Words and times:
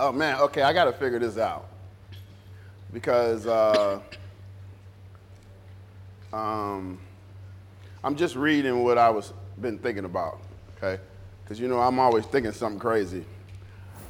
Oh 0.00 0.12
man, 0.12 0.38
okay, 0.42 0.62
I 0.62 0.72
got 0.72 0.84
to 0.84 0.92
figure 0.92 1.18
this 1.18 1.38
out 1.38 1.66
because 2.92 3.48
uh, 3.48 3.98
um, 6.32 7.00
I'm 8.04 8.14
just 8.14 8.36
reading 8.36 8.84
what 8.84 8.96
I 8.96 9.10
was 9.10 9.32
been 9.60 9.76
thinking 9.76 10.04
about. 10.04 10.38
Okay, 10.76 11.02
because 11.42 11.58
you 11.58 11.66
know 11.66 11.80
I'm 11.80 11.98
always 11.98 12.24
thinking 12.26 12.52
something 12.52 12.78
crazy, 12.78 13.24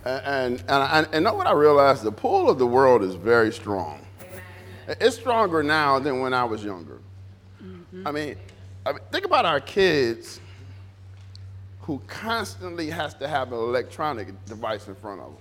and 0.04 0.26
and 0.26 0.60
and, 0.60 0.70
I, 0.70 1.06
and 1.10 1.24
know 1.24 1.32
what 1.32 1.46
I 1.46 1.52
realized? 1.52 2.02
The 2.02 2.12
pull 2.12 2.50
of 2.50 2.58
the 2.58 2.66
world 2.66 3.02
is 3.02 3.14
very 3.14 3.50
strong. 3.50 4.00
It's 4.88 5.16
stronger 5.16 5.62
now 5.62 5.98
than 5.98 6.20
when 6.20 6.34
I 6.34 6.44
was 6.44 6.62
younger. 6.62 6.98
I 8.04 8.12
mean, 8.12 8.36
I 8.84 8.92
mean, 8.92 9.00
think 9.10 9.24
about 9.24 9.46
our 9.46 9.60
kids 9.60 10.38
who 11.80 12.02
constantly 12.06 12.90
has 12.90 13.14
to 13.14 13.26
have 13.26 13.52
an 13.52 13.58
electronic 13.58 14.44
device 14.44 14.86
in 14.86 14.94
front 14.94 15.20
of 15.22 15.28
them. 15.28 15.36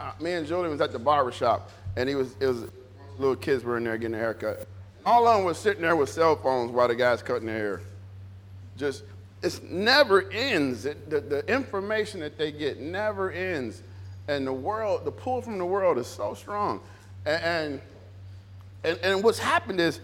Uh, 0.00 0.12
me 0.18 0.32
and 0.32 0.46
Julian 0.46 0.70
was 0.70 0.80
at 0.80 0.92
the 0.92 0.98
barber 0.98 1.30
shop, 1.30 1.70
and 1.96 2.08
he 2.08 2.14
was, 2.14 2.34
it 2.40 2.46
was 2.46 2.64
little 3.18 3.36
kids 3.36 3.64
were 3.64 3.76
in 3.76 3.84
there 3.84 3.98
getting 3.98 4.14
a 4.14 4.18
haircut. 4.18 4.66
All 5.04 5.26
of 5.26 5.36
them 5.36 5.44
was 5.44 5.58
sitting 5.58 5.82
there 5.82 5.94
with 5.94 6.08
cell 6.08 6.36
phones 6.36 6.70
while 6.70 6.88
the 6.88 6.94
guy's 6.94 7.22
cutting 7.22 7.46
their 7.46 7.56
hair. 7.56 7.80
Just, 8.78 9.02
it 9.42 9.62
never 9.70 10.30
ends. 10.30 10.86
It, 10.86 11.10
the, 11.10 11.20
the 11.20 11.52
information 11.52 12.20
that 12.20 12.38
they 12.38 12.50
get 12.50 12.80
never 12.80 13.30
ends. 13.30 13.82
And 14.26 14.46
the 14.46 14.52
world, 14.52 15.04
the 15.04 15.10
pull 15.10 15.42
from 15.42 15.58
the 15.58 15.66
world 15.66 15.98
is 15.98 16.06
so 16.06 16.32
strong. 16.32 16.80
And, 17.26 17.42
and, 17.42 17.80
and, 18.84 18.98
and 19.02 19.24
what's 19.24 19.38
happened 19.38 19.80
is, 19.80 20.00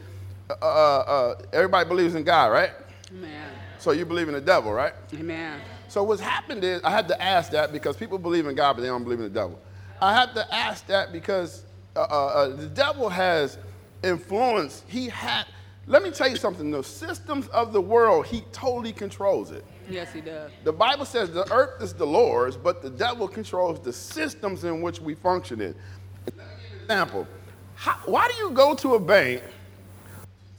uh, 0.51 0.55
uh, 0.65 1.43
everybody 1.55 1.89
believes 1.89 2.15
in 2.15 2.23
God, 2.23 2.53
right? 2.53 2.73
Amen. 3.11 3.49
So 3.79 3.93
you 3.93 4.05
believe 4.05 4.29
in 4.29 4.35
the 4.35 4.41
devil, 4.43 4.73
right? 4.73 4.93
Amen. 5.15 5.59
So 5.89 6.03
what's 6.03 6.21
happened 6.21 6.65
is 6.65 6.83
I 6.83 6.91
had 6.91 7.09
to 7.09 7.23
ask 7.23 7.51
that 7.53 7.73
because 7.73 7.97
people 7.97 8.19
believe 8.19 8.47
in 8.47 8.55
God, 8.55 8.75
but 8.75 8.83
they 8.83 8.89
don't 8.89 9.05
believe 9.05 9.21
in 9.21 9.25
the 9.25 9.31
devil. 9.31 9.59
I 10.01 10.15
have 10.15 10.35
to 10.35 10.55
ask 10.55 10.87
that 10.87 11.13
because 11.13 11.65
uh, 11.95 12.01
uh, 12.01 12.05
uh, 12.05 12.49
the 12.57 12.67
devil 12.67 13.09
has 13.09 13.59
influence. 14.03 14.83
He 14.87 15.09
had. 15.09 15.45
Let 15.87 16.03
me 16.03 16.11
tell 16.11 16.29
you 16.29 16.37
something. 16.37 16.71
The 16.71 16.83
systems 16.83 17.47
of 17.49 17.73
the 17.73 17.81
world, 17.81 18.27
he 18.27 18.43
totally 18.53 18.93
controls 18.93 19.53
it. 19.53 19.65
Yes, 19.89 20.13
he 20.13 20.21
does. 20.21 20.51
The 20.65 20.73
Bible 20.73 21.05
says 21.05 21.31
the 21.31 21.51
earth 21.53 21.81
is 21.81 21.95
the 21.95 22.07
Lord's, 22.07 22.57
but 22.57 22.83
the 22.83 22.91
devil 22.91 23.29
controls 23.29 23.79
the 23.81 23.93
systems 23.93 24.65
in 24.65 24.83
which 24.83 25.01
we 25.01 25.15
function 25.15 25.61
in. 25.61 25.75
Let 26.27 26.37
me 26.37 26.43
give 26.43 26.71
you 26.73 26.77
an 26.77 26.83
example. 26.83 27.27
How, 27.77 27.93
why 28.05 28.29
do 28.29 28.35
you 28.35 28.51
go 28.51 28.75
to 28.75 28.95
a 28.95 29.01
bank, 29.01 29.43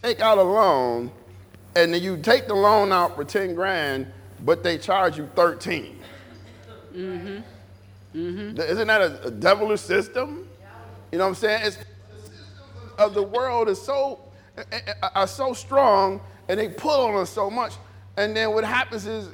take 0.01 0.21
out 0.21 0.37
a 0.37 0.43
loan, 0.43 1.11
and 1.75 1.93
then 1.93 2.01
you 2.01 2.17
take 2.17 2.47
the 2.47 2.53
loan 2.53 2.93
out 2.93 3.15
for 3.15 3.25
10 3.25 3.53
grand, 3.53 4.07
but 4.45 4.63
they 4.63 4.77
charge 4.77 5.17
you 5.17 5.29
13? 5.35 5.99
Mm-hmm. 6.95 7.39
Mm-hmm. 8.15 8.59
Isn't 8.59 8.87
that 8.87 9.01
a, 9.01 9.27
a 9.27 9.31
devilish 9.31 9.81
system? 9.81 10.47
You 11.11 11.17
know 11.17 11.25
what 11.25 11.29
I'm 11.29 11.35
saying? 11.35 11.61
It's, 11.65 11.77
of 12.97 13.13
the 13.13 13.23
world 13.23 13.69
is 13.69 13.81
so 13.81 14.19
are 15.15 15.27
so 15.27 15.53
strong 15.53 16.19
and 16.49 16.59
they 16.59 16.69
pull 16.69 17.05
on 17.05 17.15
us 17.15 17.29
so 17.29 17.49
much. 17.49 17.73
And 18.17 18.35
then 18.35 18.51
what 18.53 18.63
happens 18.63 19.05
is 19.05 19.29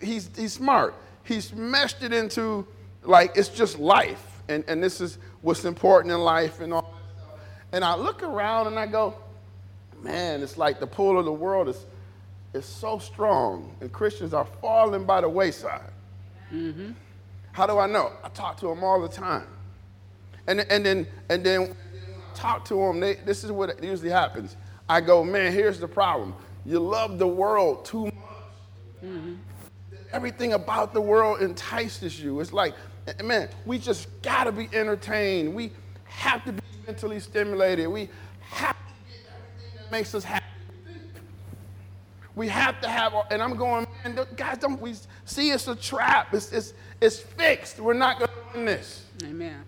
he's 0.00 0.30
he's 0.36 0.52
smart. 0.52 0.94
He's 1.22 1.52
meshed 1.52 2.02
it 2.02 2.12
into 2.12 2.66
like 3.02 3.32
it's 3.36 3.48
just 3.48 3.78
life. 3.78 4.42
And 4.48 4.64
and 4.66 4.82
this 4.82 5.00
is 5.00 5.18
what's 5.42 5.64
important 5.64 6.12
in 6.12 6.20
life 6.20 6.60
and 6.60 6.72
all 6.72 6.82
that 6.82 7.22
stuff. 7.22 7.40
And 7.72 7.84
I 7.84 7.94
look 7.94 8.22
around 8.22 8.66
and 8.66 8.78
I 8.78 8.86
go, 8.86 9.14
man, 10.02 10.42
it's 10.42 10.56
like 10.56 10.80
the 10.80 10.86
pull 10.86 11.18
of 11.18 11.24
the 11.24 11.32
world 11.32 11.68
is 11.68 11.86
is 12.52 12.64
so 12.64 12.98
strong, 12.98 13.76
and 13.80 13.92
Christians 13.92 14.32
are 14.32 14.46
falling 14.60 15.04
by 15.04 15.20
the 15.20 15.28
wayside. 15.28 15.90
Mm-hmm. 16.52 16.92
How 17.56 17.66
do 17.66 17.78
I 17.78 17.86
know? 17.86 18.12
I 18.22 18.28
talk 18.28 18.58
to 18.58 18.66
them 18.66 18.84
all 18.84 19.00
the 19.00 19.08
time. 19.08 19.46
And, 20.46 20.60
and 20.60 20.84
then, 20.84 21.06
and 21.30 21.42
then 21.42 21.74
talk 22.34 22.66
to 22.66 22.74
them, 22.74 23.00
they, 23.00 23.14
this 23.14 23.44
is 23.44 23.50
what 23.50 23.82
usually 23.82 24.10
happens. 24.10 24.58
I 24.90 25.00
go, 25.00 25.24
man, 25.24 25.54
here's 25.54 25.80
the 25.80 25.88
problem. 25.88 26.34
You 26.66 26.80
love 26.80 27.18
the 27.18 27.26
world 27.26 27.86
too 27.86 28.04
much. 28.04 28.14
Mm-hmm. 29.02 29.36
Everything 30.12 30.52
about 30.52 30.92
the 30.92 31.00
world 31.00 31.40
entices 31.40 32.20
you. 32.20 32.40
It's 32.40 32.52
like, 32.52 32.74
man, 33.24 33.48
we 33.64 33.78
just 33.78 34.08
gotta 34.20 34.52
be 34.52 34.68
entertained. 34.74 35.54
We 35.54 35.72
have 36.04 36.44
to 36.44 36.52
be 36.52 36.60
mentally 36.86 37.20
stimulated. 37.20 37.88
We 37.88 38.10
have 38.50 38.76
to 38.76 38.82
get 39.10 39.32
everything 39.32 39.78
that 39.78 39.90
makes 39.90 40.14
us 40.14 40.24
happy. 40.24 40.44
We 42.34 42.48
have 42.48 42.82
to 42.82 42.88
have, 42.88 43.14
and 43.30 43.42
I'm 43.42 43.56
going, 43.56 43.86
man, 44.04 44.26
guys, 44.36 44.58
don't 44.58 44.78
we 44.78 44.94
see 45.24 45.52
it's 45.52 45.68
a 45.68 45.74
trap? 45.74 46.34
It's, 46.34 46.52
it's, 46.52 46.74
it's 47.00 47.18
fixed. 47.18 47.80
We're 47.80 47.94
not 47.94 48.18
going 48.18 48.30
to 48.30 48.56
win 48.56 48.64
this. 48.66 49.04
Amen. 49.24 49.62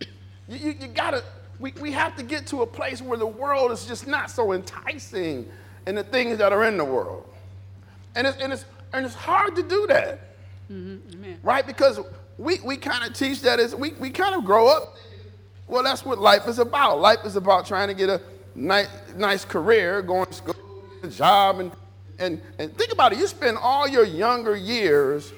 You, 0.00 0.08
you, 0.48 0.76
you 0.80 0.86
got 0.88 1.10
to, 1.12 1.22
we, 1.58 1.72
we 1.80 1.92
have 1.92 2.16
to 2.16 2.22
get 2.22 2.46
to 2.48 2.62
a 2.62 2.66
place 2.66 3.02
where 3.02 3.18
the 3.18 3.26
world 3.26 3.72
is 3.72 3.86
just 3.86 4.06
not 4.06 4.30
so 4.30 4.52
enticing 4.52 5.48
in 5.86 5.94
the 5.94 6.04
things 6.04 6.38
that 6.38 6.52
are 6.52 6.64
in 6.64 6.76
the 6.76 6.84
world. 6.84 7.28
And 8.14 8.26
it's, 8.26 8.38
and 8.38 8.52
it's, 8.52 8.64
and 8.92 9.04
it's 9.04 9.14
hard 9.14 9.56
to 9.56 9.62
do 9.62 9.86
that. 9.88 10.20
Mm-hmm. 10.70 11.34
Right? 11.42 11.66
Because 11.66 12.00
we, 12.38 12.60
we 12.64 12.76
kind 12.76 13.08
of 13.08 13.14
teach 13.14 13.42
that 13.42 13.60
as 13.60 13.74
we, 13.74 13.92
we 13.92 14.10
kind 14.10 14.34
of 14.34 14.44
grow 14.44 14.68
up. 14.68 14.96
Well, 15.68 15.82
that's 15.82 16.04
what 16.04 16.18
life 16.18 16.46
is 16.48 16.58
about. 16.58 17.00
Life 17.00 17.24
is 17.24 17.36
about 17.36 17.66
trying 17.66 17.88
to 17.88 17.94
get 17.94 18.08
a 18.08 18.20
nice, 18.54 18.88
nice 19.16 19.44
career, 19.44 20.00
going 20.02 20.26
to 20.26 20.32
school 20.32 20.54
a 21.02 21.08
job. 21.08 21.60
And, 21.60 21.72
and, 22.18 22.40
and 22.58 22.76
think 22.76 22.92
about 22.92 23.12
it. 23.12 23.18
You 23.18 23.26
spend 23.26 23.58
all 23.58 23.88
your 23.88 24.04
younger 24.04 24.56
years 24.56 25.32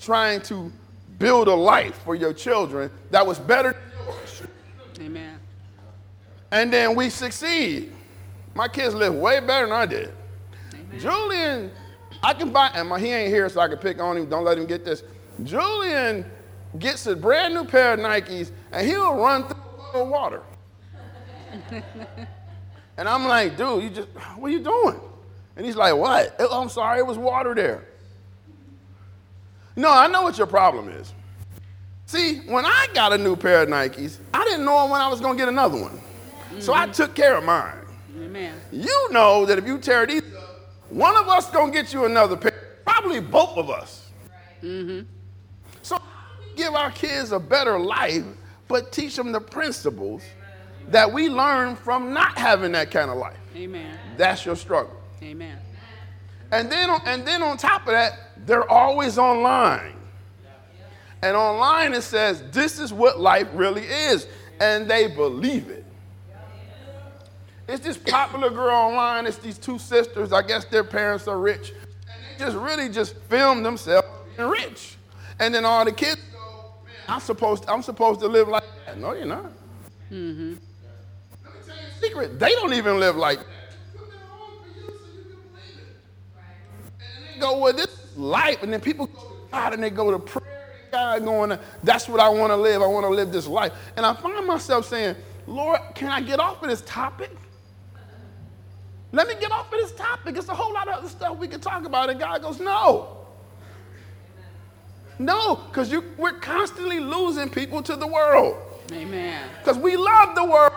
trying 0.00 0.40
to 0.42 0.72
build 1.18 1.48
a 1.48 1.54
life 1.54 1.98
for 2.04 2.14
your 2.14 2.32
children 2.32 2.90
that 3.10 3.26
was 3.26 3.38
better 3.38 3.72
than 3.72 4.06
yours. 4.06 4.42
Amen. 5.00 5.38
And 6.50 6.72
then 6.72 6.94
we 6.94 7.10
succeed. 7.10 7.92
My 8.54 8.68
kids 8.68 8.94
live 8.94 9.14
way 9.14 9.40
better 9.40 9.66
than 9.66 9.74
I 9.74 9.86
did. 9.86 10.12
Amen. 10.72 11.00
Julian, 11.00 11.70
I 12.22 12.32
can 12.34 12.50
buy, 12.50 12.70
and 12.74 12.88
my, 12.88 12.98
he 12.98 13.08
ain't 13.12 13.28
here 13.28 13.48
so 13.48 13.60
I 13.60 13.68
can 13.68 13.78
pick 13.78 14.00
on 14.00 14.16
him. 14.16 14.28
Don't 14.28 14.44
let 14.44 14.58
him 14.58 14.66
get 14.66 14.84
this. 14.84 15.02
Julian 15.44 16.24
gets 16.78 17.06
a 17.06 17.14
brand 17.14 17.54
new 17.54 17.64
pair 17.64 17.94
of 17.94 18.00
Nikes 18.00 18.50
and 18.72 18.86
he'll 18.86 19.14
run 19.14 19.44
through 19.44 19.56
the 19.94 20.04
water. 20.04 20.42
And 22.96 23.08
I'm 23.08 23.26
like, 23.26 23.56
dude, 23.56 23.82
you 23.82 23.90
just, 23.90 24.08
what 24.36 24.48
are 24.48 24.52
you 24.52 24.62
doing? 24.62 25.00
And 25.56 25.66
he's 25.66 25.76
like, 25.76 25.94
what? 25.94 26.34
Oh, 26.38 26.62
I'm 26.62 26.68
sorry, 26.68 26.98
it 26.98 27.06
was 27.06 27.18
water 27.18 27.54
there. 27.54 27.84
No, 29.76 29.92
I 29.92 30.08
know 30.08 30.22
what 30.22 30.38
your 30.38 30.46
problem 30.46 30.88
is. 30.88 31.12
See, 32.06 32.38
when 32.46 32.64
I 32.64 32.86
got 32.94 33.12
a 33.12 33.18
new 33.18 33.36
pair 33.36 33.62
of 33.62 33.68
Nikes, 33.68 34.18
I 34.32 34.44
didn't 34.44 34.64
know 34.64 34.86
when 34.86 35.00
I 35.00 35.08
was 35.08 35.20
going 35.20 35.36
to 35.36 35.38
get 35.38 35.48
another 35.48 35.80
one. 35.80 35.98
Mm-hmm. 35.98 36.60
So 36.60 36.72
I 36.72 36.84
mm-hmm. 36.84 36.92
took 36.92 37.14
care 37.14 37.36
of 37.36 37.44
mine. 37.44 37.74
Amen. 38.18 38.54
You 38.72 39.08
know 39.12 39.44
that 39.44 39.58
if 39.58 39.66
you 39.66 39.78
tear 39.78 40.06
these 40.06 40.22
up, 40.34 40.70
one 40.88 41.16
of 41.16 41.28
us 41.28 41.50
going 41.50 41.72
to 41.72 41.82
get 41.82 41.92
you 41.92 42.04
another 42.06 42.36
pair. 42.36 42.52
Probably 42.84 43.20
both 43.20 43.58
of 43.58 43.68
us. 43.68 44.08
Mm-hmm. 44.62 45.06
So 45.82 45.98
give 46.54 46.74
our 46.74 46.90
kids 46.92 47.32
a 47.32 47.40
better 47.40 47.78
life, 47.78 48.24
but 48.68 48.92
teach 48.92 49.16
them 49.16 49.32
the 49.32 49.40
principles 49.40 50.22
that 50.88 51.12
we 51.12 51.28
learn 51.28 51.74
from 51.74 52.12
not 52.12 52.38
having 52.38 52.72
that 52.72 52.90
kind 52.92 53.10
of 53.10 53.18
life. 53.18 53.36
Amen. 53.56 53.98
That's 54.16 54.46
your 54.46 54.56
struggle. 54.56 54.96
Amen. 55.22 55.58
And 56.52 56.70
then, 56.70 56.88
and 57.04 57.26
then 57.26 57.42
on 57.42 57.56
top 57.56 57.82
of 57.82 57.88
that, 57.88 58.25
they're 58.46 58.70
always 58.70 59.18
online. 59.18 59.94
And 61.22 61.36
online 61.36 61.92
it 61.94 62.02
says, 62.02 62.42
this 62.50 62.78
is 62.78 62.92
what 62.92 63.18
life 63.18 63.48
really 63.52 63.84
is. 63.84 64.26
And 64.60 64.88
they 64.88 65.08
believe 65.08 65.68
it. 65.68 65.84
It's 67.68 67.82
this 67.84 67.96
popular 67.96 68.48
girl 68.48 68.74
online. 68.74 69.26
It's 69.26 69.38
these 69.38 69.58
two 69.58 69.78
sisters. 69.78 70.32
I 70.32 70.42
guess 70.42 70.64
their 70.66 70.84
parents 70.84 71.26
are 71.26 71.38
rich. 71.38 71.72
And 71.72 72.22
they 72.38 72.44
just 72.44 72.56
really 72.56 72.88
just 72.88 73.16
film 73.22 73.62
themselves 73.62 74.06
being 74.36 74.48
rich. 74.48 74.96
And 75.40 75.52
then 75.52 75.64
all 75.64 75.84
the 75.84 75.92
kids 75.92 76.20
go, 76.32 76.74
I'm 77.08 77.20
supposed, 77.20 77.64
I'm 77.68 77.82
supposed 77.82 78.20
to 78.20 78.28
live 78.28 78.48
like 78.48 78.64
that. 78.86 78.98
No, 78.98 79.12
you're 79.12 79.26
not. 79.26 79.52
Mm-hmm 80.12 80.54
Let 81.44 81.54
me 81.54 81.60
tell 81.66 81.76
you 81.76 81.82
a 81.82 82.00
secret. 82.00 82.38
They 82.38 82.50
don't 82.50 82.72
even 82.72 83.00
live 83.00 83.16
like 83.16 83.38
that. 83.38 83.46
on 83.46 84.62
for 84.62 84.78
you 84.78 84.86
so 84.86 84.92
you 85.16 85.24
can 85.24 85.40
believe 85.50 85.78
it. 85.80 85.96
And 87.00 87.34
they 87.34 87.40
go, 87.40 87.58
well, 87.58 87.72
this 87.72 87.86
is 87.86 88.05
life. 88.16 88.62
And 88.62 88.72
then 88.72 88.80
people 88.80 89.06
go 89.06 89.20
to 89.20 89.50
God 89.50 89.74
and 89.74 89.82
they 89.82 89.90
go 89.90 90.10
to 90.10 90.18
prayer. 90.18 90.52
God 90.92 91.24
going, 91.24 91.58
that's 91.82 92.08
what 92.08 92.20
I 92.20 92.28
want 92.28 92.50
to 92.50 92.56
live. 92.56 92.82
I 92.82 92.86
want 92.86 93.04
to 93.04 93.10
live 93.10 93.32
this 93.32 93.46
life. 93.46 93.72
And 93.96 94.06
I 94.06 94.14
find 94.14 94.46
myself 94.46 94.86
saying, 94.86 95.16
Lord, 95.46 95.80
can 95.94 96.08
I 96.08 96.20
get 96.20 96.40
off 96.40 96.62
of 96.62 96.68
this 96.68 96.82
topic? 96.82 97.30
Let 99.12 99.28
me 99.28 99.34
get 99.40 99.50
off 99.50 99.72
of 99.72 99.78
this 99.78 99.92
topic. 99.92 100.36
It's 100.36 100.48
a 100.48 100.54
whole 100.54 100.72
lot 100.72 100.88
of 100.88 100.94
other 100.94 101.08
stuff 101.08 101.38
we 101.38 101.48
can 101.48 101.60
talk 101.60 101.84
about. 101.84 102.10
And 102.10 102.18
God 102.18 102.42
goes, 102.42 102.60
no. 102.60 103.16
No, 105.18 105.56
because 105.68 105.94
we're 106.18 106.38
constantly 106.40 107.00
losing 107.00 107.48
people 107.48 107.82
to 107.82 107.96
the 107.96 108.06
world. 108.06 108.56
Amen. 108.92 109.48
Because 109.58 109.78
we 109.78 109.96
love 109.96 110.34
the 110.34 110.44
world. 110.44 110.72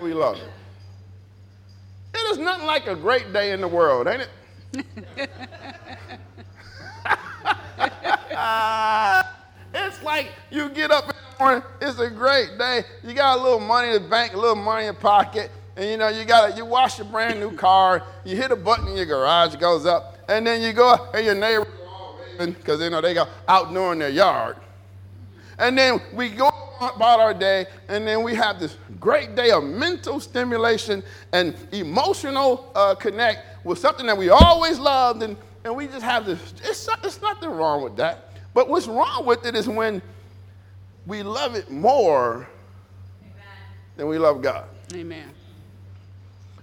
We 0.00 0.14
love 0.14 0.36
it. 0.36 0.48
It 2.14 2.32
is 2.32 2.38
nothing 2.38 2.66
like 2.66 2.86
a 2.86 2.94
great 2.94 3.32
day 3.32 3.52
in 3.52 3.60
the 3.60 3.68
world, 3.68 4.06
ain't 4.06 4.28
it? 4.76 5.30
it's 9.74 10.02
like 10.02 10.32
you 10.50 10.68
get 10.70 10.90
up 10.90 11.04
in 11.04 11.10
the 11.10 11.44
morning, 11.44 11.62
it's 11.80 11.98
a 11.98 12.10
great 12.10 12.58
day. 12.58 12.84
You 13.04 13.14
got 13.14 13.38
a 13.38 13.42
little 13.42 13.60
money 13.60 13.88
in 13.88 14.02
the 14.02 14.08
bank, 14.08 14.34
a 14.34 14.36
little 14.36 14.56
money 14.56 14.86
in 14.86 14.92
your 14.92 14.94
pocket, 14.94 15.50
and 15.76 15.88
you 15.88 15.96
know, 15.96 16.08
you 16.08 16.24
got 16.24 16.56
you 16.56 16.64
wash 16.64 16.98
your 16.98 17.06
brand 17.06 17.40
new 17.40 17.52
car, 17.56 18.02
you 18.24 18.36
hit 18.36 18.50
a 18.50 18.56
button 18.56 18.88
in 18.88 18.96
your 18.96 19.06
garage, 19.06 19.56
goes 19.56 19.86
up, 19.86 20.18
and 20.28 20.46
then 20.46 20.62
you 20.62 20.72
go 20.72 21.08
and 21.14 21.24
your 21.24 21.34
neighbors 21.34 21.66
because 22.38 22.80
you 22.80 22.90
know 22.90 23.00
they 23.00 23.14
go 23.14 23.26
out 23.48 23.72
doing 23.72 23.98
their 23.98 24.08
yard. 24.08 24.56
And 25.58 25.76
then 25.76 26.00
we 26.14 26.30
go 26.30 26.50
about 26.80 27.20
our 27.20 27.34
day, 27.34 27.66
and 27.88 28.06
then 28.06 28.22
we 28.22 28.34
have 28.34 28.58
this 28.58 28.76
great 28.98 29.34
day 29.34 29.50
of 29.50 29.62
mental 29.64 30.20
stimulation 30.20 31.02
and 31.32 31.54
emotional 31.72 32.72
uh, 32.74 32.94
connect 32.94 33.64
with 33.64 33.78
something 33.78 34.06
that 34.06 34.16
we 34.16 34.28
always 34.28 34.78
loved, 34.78 35.22
and, 35.22 35.36
and 35.64 35.76
we 35.76 35.86
just 35.86 36.02
have 36.02 36.26
this. 36.26 36.54
It's, 36.64 36.88
it's 37.04 37.22
nothing 37.22 37.50
wrong 37.50 37.82
with 37.82 37.96
that. 37.96 38.30
But 38.54 38.68
what's 38.68 38.86
wrong 38.86 39.24
with 39.24 39.46
it 39.46 39.54
is 39.54 39.68
when 39.68 40.02
we 41.06 41.22
love 41.22 41.54
it 41.54 41.70
more 41.70 42.48
Amen. 43.22 43.34
than 43.96 44.08
we 44.08 44.18
love 44.18 44.42
God. 44.42 44.66
Amen. 44.94 45.30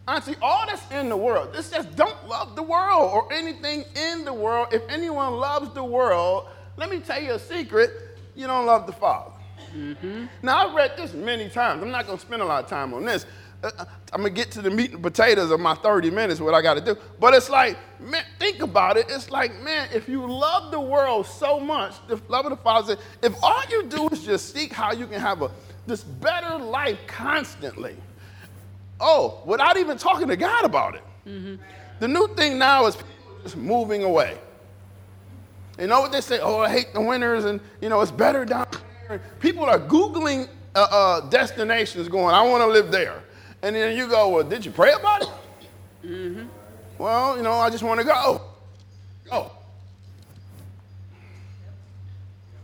Auntie, 0.07 0.36
all 0.42 0.66
that's 0.66 0.92
in 0.92 1.07
the 1.07 1.18
world, 1.18 1.54
this 1.54 1.68
says 1.68 1.86
don't 1.96 2.28
love 2.28 2.56
the 2.56 2.63
world 2.63 3.12
or 3.13 3.31
anything 3.31 3.86
in 3.96 4.25
the 4.25 4.34
world. 4.34 4.69
If 4.72 4.81
anyone 4.90 5.34
loves 5.34 5.74
the 5.74 5.84
world, 5.84 6.48
let 6.78 6.90
me 6.90 7.00
tell 7.00 7.22
you 7.22 7.34
a 7.34 7.40
secret 7.40 7.92
you 8.36 8.48
don't 8.48 8.66
love 8.66 8.88
the 8.88 8.94
Father. 8.94 9.31
Mm-hmm. 9.75 10.25
Now, 10.42 10.68
I've 10.68 10.74
read 10.74 10.98
this 10.98 11.13
many 11.13 11.50
times. 11.50 11.84
I'm 11.84 11.92
not 11.92 12.07
going 12.07 12.18
to 12.18 12.25
spend 12.25 12.42
a 12.42 12.46
lot 12.46 12.63
of 12.63 12.69
time 12.69 12.94
on 12.94 13.06
this. 13.06 13.25
Uh, 13.62 13.86
I'm 14.14 14.24
to 14.24 14.30
get 14.30 14.52
to 14.52 14.62
the 14.62 14.70
meat 14.70 14.92
and 14.92 15.04
potatoes 15.04 15.52
of 15.52 15.60
my 15.60 15.76
30 15.76 16.12
minutes, 16.12 16.40
what 16.40 16.54
I 16.54 16.62
got 16.62 16.76
to 16.76 16.82
do. 16.82 16.98
But 17.20 17.34
it's 17.34 17.50
like, 17.50 17.78
man, 18.00 18.24
think 18.40 18.62
about 18.62 18.96
it. 18.96 19.08
It's 19.10 19.30
like, 19.30 19.54
man, 19.62 19.90
if 19.94 20.08
you 20.08 20.26
love 20.26 20.72
the 20.72 20.80
world 20.80 21.26
so 21.26 21.60
much, 21.60 21.96
the 22.08 22.22
love 22.30 22.46
of 22.46 22.52
the 22.52 22.58
Father, 22.58 22.96
if 23.22 23.34
all 23.44 23.62
you 23.70 23.84
do 23.84 24.08
is 24.10 24.24
just 24.24 24.54
seek 24.54 24.72
how 24.72 24.94
you 24.94 25.08
can 25.08 25.20
have 25.20 25.42
a, 25.42 25.52
this 25.86 26.04
better 26.04 26.58
life 26.58 27.00
constantly, 27.08 27.98
Oh, 29.00 29.42
without 29.46 29.78
even 29.78 29.98
talking 29.98 30.28
to 30.28 30.36
God 30.36 30.66
about 30.66 30.96
it. 30.96 31.04
Mm-hmm. 31.28 31.56
The 32.00 32.08
new 32.08 32.28
thing 32.36 32.58
now 32.58 32.86
is 32.86 32.98
just 33.44 33.56
moving 33.56 34.04
away. 34.04 34.38
You 35.80 35.88
know 35.88 36.02
what 36.02 36.12
they 36.12 36.22
say? 36.22 36.40
Oh, 36.40 36.60
I 36.60 36.70
hate 36.70 36.94
the 36.94 37.00
winters, 37.02 37.46
and 37.46 37.62
you 37.82 37.88
know 37.88 38.02
it's 38.02 38.12
better 38.12 38.44
down 38.44 38.68
there. 39.08 39.22
People 39.40 39.64
are 39.64 39.80
googling 39.80 40.50
uh, 40.76 40.88
uh, 40.92 41.30
destinations, 41.30 42.10
going, 42.10 42.36
"I 42.36 42.42
want 42.46 42.62
to 42.62 42.68
live 42.68 42.92
there," 42.92 43.24
and 43.62 43.76
then 43.76 43.96
you 43.96 44.08
go, 44.08 44.30
"Well, 44.30 44.44
did 44.44 44.66
you 44.66 44.72
pray 44.72 44.94
about 44.94 45.22
it?" 45.24 45.30
Mm-hmm. 46.06 46.48
Well, 46.98 47.38
you 47.38 47.44
know, 47.44 47.54
I 47.54 47.70
just 47.70 47.84
want 47.84 48.00
to 48.00 48.06
go. 48.06 48.42
Go. 49.30 49.52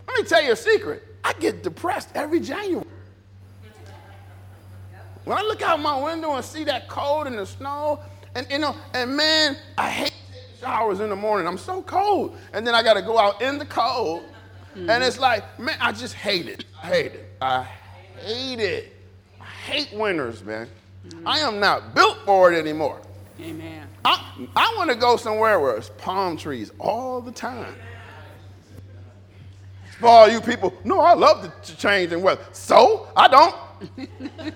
Let 0.07 0.17
me 0.23 0.27
tell 0.27 0.43
you 0.43 0.51
a 0.51 0.55
secret. 0.55 1.03
I 1.23 1.33
get 1.33 1.63
depressed 1.63 2.09
every 2.15 2.39
January. 2.39 2.85
When 5.25 5.37
I 5.37 5.41
look 5.41 5.61
out 5.61 5.79
my 5.79 5.99
window 5.99 6.33
and 6.33 6.45
see 6.45 6.63
that 6.65 6.87
cold 6.87 7.27
and 7.27 7.37
the 7.37 7.45
snow, 7.45 7.99
and 8.35 8.45
you 8.49 8.59
know, 8.59 8.75
and 8.93 9.15
man, 9.15 9.57
I 9.77 9.89
hate 9.89 10.13
showers 10.59 10.99
in 10.99 11.09
the 11.09 11.15
morning. 11.15 11.47
I'm 11.47 11.57
so 11.57 11.81
cold. 11.81 12.37
And 12.53 12.65
then 12.65 12.75
I 12.75 12.83
gotta 12.83 13.01
go 13.01 13.17
out 13.17 13.41
in 13.41 13.57
the 13.57 13.65
cold. 13.65 14.23
Mm-hmm. 14.75 14.89
And 14.89 15.03
it's 15.03 15.19
like, 15.19 15.59
man, 15.59 15.77
I 15.79 15.91
just 15.91 16.13
hate 16.13 16.47
it. 16.47 16.65
I 16.81 16.87
hate 16.87 17.13
it. 17.13 17.33
I 17.41 17.63
hate 18.19 18.59
it. 18.59 18.93
I 19.41 19.45
hate 19.45 19.93
winters, 19.93 20.43
man. 20.43 20.67
Mm-hmm. 21.07 21.27
I 21.27 21.39
am 21.39 21.59
not 21.59 21.93
built 21.95 22.19
for 22.25 22.51
it 22.51 22.57
anymore. 22.57 23.01
Amen. 23.39 23.87
I, 24.03 24.47
I 24.55 24.73
want 24.77 24.89
to 24.91 24.95
go 24.95 25.17
somewhere 25.17 25.59
where 25.59 25.75
it's 25.77 25.89
palm 25.97 26.37
trees 26.37 26.71
all 26.79 27.21
the 27.21 27.31
time. 27.31 27.75
For 29.99 30.07
all 30.07 30.29
you 30.29 30.41
people, 30.41 30.73
no, 30.83 30.99
I 30.99 31.13
love 31.13 31.43
the 31.43 31.73
change 31.75 32.11
in 32.11 32.21
weather. 32.21 32.43
So 32.51 33.07
I 33.15 33.27
don't. 33.27 33.55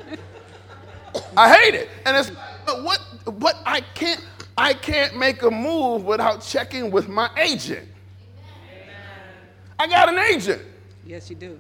I 1.38 1.54
hate 1.54 1.76
it. 1.76 1.90
And 2.06 2.16
it's 2.18 2.32
but 2.66 2.84
what 2.84 3.02
but 3.40 3.58
I 3.66 3.82
can't 3.82 4.26
I 4.58 4.74
can't 4.74 5.18
make 5.18 5.42
a 5.44 5.50
move 5.50 6.04
without 6.04 6.42
checking 6.42 6.92
with 6.92 7.08
my 7.08 7.30
agent. 7.38 7.88
I 9.80 9.88
got 9.88 10.10
an 10.10 10.20
agent. 10.20 10.62
Yes, 11.06 11.30
you 11.30 11.36
do. 11.38 11.60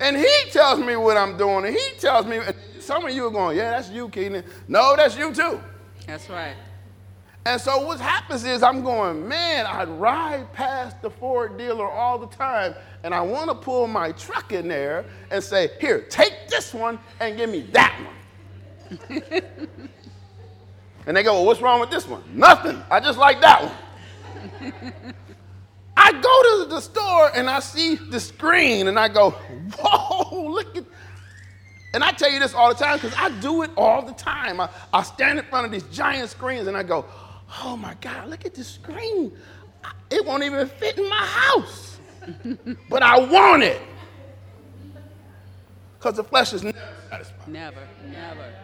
And 0.00 0.16
he 0.16 0.50
tells 0.50 0.80
me 0.80 0.96
what 0.96 1.16
I'm 1.16 1.36
doing, 1.36 1.66
and 1.66 1.74
he 1.74 1.90
tells 1.98 2.24
me, 2.26 2.38
some 2.78 3.04
of 3.04 3.12
you 3.12 3.26
are 3.26 3.30
going, 3.30 3.56
yeah, 3.56 3.72
that's 3.72 3.90
you, 3.90 4.08
Keenan. 4.08 4.44
No, 4.68 4.94
that's 4.96 5.16
you 5.16 5.34
too. 5.34 5.60
That's 6.06 6.30
right. 6.30 6.54
And 7.44 7.60
so 7.60 7.84
what 7.86 7.98
happens 7.98 8.44
is 8.44 8.62
I'm 8.62 8.82
going, 8.82 9.26
man, 9.26 9.66
I 9.66 9.84
ride 9.84 10.52
past 10.52 11.00
the 11.02 11.10
Ford 11.10 11.56
dealer 11.56 11.88
all 11.88 12.18
the 12.18 12.26
time, 12.26 12.74
and 13.02 13.14
I 13.14 13.20
want 13.22 13.48
to 13.50 13.54
pull 13.54 13.86
my 13.86 14.12
truck 14.12 14.52
in 14.52 14.68
there 14.68 15.04
and 15.30 15.42
say, 15.42 15.70
here, 15.80 16.02
take 16.02 16.48
this 16.48 16.74
one 16.74 16.98
and 17.20 17.36
give 17.36 17.50
me 17.50 17.62
that 17.72 17.98
one. 18.00 18.14
and 21.06 21.16
they 21.16 21.22
go, 21.22 21.34
well, 21.34 21.46
what's 21.46 21.60
wrong 21.60 21.80
with 21.80 21.90
this 21.90 22.06
one? 22.06 22.22
Nothing. 22.32 22.82
I 22.90 23.00
just 23.00 23.18
like 23.18 23.40
that 23.40 23.64
one. 23.64 25.14
I 26.00 26.12
go 26.12 26.64
to 26.64 26.70
the 26.70 26.80
store 26.80 27.30
and 27.34 27.50
I 27.50 27.58
see 27.58 27.96
the 27.96 28.20
screen 28.20 28.86
and 28.86 28.96
I 28.96 29.08
go, 29.08 29.30
whoa, 29.30 30.48
look 30.48 30.76
at. 30.76 30.84
And 31.92 32.04
I 32.04 32.12
tell 32.12 32.30
you 32.30 32.38
this 32.38 32.54
all 32.54 32.68
the 32.68 32.78
time 32.82 32.98
because 32.98 33.14
I 33.18 33.30
do 33.40 33.62
it 33.62 33.70
all 33.76 34.02
the 34.02 34.12
time. 34.12 34.60
I, 34.60 34.68
I 34.92 35.02
stand 35.02 35.40
in 35.40 35.44
front 35.46 35.66
of 35.66 35.72
these 35.72 35.82
giant 35.84 36.30
screens 36.30 36.68
and 36.68 36.76
I 36.76 36.84
go, 36.84 37.04
oh 37.60 37.76
my 37.76 37.94
God, 38.00 38.28
look 38.28 38.46
at 38.46 38.54
this 38.54 38.68
screen. 38.68 39.36
It 40.08 40.24
won't 40.24 40.44
even 40.44 40.68
fit 40.68 40.98
in 40.98 41.08
my 41.08 41.16
house. 41.16 41.98
but 42.88 43.02
I 43.02 43.18
want 43.18 43.64
it. 43.64 43.80
Because 45.98 46.14
the 46.14 46.24
flesh 46.24 46.52
is 46.52 46.62
never 46.62 46.78
satisfied. 47.10 47.48
Never, 47.48 47.88
never. 48.08 48.54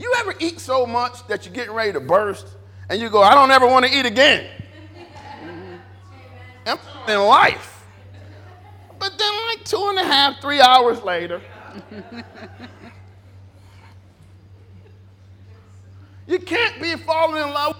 You 0.00 0.14
ever 0.20 0.34
eat 0.40 0.58
so 0.58 0.86
much 0.86 1.26
that 1.26 1.44
you're 1.44 1.54
getting 1.54 1.74
ready 1.74 1.92
to 1.92 2.00
burst 2.00 2.46
and 2.88 2.98
you 2.98 3.10
go, 3.10 3.22
I 3.22 3.34
don't 3.34 3.50
ever 3.50 3.66
want 3.66 3.84
to 3.84 3.94
eat 3.94 4.06
again? 4.06 4.61
Mm-hmm. 6.64 7.10
In 7.10 7.20
life. 7.20 7.84
But 8.98 9.18
then, 9.18 9.32
like 9.48 9.64
two 9.64 9.84
and 9.88 9.98
a 9.98 10.04
half, 10.04 10.40
three 10.40 10.60
hours 10.60 11.02
later, 11.02 11.42
you 16.26 16.38
can't 16.38 16.80
be 16.80 16.94
falling 16.96 17.42
in 17.42 17.52
love 17.52 17.76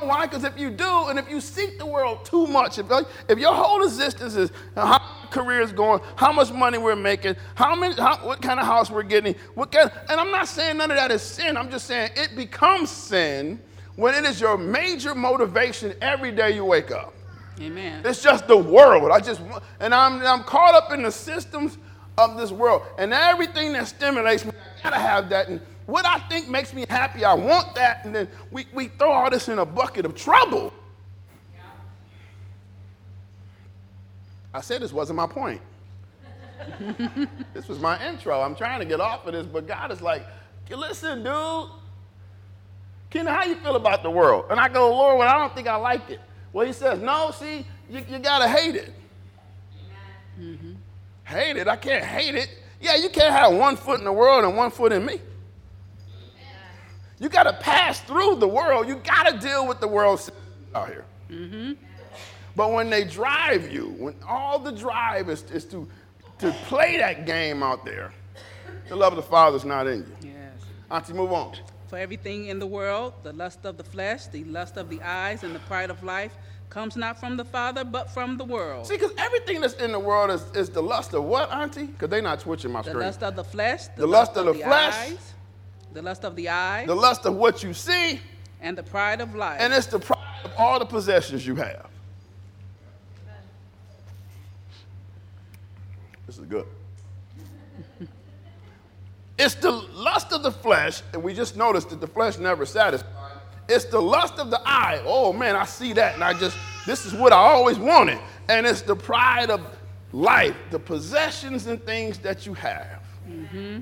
why? 0.00 0.26
Because 0.26 0.44
if 0.44 0.58
you 0.58 0.70
do, 0.70 1.06
and 1.08 1.18
if 1.18 1.28
you 1.30 1.40
seek 1.40 1.78
the 1.78 1.86
world 1.86 2.24
too 2.24 2.46
much, 2.46 2.78
if, 2.78 2.86
if 3.28 3.38
your 3.38 3.54
whole 3.54 3.82
existence 3.84 4.34
is 4.34 4.50
how 4.74 4.98
career 5.30 5.60
is 5.60 5.72
going, 5.72 6.00
how 6.16 6.32
much 6.32 6.52
money 6.52 6.78
we're 6.78 6.96
making, 6.96 7.36
how 7.54 7.74
many, 7.74 7.94
how, 7.94 8.16
what 8.18 8.42
kind 8.42 8.60
of 8.60 8.66
house 8.66 8.90
we're 8.90 9.02
getting, 9.02 9.34
what 9.54 9.72
kind, 9.72 9.90
and 10.08 10.20
I'm 10.20 10.30
not 10.30 10.48
saying 10.48 10.76
none 10.78 10.90
of 10.90 10.96
that 10.96 11.10
is 11.10 11.22
sin. 11.22 11.56
I'm 11.56 11.70
just 11.70 11.86
saying 11.86 12.10
it 12.16 12.36
becomes 12.36 12.90
sin 12.90 13.60
when 13.96 14.14
it 14.14 14.24
is 14.24 14.40
your 14.40 14.58
major 14.58 15.14
motivation 15.14 15.94
every 16.00 16.32
day 16.32 16.54
you 16.54 16.64
wake 16.64 16.90
up. 16.90 17.14
Amen. 17.60 18.02
It's 18.04 18.22
just 18.22 18.48
the 18.48 18.56
world. 18.56 19.10
I 19.10 19.20
just 19.20 19.40
and 19.80 19.94
I'm 19.94 20.22
I'm 20.22 20.42
caught 20.42 20.74
up 20.74 20.92
in 20.92 21.02
the 21.02 21.12
systems 21.12 21.78
of 22.18 22.36
this 22.36 22.50
world, 22.50 22.82
and 22.98 23.12
everything 23.12 23.72
that 23.72 23.86
stimulates 23.88 24.44
me, 24.44 24.52
I 24.52 24.82
gotta 24.82 25.00
have 25.00 25.28
that. 25.30 25.48
And 25.48 25.60
what 25.86 26.06
I 26.06 26.18
think 26.28 26.48
makes 26.48 26.72
me 26.72 26.86
happy, 26.88 27.24
I 27.24 27.34
want 27.34 27.74
that, 27.74 28.04
and 28.04 28.14
then 28.14 28.28
we, 28.50 28.66
we 28.72 28.88
throw 28.88 29.10
all 29.10 29.30
this 29.30 29.48
in 29.48 29.58
a 29.58 29.66
bucket 29.66 30.06
of 30.06 30.14
trouble. 30.14 30.72
Yeah. 31.54 31.60
I 34.54 34.60
said 34.60 34.80
this 34.80 34.92
wasn't 34.92 35.16
my 35.16 35.26
point. 35.26 35.60
this 37.52 37.68
was 37.68 37.78
my 37.78 38.02
intro. 38.06 38.40
I'm 38.40 38.54
trying 38.54 38.80
to 38.80 38.86
get 38.86 39.00
off 39.00 39.26
of 39.26 39.34
this, 39.34 39.46
but 39.46 39.66
God 39.66 39.92
is 39.92 40.00
like, 40.00 40.24
listen, 40.70 41.22
dude. 41.22 41.68
Ken, 43.10 43.26
how 43.26 43.44
you 43.44 43.56
feel 43.56 43.76
about 43.76 44.02
the 44.02 44.10
world? 44.10 44.46
And 44.50 44.58
I 44.58 44.68
go, 44.68 44.90
Lord, 44.90 45.18
well, 45.18 45.28
I 45.28 45.38
don't 45.38 45.54
think 45.54 45.68
I 45.68 45.76
like 45.76 46.08
it. 46.10 46.20
Well, 46.54 46.64
he 46.64 46.72
says, 46.72 47.00
no, 47.00 47.32
see, 47.32 47.66
you, 47.90 48.04
you 48.08 48.20
got 48.20 48.38
to 48.38 48.48
hate 48.48 48.76
it. 48.76 48.94
Mm-hmm. 50.40 50.74
Hate 51.24 51.56
it? 51.56 51.66
I 51.66 51.74
can't 51.74 52.04
hate 52.04 52.36
it. 52.36 52.48
Yeah, 52.80 52.94
you 52.94 53.10
can't 53.10 53.34
have 53.34 53.52
one 53.54 53.76
foot 53.76 53.98
in 53.98 54.04
the 54.04 54.12
world 54.12 54.44
and 54.44 54.56
one 54.56 54.70
foot 54.70 54.92
in 54.92 55.04
me. 55.04 55.20
You 57.18 57.28
got 57.28 57.42
to 57.44 57.54
pass 57.54 58.00
through 58.00 58.36
the 58.36 58.46
world. 58.46 58.86
You 58.86 58.96
got 58.96 59.26
to 59.28 59.38
deal 59.38 59.66
with 59.66 59.80
the 59.80 59.88
world 59.88 60.30
out 60.76 60.88
here. 60.88 61.04
Mm-hmm. 61.28 61.72
But 62.54 62.72
when 62.72 62.88
they 62.88 63.02
drive 63.02 63.72
you, 63.72 63.94
when 63.98 64.14
all 64.26 64.60
the 64.60 64.70
drive 64.70 65.28
is, 65.28 65.42
is 65.50 65.64
to, 65.66 65.88
to 66.38 66.52
play 66.66 66.98
that 66.98 67.26
game 67.26 67.64
out 67.64 67.84
there, 67.84 68.12
the 68.88 68.94
love 68.94 69.12
of 69.12 69.16
the 69.16 69.28
Father 69.28 69.56
is 69.56 69.64
not 69.64 69.88
in 69.88 70.00
you. 70.00 70.30
Yes. 70.30 70.52
Auntie, 70.88 71.14
move 71.14 71.32
on. 71.32 71.56
For 71.88 71.98
everything 71.98 72.46
in 72.46 72.58
the 72.58 72.66
world, 72.66 73.14
the 73.22 73.32
lust 73.32 73.64
of 73.64 73.76
the 73.76 73.84
flesh, 73.84 74.26
the 74.26 74.44
lust 74.44 74.76
of 74.76 74.88
the 74.88 75.00
eyes, 75.02 75.44
and 75.44 75.54
the 75.54 75.60
pride 75.60 75.90
of 75.90 76.02
life 76.02 76.32
comes 76.70 76.96
not 76.96 77.20
from 77.20 77.36
the 77.36 77.44
Father, 77.44 77.84
but 77.84 78.10
from 78.10 78.36
the 78.36 78.44
world. 78.44 78.86
See, 78.86 78.94
because 78.94 79.12
everything 79.18 79.60
that's 79.60 79.74
in 79.74 79.92
the 79.92 79.98
world 79.98 80.30
is, 80.30 80.44
is 80.56 80.70
the 80.70 80.82
lust 80.82 81.14
of 81.14 81.24
what, 81.24 81.52
Auntie? 81.52 81.86
Because 81.86 82.08
they're 82.08 82.22
not 82.22 82.40
switching 82.40 82.72
my 82.72 82.80
the 82.80 82.90
screen. 82.90 82.98
The 82.98 83.06
lust 83.06 83.22
of 83.22 83.36
the 83.36 83.44
flesh, 83.44 83.86
the, 83.88 84.00
the 84.02 84.06
lust, 84.06 84.34
lust, 84.34 84.38
of 84.38 84.46
the, 84.46 84.52
the 84.54 84.58
flesh, 84.64 84.94
eyes, 84.94 85.34
the 85.92 86.02
lust 86.02 86.24
of 86.24 86.36
the 86.36 86.48
eyes. 86.48 86.86
The 86.86 86.96
lust 86.96 87.26
of 87.26 87.34
what 87.36 87.62
you 87.62 87.74
see. 87.74 88.20
And 88.60 88.78
the 88.78 88.82
pride 88.82 89.20
of 89.20 89.34
life. 89.34 89.60
And 89.60 89.72
it's 89.72 89.86
the 89.86 89.98
pride 89.98 90.18
of 90.44 90.52
all 90.56 90.78
the 90.78 90.86
possessions 90.86 91.46
you 91.46 91.54
have. 91.56 91.86
This 96.26 96.38
is 96.38 96.46
good. 96.46 96.66
It's 99.38 99.54
the 99.54 99.70
lust 99.70 100.32
of 100.32 100.42
the 100.42 100.52
flesh, 100.52 101.02
and 101.12 101.22
we 101.22 101.34
just 101.34 101.56
noticed 101.56 101.90
that 101.90 102.00
the 102.00 102.06
flesh 102.06 102.38
never 102.38 102.64
satisfies. 102.64 103.10
It's 103.68 103.86
the 103.86 104.00
lust 104.00 104.38
of 104.38 104.50
the 104.50 104.60
eye. 104.64 105.02
Oh 105.04 105.32
man, 105.32 105.56
I 105.56 105.64
see 105.64 105.92
that, 105.94 106.14
and 106.14 106.22
I 106.22 106.34
just, 106.34 106.56
this 106.86 107.06
is 107.06 107.14
what 107.14 107.32
I 107.32 107.36
always 107.36 107.78
wanted. 107.78 108.18
And 108.48 108.66
it's 108.66 108.82
the 108.82 108.94
pride 108.94 109.50
of 109.50 109.66
life, 110.12 110.54
the 110.70 110.78
possessions 110.78 111.66
and 111.66 111.82
things 111.84 112.18
that 112.18 112.46
you 112.46 112.54
have. 112.54 113.02
Mm-hmm. 113.28 113.80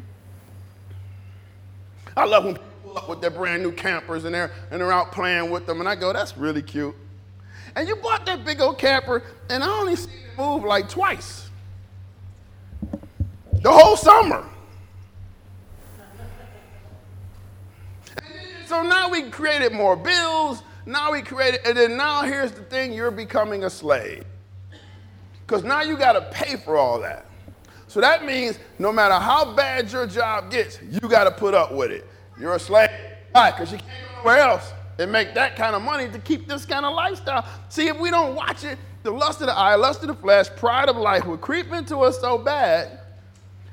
I 2.16 2.24
love 2.24 2.44
when 2.44 2.54
people 2.54 2.68
pull 2.84 2.98
up 2.98 3.08
with 3.08 3.20
their 3.20 3.30
brand 3.30 3.62
new 3.62 3.72
campers 3.72 4.24
and 4.24 4.34
they're, 4.34 4.52
and 4.70 4.80
they're 4.80 4.92
out 4.92 5.12
playing 5.12 5.50
with 5.50 5.66
them, 5.66 5.80
and 5.80 5.88
I 5.88 5.96
go, 5.96 6.12
that's 6.12 6.36
really 6.36 6.62
cute. 6.62 6.94
And 7.74 7.88
you 7.88 7.96
bought 7.96 8.24
that 8.26 8.44
big 8.44 8.60
old 8.60 8.78
camper, 8.78 9.22
and 9.50 9.64
I 9.64 9.68
only 9.80 9.96
see 9.96 10.10
it 10.10 10.38
move 10.38 10.64
like 10.64 10.88
twice. 10.88 11.50
The 13.52 13.70
whole 13.70 13.96
summer. 13.96 14.46
So 18.72 18.82
now 18.82 19.10
we 19.10 19.28
created 19.28 19.74
more 19.74 19.96
bills. 19.96 20.62
Now 20.86 21.12
we 21.12 21.20
created, 21.20 21.60
and 21.66 21.76
then 21.76 21.94
now 21.98 22.22
here's 22.22 22.52
the 22.52 22.62
thing 22.62 22.94
you're 22.94 23.10
becoming 23.10 23.64
a 23.64 23.70
slave. 23.70 24.24
Because 25.46 25.62
now 25.62 25.82
you 25.82 25.94
got 25.98 26.14
to 26.14 26.22
pay 26.32 26.56
for 26.56 26.78
all 26.78 26.98
that. 27.00 27.26
So 27.86 28.00
that 28.00 28.24
means 28.24 28.58
no 28.78 28.90
matter 28.90 29.12
how 29.12 29.54
bad 29.54 29.92
your 29.92 30.06
job 30.06 30.50
gets, 30.50 30.78
you 30.80 31.00
got 31.00 31.24
to 31.24 31.30
put 31.30 31.52
up 31.52 31.74
with 31.74 31.90
it. 31.90 32.08
You're 32.40 32.54
a 32.54 32.58
slave. 32.58 32.88
Why? 33.32 33.50
Because 33.50 33.72
you 33.72 33.76
can't 33.76 33.90
go 33.90 34.30
anywhere 34.30 34.38
else 34.38 34.72
and 34.98 35.12
make 35.12 35.34
that 35.34 35.54
kind 35.54 35.76
of 35.76 35.82
money 35.82 36.08
to 36.08 36.18
keep 36.18 36.48
this 36.48 36.64
kind 36.64 36.86
of 36.86 36.94
lifestyle. 36.94 37.46
See, 37.68 37.88
if 37.88 38.00
we 38.00 38.08
don't 38.08 38.34
watch 38.34 38.64
it, 38.64 38.78
the 39.02 39.10
lust 39.10 39.42
of 39.42 39.48
the 39.48 39.54
eye, 39.54 39.74
lust 39.74 40.00
of 40.00 40.08
the 40.08 40.14
flesh, 40.14 40.48
pride 40.56 40.88
of 40.88 40.96
life 40.96 41.26
will 41.26 41.36
creep 41.36 41.74
into 41.74 41.98
us 41.98 42.18
so 42.18 42.38
bad, 42.38 43.00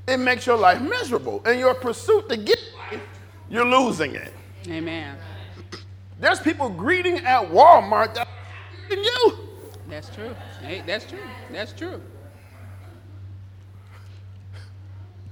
it 0.09 0.17
makes 0.17 0.45
your 0.45 0.57
life 0.57 0.81
miserable. 0.81 1.41
In 1.47 1.57
your 1.57 1.73
pursuit 1.73 2.27
to 2.27 2.35
get 2.35 2.59
life, 2.91 3.01
you're 3.49 3.63
losing 3.63 4.15
it. 4.15 4.33
Amen. 4.69 5.17
There's 6.19 6.39
people 6.39 6.69
greeting 6.69 7.17
at 7.19 7.49
Walmart 7.49 8.13
that 8.15 8.27
than 8.89 9.03
you. 9.03 9.37
That's 9.89 10.13
true. 10.13 10.35
Hey, 10.61 10.83
that's 10.85 11.05
true. 11.05 11.19
That's 11.51 11.73
true. 11.73 12.01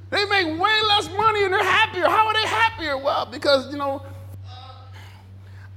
They 0.10 0.24
make 0.25 0.48
way 0.60 0.79
less 0.88 1.10
money 1.17 1.44
and 1.44 1.53
they're 1.53 1.63
happier. 1.63 2.06
How 2.06 2.27
are 2.27 2.34
they 2.34 2.48
happier? 2.48 2.98
Well, 2.98 3.25
because, 3.25 3.70
you 3.72 3.77
know, 3.77 4.03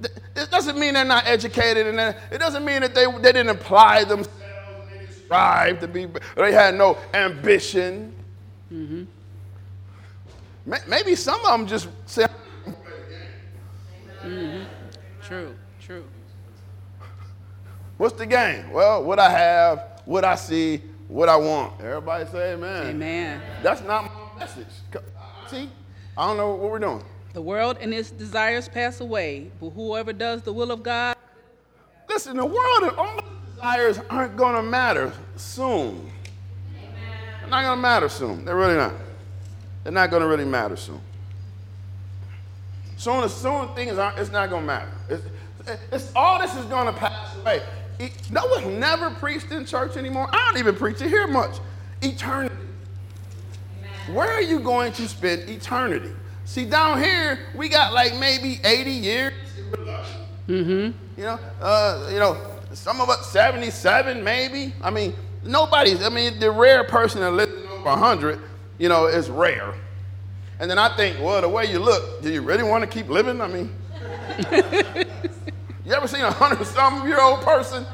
it 0.00 0.50
doesn't 0.50 0.78
mean 0.78 0.94
they're 0.94 1.04
not 1.04 1.26
educated 1.26 1.86
and 1.88 1.98
it 2.30 2.38
doesn't 2.38 2.64
mean 2.64 2.82
that 2.82 2.94
they, 2.94 3.04
they 3.04 3.32
didn't 3.32 3.48
apply 3.48 4.04
themselves 4.04 4.36
they 4.90 4.98
didn't 5.00 5.12
strive 5.12 5.80
to 5.80 5.88
be, 5.88 6.06
they 6.36 6.52
had 6.52 6.76
no 6.76 6.96
ambition. 7.12 8.14
Mm-hmm. 8.72 9.04
Maybe 10.88 11.16
some 11.16 11.44
of 11.44 11.50
them 11.58 11.66
just 11.66 11.88
say, 12.06 12.22
mm-hmm. 12.24 12.39
True, 15.30 15.54
true. 15.80 16.04
What's 17.98 18.16
the 18.16 18.26
game? 18.26 18.72
Well, 18.72 19.04
what 19.04 19.20
I 19.20 19.30
have, 19.30 20.00
what 20.04 20.24
I 20.24 20.34
see, 20.34 20.82
what 21.06 21.28
I 21.28 21.36
want. 21.36 21.80
Everybody 21.80 22.28
say 22.32 22.54
amen. 22.54 22.88
Amen. 22.88 23.40
That's 23.62 23.80
not 23.82 24.12
my 24.12 24.40
message. 24.40 24.66
See, 25.46 25.70
I 26.18 26.26
don't 26.26 26.36
know 26.36 26.56
what 26.56 26.68
we're 26.72 26.80
doing. 26.80 27.04
The 27.32 27.42
world 27.42 27.78
and 27.80 27.94
its 27.94 28.10
desires 28.10 28.68
pass 28.68 29.00
away, 29.00 29.52
but 29.60 29.70
whoever 29.70 30.12
does 30.12 30.42
the 30.42 30.52
will 30.52 30.72
of 30.72 30.82
God. 30.82 31.16
Listen, 32.08 32.36
the 32.36 32.44
world 32.44 32.82
and 32.82 32.96
all 32.96 33.20
desires 33.54 34.00
aren't 34.10 34.36
going 34.36 34.56
to 34.56 34.64
matter 34.64 35.12
soon. 35.36 36.10
They're 37.40 37.50
not 37.50 37.62
going 37.62 37.78
to 37.78 37.82
matter 37.82 38.08
soon. 38.08 38.44
They're 38.44 38.56
really 38.56 38.74
not. 38.74 38.94
They're 39.84 39.92
not 39.92 40.10
going 40.10 40.22
to 40.22 40.28
really 40.28 40.44
matter 40.44 40.74
soon. 40.74 41.00
Soon 43.00 43.24
as 43.24 43.34
soon 43.34 43.74
things 43.74 43.96
aren't, 43.96 44.18
it's 44.18 44.30
not 44.30 44.50
going 44.50 44.60
to 44.60 44.66
matter. 44.66 44.92
It's, 45.08 45.22
it's, 45.90 46.12
all 46.14 46.38
this 46.38 46.54
is 46.54 46.66
going 46.66 46.84
to 46.84 46.92
pass 46.92 47.34
away. 47.34 47.62
No 48.30 48.44
one's 48.44 48.66
never 48.78 49.08
preached 49.08 49.50
in 49.52 49.64
church 49.64 49.96
anymore. 49.96 50.28
I 50.30 50.50
don't 50.50 50.58
even 50.58 50.76
preach 50.76 51.00
it 51.00 51.08
here 51.08 51.26
much. 51.26 51.60
Eternity. 52.02 52.54
Where 54.12 54.30
are 54.30 54.42
you 54.42 54.60
going 54.60 54.92
to 54.92 55.08
spend 55.08 55.48
eternity? 55.48 56.10
See, 56.44 56.66
down 56.66 57.02
here, 57.02 57.38
we 57.56 57.70
got 57.70 57.94
like 57.94 58.18
maybe 58.18 58.60
80 58.62 58.90
years. 58.90 59.32
Mm-hmm. 60.46 60.92
You 61.18 61.24
know, 61.24 61.38
uh, 61.62 62.06
you 62.12 62.18
know, 62.18 62.36
some 62.74 63.00
of 63.00 63.08
us 63.08 63.32
77 63.32 64.22
maybe. 64.22 64.74
I 64.82 64.90
mean, 64.90 65.14
nobody's, 65.42 66.02
I 66.02 66.10
mean, 66.10 66.38
the 66.38 66.50
rare 66.50 66.84
person 66.84 67.22
that 67.22 67.30
lives 67.30 67.54
over 67.70 67.82
100, 67.82 68.40
you 68.76 68.90
know, 68.90 69.06
is 69.06 69.30
rare. 69.30 69.74
And 70.60 70.70
then 70.70 70.78
I 70.78 70.94
think, 70.96 71.18
well, 71.20 71.40
the 71.40 71.48
way 71.48 71.64
you 71.64 71.78
look, 71.78 72.22
do 72.22 72.30
you 72.30 72.42
really 72.42 72.62
want 72.62 72.84
to 72.84 72.88
keep 72.88 73.08
living? 73.08 73.40
I 73.40 73.48
mean, 73.48 73.74
You 75.90 75.96
ever 75.96 76.06
seen 76.06 76.20
a 76.20 76.30
hundred 76.30 76.64
something 76.66 77.08
year 77.08 77.20
old 77.20 77.40
person? 77.40 77.84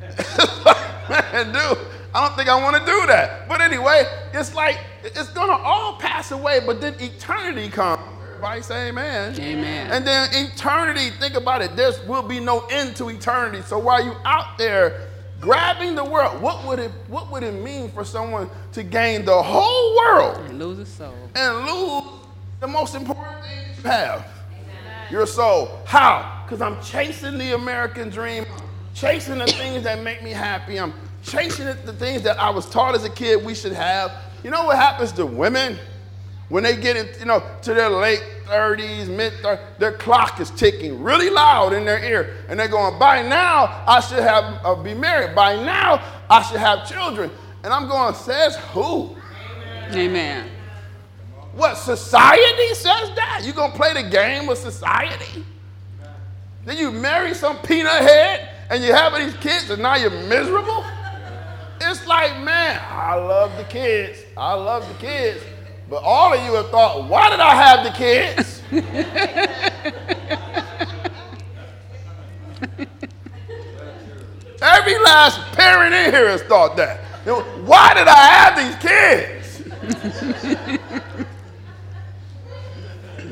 man, 0.00 1.52
dude, 1.52 1.78
I 2.12 2.26
don't 2.26 2.34
think 2.34 2.48
I 2.48 2.60
want 2.60 2.74
to 2.74 2.84
do 2.84 3.06
that. 3.06 3.46
But 3.48 3.60
anyway, 3.60 4.02
it's 4.32 4.56
like 4.56 4.80
it's 5.04 5.30
gonna 5.30 5.52
all 5.52 5.98
pass 5.98 6.32
away, 6.32 6.58
but 6.66 6.80
then 6.80 6.94
eternity 6.98 7.68
comes. 7.68 8.02
Everybody 8.30 8.62
say 8.62 8.88
amen. 8.88 9.38
Amen. 9.38 9.90
And 9.92 10.04
then 10.04 10.30
eternity, 10.32 11.10
think 11.10 11.34
about 11.34 11.62
it, 11.62 11.76
there 11.76 11.92
will 12.08 12.24
be 12.24 12.40
no 12.40 12.66
end 12.70 12.96
to 12.96 13.08
eternity. 13.08 13.62
So 13.62 13.78
while 13.78 14.04
you 14.04 14.16
out 14.24 14.58
there 14.58 15.09
grabbing 15.40 15.94
the 15.94 16.04
world, 16.04 16.40
what 16.40 16.64
would 16.66 16.78
it 16.78 16.90
what 17.08 17.30
would 17.30 17.42
it 17.42 17.54
mean 17.54 17.90
for 17.90 18.04
someone 18.04 18.50
to 18.72 18.82
gain 18.82 19.24
the 19.24 19.42
whole 19.42 19.96
world 19.96 20.38
and 20.46 20.58
lose 20.58 20.78
a 20.78 20.86
soul? 20.86 21.14
And 21.34 21.66
lose 21.66 22.04
the 22.60 22.66
most 22.66 22.94
important 22.94 23.44
thing 23.44 23.76
you 23.76 23.90
have 23.90 24.26
your 25.10 25.26
soul. 25.26 25.80
How? 25.86 26.42
Because 26.44 26.60
I'm 26.60 26.80
chasing 26.82 27.38
the 27.38 27.54
American 27.54 28.10
dream, 28.10 28.44
chasing 28.94 29.38
the 29.38 29.46
things 29.46 29.82
that 29.84 30.02
make 30.02 30.22
me 30.22 30.30
happy. 30.30 30.78
I'm 30.78 30.94
chasing 31.22 31.66
the 31.66 31.92
things 31.92 32.22
that 32.22 32.38
I 32.38 32.50
was 32.50 32.68
taught 32.68 32.94
as 32.94 33.04
a 33.04 33.10
kid 33.10 33.44
we 33.44 33.54
should 33.54 33.72
have. 33.72 34.12
You 34.42 34.50
know 34.50 34.64
what 34.64 34.76
happens 34.76 35.12
to 35.12 35.26
women? 35.26 35.78
When 36.50 36.64
they 36.64 36.76
get 36.76 36.96
in, 36.96 37.08
you 37.18 37.26
know, 37.26 37.42
to 37.62 37.74
their 37.74 37.88
late 37.88 38.22
30s, 38.46 39.08
mid 39.08 39.32
30s, 39.34 39.60
their 39.78 39.92
clock 39.92 40.40
is 40.40 40.50
ticking 40.50 41.00
really 41.00 41.30
loud 41.30 41.72
in 41.72 41.84
their 41.84 42.04
ear. 42.04 42.36
And 42.48 42.58
they're 42.58 42.68
going, 42.68 42.98
by 42.98 43.22
now 43.22 43.84
I 43.86 44.00
should 44.00 44.18
have 44.18 44.60
uh, 44.64 44.74
be 44.74 44.92
married. 44.92 45.34
By 45.34 45.54
now 45.54 46.02
I 46.28 46.42
should 46.42 46.58
have 46.58 46.88
children. 46.88 47.30
And 47.62 47.72
I'm 47.72 47.88
going, 47.88 48.14
says 48.14 48.56
who? 48.72 49.16
Amen. 49.90 49.96
Amen. 49.96 50.50
What, 51.54 51.76
society 51.76 52.74
says 52.74 53.10
that? 53.14 53.42
You 53.44 53.52
gonna 53.52 53.72
play 53.72 53.94
the 53.94 54.08
game 54.08 54.46
with 54.46 54.58
society? 54.58 55.44
Then 56.64 56.76
you 56.76 56.90
marry 56.90 57.32
some 57.32 57.58
peanut 57.58 58.02
head 58.02 58.48
and 58.70 58.82
you 58.82 58.92
have 58.92 59.14
these 59.14 59.34
kids 59.36 59.70
and 59.70 59.82
now 59.82 59.94
you're 59.94 60.10
miserable? 60.10 60.84
It's 61.80 62.06
like, 62.06 62.38
man, 62.40 62.80
I 62.90 63.14
love 63.14 63.56
the 63.56 63.64
kids. 63.64 64.18
I 64.36 64.54
love 64.54 64.86
the 64.88 64.94
kids. 64.94 65.42
But 65.90 66.04
all 66.04 66.32
of 66.32 66.40
you 66.44 66.54
have 66.54 66.70
thought, 66.70 67.08
why 67.08 67.30
did 67.30 67.40
I 67.40 67.54
have 67.56 67.82
the 67.84 67.90
kids? 67.90 68.62
Every 74.62 74.98
last 75.02 75.40
parent 75.56 75.92
in 75.92 76.14
here 76.14 76.28
has 76.28 76.42
thought 76.42 76.76
that. 76.76 77.00
You 77.26 77.32
know, 77.32 77.40
why 77.64 77.92
did 77.94 78.06
I 78.06 78.26
have 78.28 78.56
these 78.56 78.76
kids? 78.76 79.62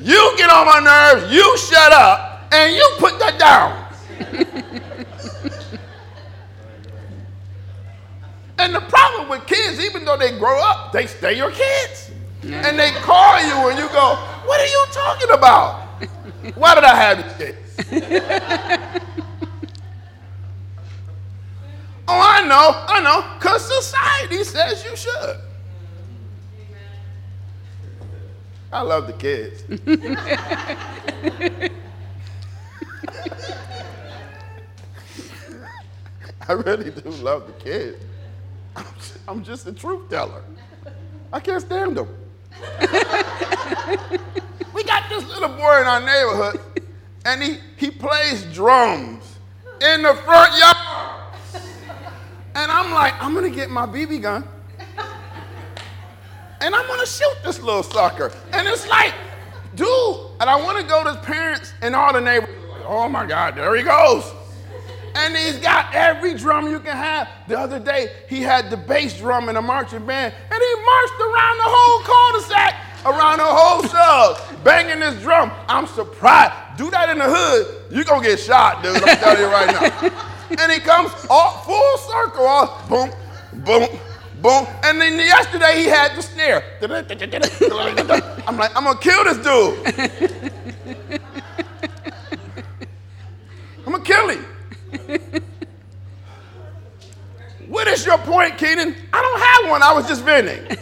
You 0.03 0.35
get 0.37 0.51
on 0.51 0.67
my 0.67 0.81
nerves, 0.81 1.33
you 1.33 1.57
shut 1.59 1.93
up, 1.93 2.53
and 2.53 2.75
you 2.75 2.91
put 2.99 3.21
that 3.21 3.39
down. 3.39 3.85
and 8.59 8.75
the 8.75 8.81
problem 8.81 9.29
with 9.29 9.47
kids, 9.47 9.79
even 9.79 10.05
though 10.05 10.17
they 10.17 10.37
grow 10.39 10.61
up, 10.61 10.93
they 10.93 11.07
stay 11.07 11.37
your 11.37 11.53
kids. 11.53 12.11
And 12.43 12.79
they 12.79 12.91
call 13.03 13.41
you 13.41 13.71
and 13.71 13.79
you 13.79 13.89
go, 13.89 14.17
What 14.47 14.61
are 14.61 14.67
you 14.67 14.87
talking 14.93 15.31
about? 15.31 15.83
Why 16.55 16.75
did 16.75 16.85
I 16.85 16.95
have 16.95 17.25
these 17.25 17.37
kids? 17.37 17.59
oh, 22.09 22.21
I 22.21 22.47
know, 22.47 22.85
I 22.87 23.01
know, 23.03 23.25
because 23.39 23.67
society 23.67 24.45
says 24.45 24.85
you 24.85 24.97
should. 24.97 25.37
I 28.73 28.83
love 28.83 29.07
the 29.07 29.15
kids. 29.15 29.65
I 36.49 36.53
really 36.53 36.91
do 36.91 37.11
love 37.11 37.47
the 37.47 37.53
kids. 37.65 38.05
I'm 39.27 39.43
just 39.43 39.67
a 39.67 39.73
truth 39.73 40.09
teller. 40.09 40.43
I 41.33 41.41
can't 41.41 41.61
stand 41.61 41.97
them. 41.97 42.09
we 44.75 44.85
got 44.85 45.09
this 45.09 45.27
little 45.29 45.49
boy 45.49 45.81
in 45.81 45.87
our 45.87 46.01
neighborhood, 46.01 46.61
and 47.25 47.43
he, 47.43 47.59
he 47.77 47.91
plays 47.91 48.45
drums 48.53 49.39
in 49.81 50.03
the 50.03 50.15
front 50.25 50.59
yard. 50.59 50.77
And 52.55 52.73
I'm 52.73 52.93
like, 52.93 53.15
I'm 53.23 53.35
gonna 53.35 53.51
get 53.51 53.71
my 53.71 53.87
BB 53.87 54.23
gun, 54.23 54.45
and 56.61 56.75
I'm 56.75 56.87
gonna 56.87 57.07
shoot 57.07 57.37
this 57.45 57.61
little 57.61 57.83
sucker. 57.83 58.33
And 58.53 58.67
it's 58.67 58.89
like, 58.89 59.15
dude, 59.75 59.87
and 60.41 60.51
I 60.51 60.57
wanna 60.57 60.83
go 60.83 61.05
to 61.05 61.15
his 61.15 61.25
parents 61.25 61.73
and 61.83 61.95
all 61.95 62.13
the 62.13 62.21
neighbors, 62.21 62.51
like, 62.71 62.83
oh 62.87 63.09
my 63.09 63.27
God, 63.27 63.55
there 63.55 63.77
he 63.77 63.83
goes. 63.83 64.25
And 65.29 65.37
he's 65.37 65.59
got 65.59 65.95
every 65.95 66.33
drum 66.33 66.71
you 66.71 66.81
can 66.81 66.97
have. 66.97 67.29
The 67.49 67.59
other 67.59 67.79
day, 67.79 68.13
he 68.31 68.41
had 68.41 68.71
the 68.71 68.79
bass 68.79 69.19
drum 69.19 69.51
in 69.51 69.57
a 69.57 69.61
marching 69.61 70.07
band, 70.07 70.33
and 70.33 70.63
he 70.63 70.75
marched 70.87 71.21
around 71.21 71.59
the 71.59 71.65
whole 71.67 72.01
cul-de-sac, 72.03 72.75
around 73.05 73.37
the 73.37 73.45
whole 73.45 73.83
sub, 73.83 74.65
banging 74.65 75.01
this 75.01 75.21
drum. 75.21 75.51
I'm 75.69 75.87
surprised. 75.87 76.79
Do 76.79 76.91
that 76.93 77.11
in 77.11 77.19
the 77.19 77.27
hood, 77.29 77.83
you're 77.91 78.05
gonna 78.05 78.27
get 78.27 78.41
shot, 78.41 78.83
dude. 78.83 78.97
I'm 78.97 79.19
telling 79.19 79.39
you 79.39 79.49
right 79.49 79.67
now. 79.67 80.11
and 80.63 80.73
he 80.73 80.81
comes 80.81 81.13
all 81.29 81.59
full 81.59 81.99
circle, 81.99 82.47
all 82.47 82.83
boom, 82.89 83.11
boom, 83.67 83.87
boom. 84.41 84.67
And 84.83 84.99
then 84.99 85.19
yesterday 85.19 85.77
he 85.77 85.85
had 85.85 86.17
the 86.17 86.23
snare. 86.23 86.65
I'm 86.81 88.57
like, 88.57 88.75
I'm 88.75 88.85
gonna 88.85 88.99
kill 88.99 89.25
this 89.25 89.37
dude. 89.37 91.21
I'm 93.85 93.93
gonna 93.93 94.03
kill 94.03 94.29
him. 94.31 94.47
what 97.67 97.89
is 97.89 98.05
your 98.05 98.19
point, 98.19 98.59
Keenan? 98.59 98.95
I 99.13 99.23
don't 99.23 99.41
have 99.41 99.71
one. 99.71 99.83
I 99.83 99.93
was 99.93 100.07
just 100.07 100.23
venting. 100.23 100.67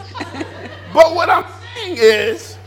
but 0.93 1.15
what 1.15 1.29
I'm 1.29 1.45
saying 1.75 1.95
is, 1.97 2.57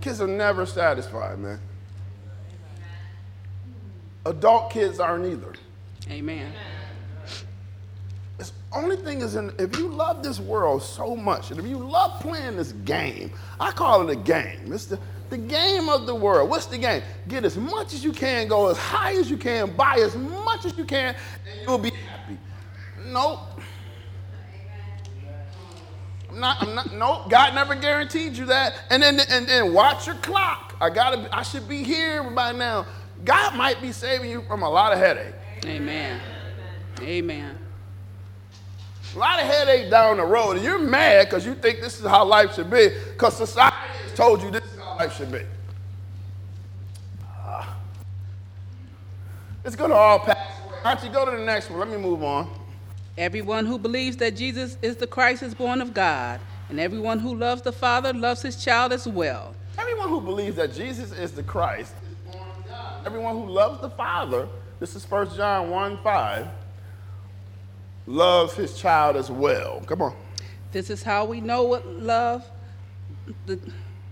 kids 0.00 0.20
are 0.20 0.26
never 0.26 0.66
satisfied, 0.66 1.38
man. 1.38 1.60
Adult 4.26 4.70
kids 4.70 5.00
aren't 5.00 5.26
either. 5.26 5.54
Amen. 6.10 6.52
The 8.38 8.50
only 8.72 8.96
thing 8.96 9.20
is, 9.20 9.36
in, 9.36 9.52
if 9.58 9.78
you 9.78 9.88
love 9.88 10.22
this 10.22 10.40
world 10.40 10.82
so 10.82 11.14
much, 11.14 11.50
and 11.50 11.60
if 11.60 11.66
you 11.66 11.78
love 11.78 12.20
playing 12.20 12.56
this 12.56 12.72
game, 12.72 13.30
I 13.60 13.70
call 13.70 14.08
it 14.08 14.12
a 14.12 14.16
game. 14.16 14.72
It's 14.72 14.86
the, 14.86 14.98
the 15.32 15.38
game 15.38 15.88
of 15.88 16.04
the 16.04 16.14
world. 16.14 16.50
What's 16.50 16.66
the 16.66 16.76
game? 16.76 17.02
Get 17.26 17.46
as 17.46 17.56
much 17.56 17.94
as 17.94 18.04
you 18.04 18.12
can, 18.12 18.48
go 18.48 18.68
as 18.68 18.76
high 18.76 19.14
as 19.14 19.30
you 19.30 19.38
can, 19.38 19.74
buy 19.74 19.94
as 19.94 20.14
much 20.14 20.66
as 20.66 20.76
you 20.76 20.84
can, 20.84 21.16
and 21.50 21.62
you'll 21.62 21.78
be 21.78 21.88
happy. 21.90 22.36
Nope. 23.06 23.40
I'm 26.28 26.38
not, 26.38 26.62
I'm 26.62 26.74
not, 26.74 26.92
nope, 26.92 27.30
God 27.30 27.54
never 27.54 27.74
guaranteed 27.74 28.36
you 28.36 28.44
that. 28.46 28.74
And 28.90 29.02
then, 29.02 29.20
and 29.20 29.46
then 29.46 29.72
watch 29.72 30.06
your 30.06 30.16
clock. 30.16 30.76
I 30.82 30.90
gotta, 30.90 31.34
I 31.34 31.42
should 31.42 31.66
be 31.66 31.82
here 31.82 32.22
by 32.22 32.52
now. 32.52 32.84
God 33.24 33.56
might 33.56 33.80
be 33.80 33.90
saving 33.90 34.30
you 34.30 34.42
from 34.42 34.62
a 34.62 34.68
lot 34.68 34.92
of 34.92 34.98
headache. 34.98 35.34
Amen. 35.64 36.20
Amen. 37.00 37.58
A 39.14 39.18
lot 39.18 39.40
of 39.40 39.46
headache 39.46 39.90
down 39.90 40.18
the 40.18 40.24
road, 40.26 40.56
and 40.56 40.64
you're 40.64 40.78
mad 40.78 41.26
because 41.26 41.46
you 41.46 41.54
think 41.54 41.80
this 41.80 41.98
is 41.98 42.06
how 42.06 42.22
life 42.26 42.54
should 42.54 42.70
be, 42.70 42.90
because 43.14 43.34
society 43.34 43.76
has 44.02 44.12
told 44.14 44.42
you 44.42 44.50
this 44.50 44.71
life 45.02 45.16
should 45.16 45.32
be. 45.32 45.42
Uh, 47.44 47.66
it's 49.64 49.74
gonna 49.74 49.94
all 49.94 50.20
pass 50.20 50.36
away. 50.64 50.78
Auntie, 50.84 51.08
go 51.08 51.24
to 51.24 51.32
the 51.36 51.44
next 51.44 51.70
one. 51.70 51.80
Let 51.80 51.88
me 51.88 51.96
move 51.96 52.22
on. 52.22 52.48
Everyone 53.18 53.66
who 53.66 53.78
believes 53.78 54.16
that 54.18 54.36
Jesus 54.36 54.78
is 54.80 54.96
the 54.96 55.08
Christ 55.08 55.42
is 55.42 55.54
born 55.54 55.80
of 55.80 55.92
God, 55.92 56.38
and 56.68 56.78
everyone 56.78 57.18
who 57.18 57.34
loves 57.34 57.62
the 57.62 57.72
Father 57.72 58.12
loves 58.12 58.42
his 58.42 58.62
child 58.62 58.92
as 58.92 59.08
well. 59.08 59.56
Everyone 59.76 60.08
who 60.08 60.20
believes 60.20 60.54
that 60.54 60.72
Jesus 60.72 61.10
is 61.10 61.32
the 61.32 61.42
Christ 61.42 61.94
is 62.08 62.32
born 62.32 62.48
of 62.56 62.68
God. 62.68 63.04
Everyone 63.04 63.34
who 63.34 63.46
loves 63.48 63.80
the 63.80 63.90
Father, 63.90 64.48
this 64.78 64.94
is 64.94 65.10
1 65.10 65.34
John 65.34 65.68
1 65.68 65.98
5, 66.04 66.46
loves 68.06 68.54
his 68.54 68.78
child 68.78 69.16
as 69.16 69.32
well. 69.32 69.82
Come 69.84 70.02
on. 70.02 70.14
This 70.70 70.90
is 70.90 71.02
how 71.02 71.24
we 71.24 71.40
know 71.40 71.64
what 71.64 71.84
love. 71.88 72.48
The, 73.46 73.58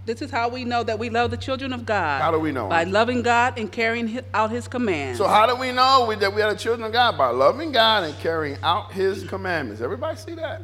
this 0.06 0.22
is 0.22 0.30
how 0.30 0.48
we 0.48 0.64
know 0.64 0.82
that 0.82 0.98
we 0.98 1.10
love 1.10 1.30
the 1.30 1.36
children 1.36 1.72
of 1.72 1.84
God. 1.86 2.20
How 2.22 2.30
do 2.30 2.38
we 2.38 2.52
know? 2.52 2.68
By 2.68 2.84
loving 2.84 3.22
God 3.22 3.58
and 3.58 3.70
carrying 3.70 4.20
out 4.34 4.50
His 4.50 4.66
commands. 4.66 5.18
So, 5.18 5.28
how 5.28 5.46
do 5.46 5.54
we 5.56 5.72
know 5.72 6.06
we, 6.08 6.14
that 6.16 6.34
we 6.34 6.42
are 6.42 6.52
the 6.52 6.58
children 6.58 6.86
of 6.86 6.92
God? 6.92 7.16
By 7.18 7.30
loving 7.30 7.70
God 7.72 8.04
and 8.04 8.18
carrying 8.18 8.56
out 8.62 8.92
his 8.92 9.24
commandments. 9.24 9.80
Everybody 9.82 10.16
see 10.16 10.34
that? 10.34 10.62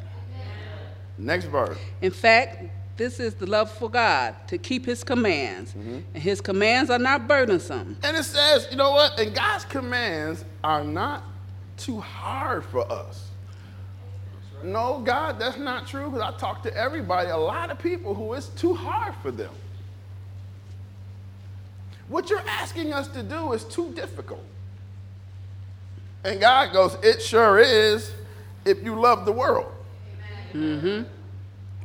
Next 1.18 1.46
verse. 1.46 1.78
In 2.02 2.10
fact, 2.10 2.64
this 2.96 3.20
is 3.20 3.34
the 3.34 3.46
love 3.46 3.70
for 3.70 3.90
God 3.90 4.34
to 4.48 4.58
keep 4.58 4.86
His 4.86 5.04
commands, 5.04 5.72
Mm-hmm. 5.72 5.98
and 6.14 6.22
His 6.22 6.40
commands 6.40 6.90
are 6.90 6.98
not 6.98 7.28
burdensome. 7.28 7.96
And 8.02 8.16
it 8.16 8.24
says, 8.24 8.68
you 8.70 8.76
know 8.76 8.90
what? 8.92 9.18
And 9.18 9.34
God's 9.34 9.64
commands 9.66 10.44
are 10.64 10.82
not 10.82 11.22
too 11.76 12.00
hard 12.00 12.64
for 12.64 12.90
us. 12.90 13.25
No, 14.66 14.98
God, 14.98 15.38
that's 15.38 15.56
not 15.56 15.86
true 15.86 16.10
because 16.10 16.20
I 16.20 16.36
talk 16.38 16.64
to 16.64 16.76
everybody, 16.76 17.30
a 17.30 17.36
lot 17.36 17.70
of 17.70 17.78
people 17.78 18.14
who 18.14 18.32
it's 18.32 18.48
too 18.48 18.74
hard 18.74 19.14
for 19.22 19.30
them. 19.30 19.52
What 22.08 22.30
you're 22.30 22.46
asking 22.48 22.92
us 22.92 23.06
to 23.08 23.22
do 23.22 23.52
is 23.52 23.62
too 23.62 23.92
difficult. 23.92 24.44
And 26.24 26.40
God 26.40 26.72
goes, 26.72 26.96
It 27.00 27.22
sure 27.22 27.60
is 27.60 28.12
if 28.64 28.82
you 28.82 28.98
love 28.98 29.24
the 29.24 29.30
world. 29.30 29.72
Mm-hmm. 30.52 31.04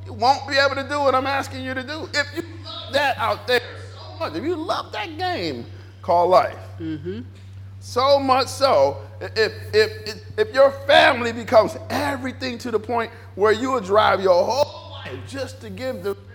You 0.08 0.14
won't 0.14 0.48
be 0.48 0.56
able 0.58 0.76
to 0.76 0.88
do 0.90 1.00
what 1.02 1.14
I'm 1.14 1.28
asking 1.28 1.64
you 1.64 1.76
to 1.76 1.84
do. 1.84 2.10
If 2.16 2.36
you 2.36 2.44
love 2.66 2.94
that 2.94 3.16
out 3.20 3.46
there 3.46 3.62
so 3.94 4.20
much, 4.20 4.36
if 4.36 4.44
you 4.44 4.56
love 4.56 4.92
that 4.94 5.20
game 5.20 5.68
called 6.02 6.32
life, 6.32 6.58
mm-hmm. 6.80 7.22
so 7.80 8.18
much 8.18 8.48
so, 8.48 9.04
if, 9.22 9.54
if, 9.74 10.08
if, 10.08 10.40
if 10.40 10.54
your 10.54 10.72
family 10.72 11.32
becomes 11.32 11.78
everything 11.90 12.58
to 12.60 12.72
the 12.72 12.80
point 12.80 13.12
where 13.36 13.52
you 13.52 13.72
will 13.72 13.82
drive 13.82 14.22
your 14.22 14.44
whole 14.44 14.92
life 14.94 15.20
just 15.28 15.62
to 15.62 15.70
give 15.70 15.98
the 16.04 16.16
family 16.16 16.28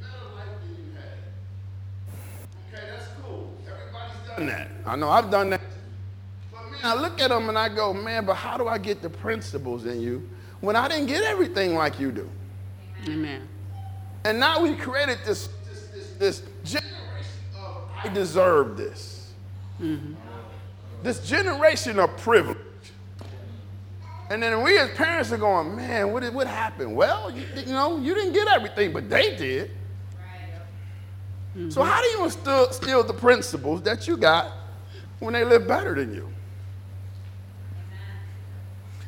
the 0.00 0.06
better 0.06 0.34
life 0.34 0.46
than 0.62 0.84
you 0.84 0.92
had. 0.96 2.78
Okay, 2.78 2.90
that's 2.90 3.08
cool. 3.22 3.52
Everybody's 3.64 4.36
done 4.36 4.46
that. 4.46 4.68
I 4.84 4.96
know 4.96 5.10
I've 5.10 5.30
done 5.30 5.50
that. 5.50 5.60
But 6.50 6.70
man, 6.70 6.80
I 6.82 6.94
look 6.94 7.20
at 7.20 7.30
them 7.30 7.48
and 7.48 7.56
I 7.56 7.68
go, 7.68 7.94
man, 7.94 8.26
but 8.26 8.34
how 8.34 8.58
do 8.58 8.66
I 8.66 8.78
get 8.78 9.00
the 9.00 9.10
principles 9.10 9.86
in 9.86 10.00
you 10.00 10.28
when 10.60 10.74
I 10.74 10.88
didn't 10.88 11.06
get 11.06 11.22
everything 11.22 11.74
like 11.74 12.00
you 12.00 12.10
do? 12.10 12.28
Amen. 13.08 13.46
And 14.24 14.40
now 14.40 14.60
we 14.60 14.74
created 14.74 15.18
this, 15.24 15.48
this, 15.68 15.86
this, 15.88 16.40
this 16.40 16.42
generation 16.64 17.30
of 17.56 17.88
I 18.02 18.08
deserve 18.08 18.76
this. 18.76 19.32
Mm-hmm. 19.80 20.14
This 21.04 21.20
generation 21.20 21.98
of 21.98 22.16
privilege. 22.16 22.56
And 24.30 24.42
then 24.42 24.62
we 24.62 24.78
as 24.78 24.90
parents 24.92 25.30
are 25.32 25.36
going, 25.36 25.76
man, 25.76 26.10
what, 26.10 26.22
did, 26.22 26.34
what 26.34 26.46
happened? 26.46 26.96
Well, 26.96 27.30
you, 27.30 27.44
you 27.54 27.72
know, 27.72 27.98
you 27.98 28.14
didn't 28.14 28.32
get 28.32 28.48
everything, 28.48 28.94
but 28.94 29.10
they 29.10 29.36
did. 29.36 29.70
So 31.68 31.82
how 31.82 32.00
do 32.00 32.08
you 32.08 32.24
instill, 32.24 33.04
the 33.04 33.12
principles 33.12 33.82
that 33.82 34.08
you 34.08 34.16
got 34.16 34.50
when 35.20 35.34
they 35.34 35.44
live 35.44 35.68
better 35.68 35.94
than 35.94 36.14
you? 36.14 36.32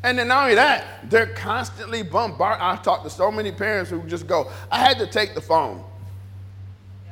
And 0.03 0.19
then 0.19 0.29
not 0.29 0.43
only 0.43 0.55
that, 0.57 1.11
they're 1.11 1.29
constantly 1.29 2.03
bombarded. 2.03 2.63
I 2.63 2.77
talked 2.77 3.05
to 3.05 3.11
so 3.11 3.33
many 3.33 3.53
parents 3.53 3.91
who 3.91 4.03
just 4.03 4.27
go, 4.27 4.53
I 4.71 4.81
had 4.81 4.99
to 4.99 5.07
take 5.07 5.35
the 5.35 5.41
phone. 5.41 5.83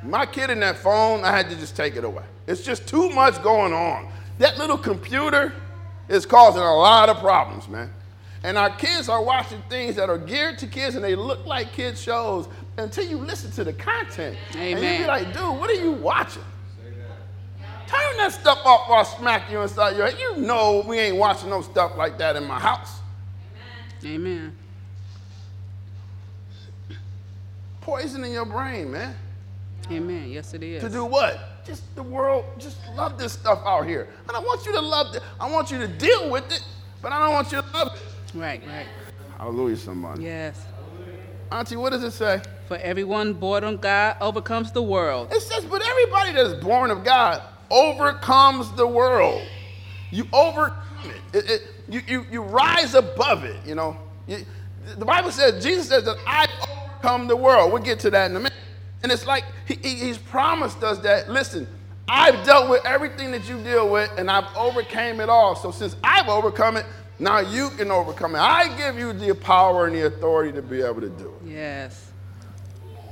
My 0.03 0.27
kid 0.27 0.51
in 0.51 0.61
that 0.61 0.77
phone, 0.77 1.25
I 1.25 1.35
had 1.35 1.49
to 1.49 1.57
just 1.57 1.75
take 1.75 1.97
it 1.97 2.05
away. 2.05 2.25
It's 2.47 2.63
just 2.63 2.87
too 2.87 3.09
much 3.09 3.43
going 3.43 3.73
on. 3.73 4.13
That 4.39 4.59
little 4.59 4.79
computer 4.79 5.53
is 6.09 6.27
causing 6.27 6.63
a 6.63 6.75
lot 6.75 7.09
of 7.09 7.19
problems, 7.19 7.69
man. 7.69 7.91
And 8.43 8.59
our 8.59 8.71
kids 8.71 9.09
are 9.09 9.23
watching 9.23 9.63
things 9.71 9.97
that 9.97 10.11
are 10.11 10.19
geared 10.19 10.59
to 10.59 10.67
kids 10.67 10.97
and 10.97 11.05
they 11.05 11.15
look 11.15 11.47
like 11.47 11.73
kids' 11.73 12.01
shows 12.01 12.47
until 12.77 13.07
you 13.07 13.17
listen 13.17 13.51
to 13.53 13.65
the 13.65 13.73
content. 13.73 14.37
And 14.55 14.71
you 14.71 14.99
be 14.99 15.07
like, 15.07 15.33
dude, 15.33 15.59
what 15.59 15.71
are 15.71 15.75
you 15.75 15.93
watching? 15.93 16.43
Turn 17.87 18.17
that 18.19 18.33
stuff 18.33 18.61
off 18.65 18.89
or 18.89 18.97
I'll 18.99 19.05
smack 19.05 19.51
you 19.51 19.61
inside 19.61 19.97
your 19.97 20.07
head. 20.11 20.19
You 20.19 20.37
know 20.43 20.85
we 20.87 20.99
ain't 20.99 21.17
watching 21.17 21.49
no 21.49 21.63
stuff 21.63 21.97
like 21.97 22.19
that 22.19 22.37
in 22.37 22.45
my 22.45 22.59
house. 22.59 23.01
Amen. 24.05 24.55
Poisoning 27.81 28.33
your 28.33 28.47
brain, 28.47 28.91
man. 28.91 29.15
Amen. 29.91 30.31
Yes, 30.31 30.55
it 30.55 30.63
is. 30.63 30.83
To 30.83 30.89
do 30.89 31.05
what? 31.05 31.54
Just 31.67 31.83
the 31.97 32.03
world, 32.03 32.45
just 32.59 32.77
love 32.95 33.19
this 33.19 33.33
stuff 33.33 33.61
out 33.65 33.87
here. 33.87 34.09
And 34.29 34.37
I 34.37 34.41
want 34.41 34.67
you 34.67 34.73
to 34.73 34.81
love 34.81 35.15
it. 35.15 35.23
I 35.41 35.51
want 35.51 35.71
you 35.71 35.79
to 35.79 35.89
deal 35.89 36.31
with 36.31 36.45
it, 36.53 36.63
but 37.01 37.11
I 37.13 37.19
don't 37.21 37.33
want 37.33 37.51
you 37.53 37.63
to 37.63 37.67
love 37.73 37.95
it. 37.97 38.37
Right, 38.39 38.61
right. 38.67 38.87
Hallelujah, 39.39 39.77
somebody. 39.77 40.25
Yes. 40.25 40.61
Auntie, 41.51 41.77
what 41.77 41.91
does 41.91 42.03
it 42.03 42.11
say? 42.13 42.41
For 42.69 42.77
everyone 42.79 43.33
born 43.35 43.65
of 43.65 43.81
God 43.81 44.17
overcomes 44.21 44.73
the 44.73 44.83
world. 44.83 45.33
It 45.33 45.41
says, 45.41 45.65
but 45.65 45.83
everybody 45.87 46.33
that 46.33 46.47
is 46.47 46.55
born 46.63 46.91
of 46.91 47.05
God 47.05 47.43
overcomes 47.71 48.71
the 48.73 48.87
world. 48.87 49.43
You 50.11 50.27
overcome 50.33 50.77
it. 51.33 51.37
It- 51.45 51.51
it- 51.51 51.63
you, 51.89 52.01
you, 52.07 52.27
you 52.31 52.43
rise 52.43 52.95
above 52.95 53.45
it, 53.45 53.57
you 53.67 53.75
know. 53.75 53.97
You- 54.27 54.45
the 54.97 55.05
Bible 55.05 55.31
says, 55.31 55.63
Jesus 55.63 55.89
says 55.89 56.05
that 56.05 56.17
I 56.27 56.47
overcome 56.63 57.27
the 57.27 57.37
world. 57.37 57.73
We'll 57.73 57.83
get 57.83 58.01
to 58.01 58.11
that 58.11 58.31
in 58.31 58.37
a 58.37 58.41
minute. 58.41 58.53
And 59.05 59.13
it's 59.13 59.27
like 59.27 59.45
he, 59.69 59.75
he- 59.75 59.97
he's 60.07 60.17
promised 60.19 60.83
us 60.83 60.99
that, 61.01 61.29
listen, 61.31 61.69
I've 62.09 62.43
dealt 62.45 62.69
with 62.71 62.85
everything 62.87 63.31
that 63.33 63.47
you 63.49 63.63
deal 63.63 63.89
with 63.91 64.11
and 64.19 64.31
I've 64.31 64.47
overcame 64.57 65.21
it 65.21 65.29
all. 65.29 65.55
So 65.55 65.71
since 65.71 65.95
I've 66.03 66.29
overcome 66.29 66.77
it, 66.79 66.87
Now 67.21 67.39
you 67.39 67.71
can 67.71 67.91
overcome 67.93 68.35
it. 68.35 68.39
I 68.39 68.75
give 68.77 68.99
you 68.99 69.13
the 69.13 69.35
power 69.35 69.87
and 69.87 69.95
the 69.95 70.07
authority 70.07 70.53
to 70.53 70.63
be 70.63 70.81
able 70.83 71.01
to 71.03 71.09
do 71.11 71.29
it. 71.43 71.49
Yes. 71.49 72.11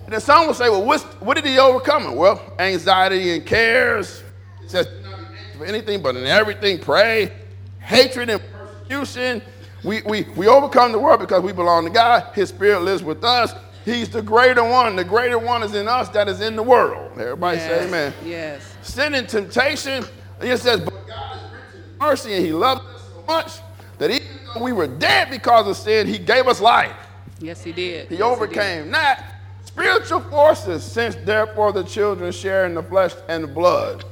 And 0.04 0.12
then 0.12 0.20
some 0.20 0.46
will 0.48 0.54
say, 0.54 0.68
well, 0.70 0.84
what's, 0.84 1.04
what 1.20 1.34
did 1.34 1.44
he 1.44 1.58
overcome? 1.60 2.16
Well, 2.16 2.40
anxiety 2.58 3.34
and 3.34 3.46
cares. 3.46 4.22
It 4.64 4.70
says, 4.70 4.86
"Do 4.86 5.02
not 5.08 5.18
be 5.20 5.24
anxious 5.38 5.56
for 5.56 5.64
anything, 5.66 6.02
but 6.02 6.16
in 6.16 6.24
everything 6.26 6.80
pray. 6.80 7.30
Hatred 7.78 8.28
and 8.30 8.42
persecution. 8.52 9.40
We, 9.84 10.02
we, 10.02 10.22
we 10.36 10.48
overcome 10.48 10.90
the 10.90 10.98
world 10.98 11.20
because 11.20 11.42
we 11.42 11.52
belong 11.52 11.84
to 11.84 11.90
God. 11.90 12.34
His 12.34 12.48
spirit 12.48 12.80
lives 12.82 13.04
with 13.04 13.22
us. 13.22 13.52
He's 13.84 14.08
the 14.08 14.22
greater 14.22 14.64
one. 14.64 14.96
The 14.96 15.04
greater 15.04 15.38
one 15.38 15.62
is 15.62 15.74
in 15.74 15.88
us 15.88 16.08
that 16.10 16.28
is 16.28 16.40
in 16.40 16.56
the 16.56 16.62
world. 16.62 17.12
Everybody 17.18 17.58
yes. 17.58 17.68
say 17.68 17.86
amen. 17.86 18.14
Yes. 18.24 18.76
Sin 18.82 19.14
and 19.14 19.28
temptation. 19.28 20.04
It 20.40 20.56
says, 20.58 20.80
but 20.80 21.06
God 21.06 21.36
is 21.36 21.42
rich 21.52 21.84
in 21.84 21.98
mercy 21.98 22.34
and 22.34 22.44
he 22.44 22.52
loved 22.52 22.84
us 22.86 23.02
so 23.12 23.22
much 23.26 23.52
that 23.98 24.10
even 24.10 24.26
though 24.54 24.62
we 24.62 24.72
were 24.72 24.86
dead 24.86 25.30
because 25.30 25.66
of 25.68 25.76
sin, 25.76 26.06
he 26.06 26.18
gave 26.18 26.46
us 26.46 26.60
life. 26.60 26.96
Yes, 27.40 27.62
he 27.62 27.72
did. 27.72 28.08
He 28.08 28.16
Yes, 28.16 28.22
overcame 28.22 28.90
that. 28.92 29.40
Spiritual 29.64 30.20
forces, 30.20 30.84
since 30.84 31.14
therefore 31.24 31.72
the 31.72 31.82
children 31.82 32.30
share 32.30 32.66
in 32.66 32.74
the 32.74 32.82
flesh 32.82 33.12
and 33.28 33.44
the 33.44 33.48
blood, 33.48 34.04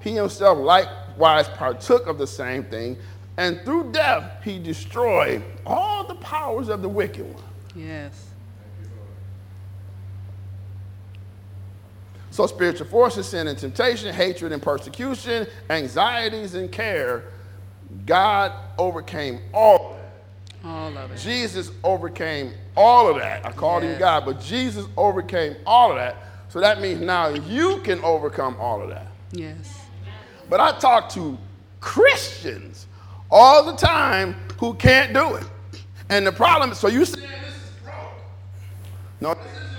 he 0.00 0.12
himself 0.12 0.58
likewise 0.58 1.48
partook 1.48 2.06
of 2.06 2.18
the 2.18 2.26
same 2.26 2.64
thing, 2.64 2.98
and 3.36 3.60
through 3.64 3.90
death 3.92 4.42
he 4.44 4.58
destroyed 4.58 5.42
all 5.64 6.04
the 6.04 6.16
powers 6.16 6.68
of 6.68 6.82
the 6.82 6.88
wicked 6.88 7.24
one. 7.24 7.42
Yes. 7.74 8.26
So 12.32 12.46
spiritual 12.46 12.86
forces, 12.86 13.28
sin 13.28 13.46
and 13.46 13.58
temptation, 13.58 14.12
hatred 14.12 14.52
and 14.52 14.62
persecution, 14.62 15.46
anxieties 15.68 16.54
and 16.54 16.72
care, 16.72 17.24
God 18.06 18.52
overcame 18.78 19.40
all 19.52 19.90
of 19.92 19.96
that. 19.96 20.66
All 20.66 20.96
of 20.96 21.12
it. 21.12 21.18
Jesus 21.18 21.70
overcame 21.84 22.54
all 22.74 23.08
of 23.08 23.16
that. 23.16 23.44
I 23.44 23.52
called 23.52 23.82
him 23.82 23.98
God, 23.98 24.24
but 24.24 24.40
Jesus 24.40 24.86
overcame 24.96 25.56
all 25.66 25.90
of 25.90 25.98
that. 25.98 26.16
So 26.48 26.58
that 26.58 26.80
means 26.80 27.02
now 27.02 27.28
you 27.28 27.80
can 27.80 28.02
overcome 28.02 28.56
all 28.58 28.80
of 28.82 28.88
that. 28.88 29.08
Yes. 29.32 29.82
But 30.48 30.58
I 30.58 30.78
talk 30.78 31.10
to 31.10 31.36
Christians 31.80 32.86
all 33.30 33.62
the 33.64 33.76
time 33.76 34.36
who 34.58 34.72
can't 34.72 35.12
do 35.12 35.34
it. 35.34 35.44
And 36.08 36.26
the 36.26 36.32
problem 36.32 36.72
is, 36.72 36.78
so 36.78 36.88
you 36.88 37.04
saying 37.04 37.28
this 37.28 37.54
is 37.54 37.70
broke. 37.84 37.96
No, 39.20 39.34
this 39.34 39.44
isn't 39.44 39.60
broke. 39.60 39.71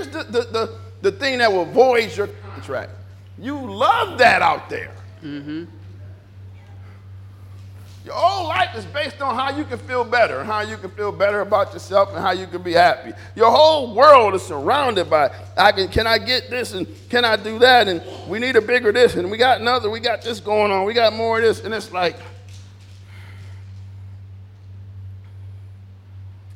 Here's, 0.00 0.08
the, 0.08 0.24
the, 0.24 0.40
the, 0.40 0.78
the, 1.02 1.12
thing 1.12 1.38
that 1.38 1.52
will 1.52 1.66
void 1.66 2.16
your 2.16 2.28
contract. 2.28 2.92
You 3.38 3.70
love 3.70 4.18
that 4.18 4.40
out 4.40 4.70
there. 4.70 4.94
Mm-hmm. 5.22 5.64
Your 8.06 8.14
whole 8.14 8.48
life 8.48 8.74
is 8.74 8.86
based 8.86 9.20
on 9.20 9.34
how 9.34 9.54
you 9.54 9.64
can 9.64 9.78
feel 9.78 10.04
better, 10.04 10.42
how 10.42 10.62
you 10.62 10.78
can 10.78 10.90
feel 10.90 11.12
better 11.12 11.40
about 11.40 11.74
yourself, 11.74 12.08
and 12.10 12.18
how 12.18 12.30
you 12.30 12.46
can 12.46 12.62
be 12.62 12.72
happy. 12.72 13.12
Your 13.36 13.50
whole 13.50 13.94
world 13.94 14.34
is 14.34 14.42
surrounded 14.42 15.10
by 15.10 15.30
I 15.54 15.72
can 15.72 15.88
can 15.88 16.06
I 16.06 16.16
get 16.16 16.48
this 16.48 16.72
and 16.72 16.86
can 17.10 17.26
I 17.26 17.36
do 17.36 17.58
that 17.58 17.88
and 17.88 18.02
we 18.26 18.38
need 18.38 18.56
a 18.56 18.62
bigger 18.62 18.90
this 18.90 19.16
and 19.16 19.30
we 19.30 19.36
got 19.36 19.60
another, 19.60 19.90
we 19.90 20.00
got 20.00 20.22
this 20.22 20.40
going 20.40 20.72
on, 20.72 20.86
we 20.86 20.94
got 20.94 21.12
more 21.12 21.36
of 21.36 21.44
this, 21.44 21.60
and 21.60 21.74
it's 21.74 21.92
like 21.92 22.16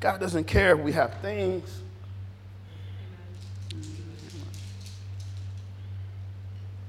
God 0.00 0.18
doesn't 0.18 0.44
care 0.44 0.74
if 0.74 0.80
we 0.82 0.92
have 0.92 1.12
things. 1.20 1.83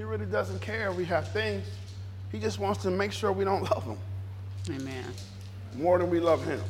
He 0.05 0.11
really 0.11 0.27
doesn't 0.27 0.61
care 0.61 0.91
if 0.91 0.97
we 0.97 1.05
have 1.05 1.31
things. 1.31 1.65
He 2.31 2.37
just 2.37 2.59
wants 2.59 2.83
to 2.83 2.91
make 2.91 3.11
sure 3.11 3.31
we 3.31 3.43
don't 3.43 3.63
love 3.71 3.83
him 3.85 3.97
Amen. 4.69 5.03
more 5.73 5.97
than 5.97 6.11
we 6.11 6.19
love 6.19 6.45
him. 6.45 6.61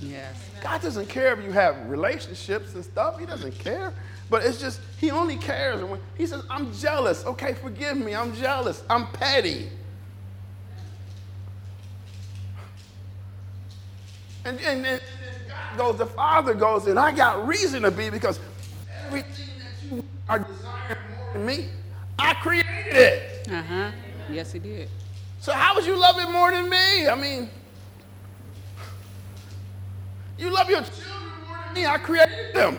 Yes. 0.00 0.36
God 0.62 0.82
doesn't 0.82 1.08
care 1.08 1.32
if 1.32 1.42
you 1.42 1.50
have 1.50 1.88
relationships 1.88 2.74
and 2.74 2.84
stuff. 2.84 3.18
He 3.18 3.24
doesn't 3.24 3.58
care. 3.58 3.94
But 4.28 4.44
it's 4.44 4.60
just, 4.60 4.80
he 4.98 5.10
only 5.10 5.36
cares 5.36 5.82
when 5.82 5.98
he 6.14 6.26
says, 6.26 6.42
I'm 6.50 6.74
jealous. 6.74 7.24
Okay, 7.24 7.54
forgive 7.54 7.96
me. 7.96 8.14
I'm 8.14 8.34
jealous. 8.34 8.82
I'm 8.90 9.06
petty. 9.12 9.70
And, 14.44 14.60
and, 14.60 14.84
and 14.84 15.00
God 15.48 15.78
goes, 15.78 15.96
the 15.96 16.06
Father 16.06 16.52
goes, 16.52 16.86
and 16.86 16.98
I 16.98 17.12
got 17.12 17.48
reason 17.48 17.82
to 17.84 17.90
be 17.90 18.10
because 18.10 18.38
everything 19.06 19.48
that 19.58 19.96
you 19.96 20.04
are 20.28 20.40
desiring 20.40 20.98
more 21.16 21.32
than 21.32 21.46
me, 21.46 21.68
I 22.18 22.34
created 22.34 22.63
it. 22.94 23.48
Uh 23.50 23.62
huh. 23.62 23.90
Yes, 24.30 24.52
he 24.52 24.58
did. 24.58 24.88
So 25.40 25.52
how 25.52 25.74
would 25.74 25.84
you 25.84 25.96
love 25.96 26.18
it 26.18 26.30
more 26.30 26.50
than 26.50 26.68
me? 26.70 27.06
I 27.06 27.14
mean, 27.14 27.50
you 30.38 30.50
love 30.50 30.70
your 30.70 30.80
children 30.80 31.46
more 31.46 31.58
than 31.66 31.74
me. 31.74 31.86
I 31.86 31.98
created 31.98 32.54
them. 32.54 32.78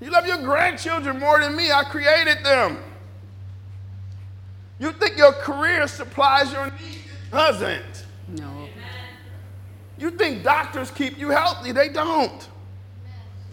You 0.00 0.10
love 0.10 0.26
your 0.26 0.38
grandchildren 0.38 1.18
more 1.18 1.40
than 1.40 1.56
me. 1.56 1.72
I 1.72 1.84
created 1.84 2.44
them. 2.44 2.78
You 4.78 4.92
think 4.92 5.16
your 5.16 5.32
career 5.32 5.88
supplies 5.88 6.52
your 6.52 6.66
needs? 6.66 6.96
It 6.96 7.30
doesn't. 7.32 8.04
No. 8.28 8.68
You 9.98 10.10
think 10.10 10.42
doctors 10.42 10.90
keep 10.90 11.18
you 11.18 11.30
healthy? 11.30 11.72
They 11.72 11.88
don't. 11.88 12.46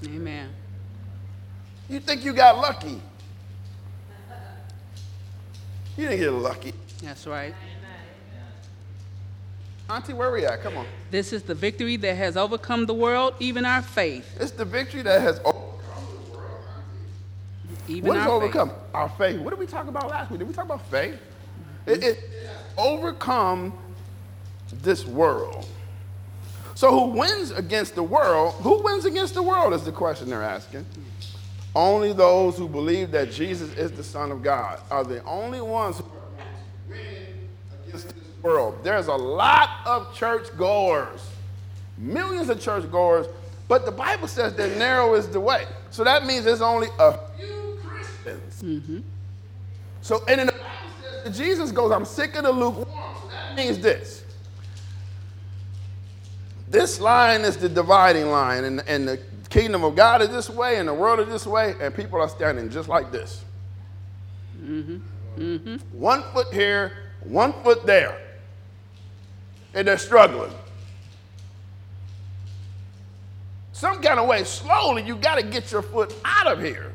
Amen. 0.06 0.50
You 1.90 2.02
think 2.02 2.26
you 2.26 2.34
got 2.34 2.58
lucky? 2.58 3.02
You 5.98 6.08
didn't 6.08 6.20
get 6.20 6.32
lucky. 6.32 6.74
That's 7.02 7.28
right. 7.28 7.54
Auntie, 9.90 10.14
where 10.14 10.32
we 10.32 10.46
at? 10.46 10.62
Come 10.64 10.78
on. 10.78 10.86
This 11.12 11.34
is 11.34 11.44
the 11.44 11.54
victory 11.54 11.98
that 11.98 12.16
has 12.16 12.38
overcome 12.38 12.86
the 12.86 12.94
world, 12.94 13.36
even 13.40 13.66
our 13.66 13.82
faith. 13.82 14.38
It's 14.40 14.52
the 14.52 14.66
victory 14.66 15.02
that 15.02 15.22
has 15.22 15.40
overcome 15.40 16.08
the 16.26 16.38
world. 16.38 16.66
Even 17.88 18.08
What 18.08 18.18
is 18.18 18.24
our 18.24 18.32
overcome? 18.32 18.72
Our 18.94 19.10
faith. 19.10 19.40
What 19.40 19.50
did 19.52 19.60
we 19.60 19.68
talk 19.68 19.88
about 19.88 20.10
last 20.10 20.32
week? 20.32 20.40
Did 20.40 20.48
we 20.48 20.54
talk 20.54 20.66
about 20.66 20.90
faith? 20.90 21.20
It, 21.86 22.04
it 22.04 22.20
overcome 22.78 23.78
this 24.82 25.06
world. 25.06 25.68
So 26.76 26.90
who 26.92 27.18
wins 27.18 27.52
against 27.52 27.96
the 27.96 28.04
world? 28.04 28.56
Who 28.56 28.82
wins 28.82 29.06
against 29.06 29.34
the 29.36 29.44
world 29.44 29.74
is 29.74 29.84
the 29.84 29.92
question 29.92 30.30
they're 30.30 30.42
asking. 30.42 30.86
Only 31.76 32.14
those 32.14 32.58
who 32.58 32.68
believe 32.68 33.12
that 33.12 33.32
Jesus 33.32 33.74
is 33.74 33.92
the 33.92 34.04
Son 34.04 34.32
of 34.32 34.44
God 34.44 34.80
are 34.92 35.04
the 35.04 35.24
only 35.24 35.60
ones 35.60 35.98
who 35.98 36.04
are 36.04 36.96
against 37.88 38.10
this 38.10 38.14
world. 38.44 38.78
There's 38.84 39.08
a 39.08 39.16
lot 39.16 39.70
of 39.86 40.14
church 40.14 40.56
goers, 40.56 41.28
millions 41.98 42.50
of 42.50 42.62
church 42.62 42.90
goers, 42.92 43.26
but 43.68 43.86
the 43.86 43.92
Bible 43.92 44.28
says 44.28 44.54
that 44.56 44.78
narrow 44.78 45.16
is 45.16 45.28
the 45.30 45.40
way. 45.40 45.66
So 45.90 46.04
that 46.04 46.26
means 46.26 46.46
there's 46.46 46.62
only 46.62 46.90
a 47.00 47.18
few 47.40 47.80
Christians. 47.82 48.62
Mm-hmm. 48.62 49.00
So, 50.02 50.24
and 50.28 50.40
then 50.40 50.48
the 50.48 50.54
Bible 50.54 50.68
says 51.02 51.24
that 51.24 51.34
Jesus 51.34 51.72
goes, 51.72 51.92
I'm 51.92 52.06
sick 52.06 52.36
of 52.36 52.44
the 52.44 52.52
lukewarm. 52.52 52.88
So 53.22 53.30
that 53.30 53.56
means 53.56 53.80
this. 53.80 54.24
This 56.70 57.00
line 57.00 57.42
is 57.42 57.58
the 57.58 57.70
dividing 57.70 58.30
line, 58.30 58.64
and, 58.64 58.84
and 58.88 59.08
the 59.08 59.20
kingdom 59.54 59.84
of 59.84 59.96
God 59.96 60.24
is 60.24 60.30
this 60.30 60.50
way, 60.50 60.78
and 60.78 60.88
the 60.90 60.94
world 60.94 61.20
is 61.20 61.28
this 61.28 61.46
way, 61.46 61.76
and 61.80 61.94
people 61.94 62.20
are 62.20 62.28
standing 62.28 62.72
just 62.72 62.90
like 62.90 63.12
this. 63.12 63.46
Mm-hmm. 64.60 65.76
One 65.92 66.24
foot 66.34 66.52
here, 66.52 66.94
one 67.22 67.54
foot 67.64 67.86
there. 67.86 68.20
And 69.76 69.88
they're 69.88 70.00
struggling. 70.00 70.52
Some 73.74 74.02
kind 74.02 74.20
of 74.20 74.28
way, 74.28 74.44
slowly, 74.44 75.04
you 75.04 75.16
got 75.16 75.36
to 75.36 75.44
get 75.44 75.72
your 75.72 75.84
foot 75.84 76.16
out 76.26 76.48
of 76.48 76.60
here. 76.60 76.92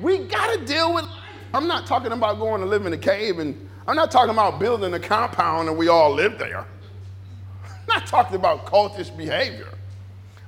We 0.00 0.18
got 0.18 0.58
to 0.58 0.64
deal 0.64 0.94
with. 0.94 1.06
I'm 1.52 1.66
not 1.66 1.86
talking 1.86 2.12
about 2.12 2.38
going 2.38 2.60
to 2.60 2.66
live 2.66 2.86
in 2.86 2.92
a 2.92 2.98
cave, 2.98 3.40
and 3.40 3.68
I'm 3.88 3.96
not 3.96 4.10
talking 4.12 4.30
about 4.30 4.60
building 4.60 4.94
a 4.94 5.00
compound 5.00 5.68
and 5.68 5.76
we 5.76 5.88
all 5.88 6.12
live 6.12 6.38
there. 6.38 6.60
I'm 7.64 7.86
not 7.88 8.06
talking 8.06 8.36
about 8.36 8.66
cultish 8.66 9.14
behavior. 9.16 9.68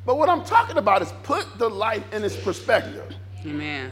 But 0.07 0.19
what 0.19 0.29
I'm 0.29 0.45
talking 0.45 0.77
about 0.77 1.03
is 1.03 1.13
put 1.23 1.59
the 1.59 1.69
life 1.69 2.05
in 2.13 2.25
its 2.25 2.37
perspective. 2.37 3.15
Amen. 3.45 3.91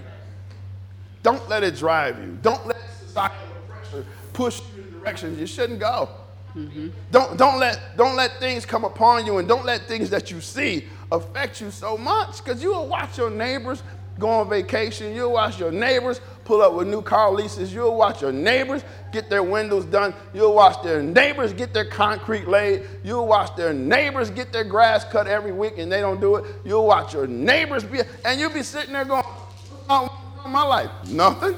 Don't 1.23 1.49
let 1.49 1.63
it 1.63 1.77
drive 1.77 2.19
you. 2.19 2.39
Don't 2.43 2.67
let 2.67 2.79
societal 3.01 3.37
pressure 3.69 4.07
push 4.33 4.61
you 4.77 4.83
in 4.83 4.91
directions 4.91 5.39
you 5.39 5.47
shouldn't 5.47 5.79
go. 5.79 6.09
Mm-hmm. 6.57 6.89
Don't, 7.11 7.39
don't, 7.39 7.59
let, 7.59 7.97
don't 7.97 8.17
let 8.17 8.39
things 8.39 8.67
come 8.67 8.85
upon 8.85 9.25
you 9.25 9.39
and 9.39 9.49
don't 9.49 9.65
let 9.65 9.89
things 9.89 10.11
that 10.11 10.31
you 10.31 10.41
see 10.41 10.87
affect 11.11 11.61
you 11.61 11.71
so 11.71 11.97
much 11.97 12.45
because 12.45 12.63
you 12.63 12.75
will 12.75 12.87
watch 12.87 13.17
your 13.17 13.31
neighbors 13.31 13.83
go 14.19 14.29
on 14.29 14.51
vacation. 14.51 15.15
You'll 15.15 15.33
watch 15.33 15.59
your 15.59 15.73
neighbors 15.73 16.21
pull 16.53 16.61
up 16.61 16.75
with 16.75 16.87
new 16.87 17.01
car 17.01 17.33
leases. 17.33 17.73
You'll 17.73 17.97
watch 17.97 18.21
your 18.21 18.31
neighbors 18.31 18.85
get 19.11 19.31
their 19.31 19.43
windows 19.43 19.87
done. 19.87 20.13
You'll 20.35 20.55
watch 20.55 20.83
their 20.83 21.03
neighbors 21.03 21.55
get 21.55 21.73
their 21.73 21.87
concrete 21.87 22.47
laid. 22.47 22.83
You'll 23.03 23.27
watch 23.27 23.57
their 23.57 23.73
neighbors 23.73 24.29
get 24.29 24.53
their 24.53 24.63
grass 24.63 25.03
cut 25.03 25.27
every 25.27 25.53
week 25.53 25.79
and 25.79 25.91
they 25.91 26.03
don't 26.03 26.21
do 26.21 26.37
it. 26.37 26.45
You'll 26.63 26.87
watch 26.87 27.15
your 27.15 27.27
neighbors 27.27 27.85
be, 27.85 28.01
and 28.27 28.39
you'll 28.39 28.53
be 28.53 28.63
sitting 28.63 28.93
there 28.93 29.07
going, 29.07 29.23
what's 29.23 29.89
wrong 29.89 30.11
with 30.45 30.53
my 30.53 30.63
life? 30.63 30.91
Nothing. 31.09 31.57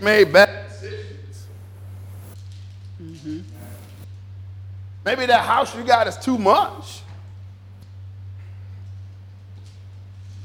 Made 0.00 0.32
bad 0.32 0.68
decisions. 0.68 1.46
Mm-hmm. 3.02 3.40
Maybe 5.04 5.26
that 5.26 5.44
house 5.44 5.74
you 5.74 5.82
got 5.82 6.06
is 6.06 6.16
too 6.16 6.38
much. 6.38 7.00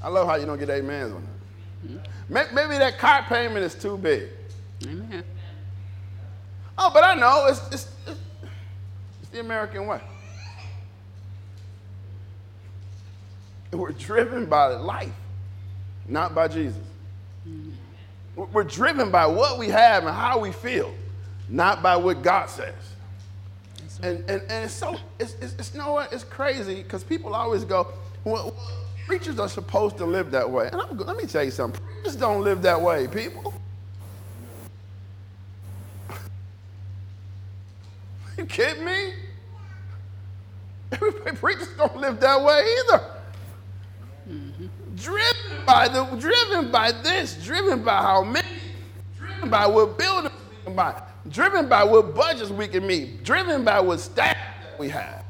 I 0.02 0.10
love 0.10 0.28
how 0.28 0.34
you 0.34 0.48
don't 0.48 0.58
get 0.58 0.72
amens 0.72 1.14
on 1.14 1.22
that. 1.22 1.37
Mm-hmm. 1.86 2.34
May- 2.34 2.48
Maybe 2.54 2.78
that 2.78 2.98
car 2.98 3.24
payment 3.28 3.66
is 3.66 3.76
too 3.76 3.98
big. 3.98 4.30
Amen. 4.86 5.24
Oh, 6.78 6.92
but 6.94 7.04
I 7.04 7.16
know 7.16 7.48
it's, 7.48 7.60
it's, 7.72 7.92
it's, 8.06 8.20
it's 9.22 9.30
the 9.32 9.40
American 9.40 9.88
way. 9.88 10.00
We're 13.74 13.92
driven 13.92 14.46
by 14.46 14.68
life, 14.68 15.12
not 16.08 16.34
by 16.34 16.48
Jesus. 16.48 16.78
Mm-hmm. 17.48 17.72
We're- 18.36 18.50
We're 18.54 18.64
driven 18.64 19.12
by 19.12 19.26
what 19.26 19.58
we 19.58 19.68
have 19.70 20.06
and 20.06 20.16
how 20.16 20.40
we 20.40 20.52
feel, 20.52 20.94
not 21.50 21.82
by 21.84 21.96
what 21.96 22.22
God 22.22 22.50
says. 22.50 22.74
And, 24.04 24.20
and, 24.30 24.42
and 24.44 24.66
it's 24.66 24.74
so, 24.76 24.96
it's, 25.20 25.34
it's, 25.42 25.54
it's 25.54 25.74
you 25.74 25.80
know 25.80 25.94
what? 25.94 26.14
It's 26.14 26.24
crazy 26.24 26.84
because 26.84 27.04
people 27.04 27.34
always 27.34 27.66
go, 27.66 27.88
well, 28.26 28.54
preachers 29.08 29.40
are 29.40 29.48
supposed 29.48 29.98
to 29.98 30.06
live 30.06 30.32
that 30.32 30.50
way. 30.50 30.70
And 30.72 30.82
I'm, 30.82 30.98
let 30.98 31.16
me 31.16 31.24
tell 31.26 31.44
you 31.44 31.50
something. 31.50 31.82
Preachers 32.04 32.18
don't 32.18 32.44
live 32.44 32.62
that 32.62 32.80
way, 32.80 33.08
people. 33.08 33.54
You 38.38 38.46
kidding 38.46 38.86
me? 38.86 39.14
Preachers 40.92 41.70
don't 41.76 41.98
live 41.98 42.20
that 42.20 42.40
way 42.40 42.64
either. 42.80 43.04
Driven 44.96 45.66
by 45.66 45.88
the, 45.88 46.04
driven 46.18 46.70
by 46.72 46.92
this, 46.92 47.44
driven 47.44 47.84
by 47.84 48.00
how 48.00 48.24
many, 48.24 48.48
driven 49.18 49.50
by 49.50 49.66
what 49.66 49.98
buildings 49.98 50.36
we 50.52 50.66
can 50.66 50.76
buy, 50.76 51.02
driven 51.32 51.68
by 51.68 51.84
what 51.84 52.14
budgets 52.14 52.52
we 52.52 52.68
can 52.68 52.86
meet, 52.86 53.24
driven 53.24 53.64
by 53.64 53.80
what 53.80 54.00
staff 54.00 54.38
we 54.78 54.90
have, 54.90 55.26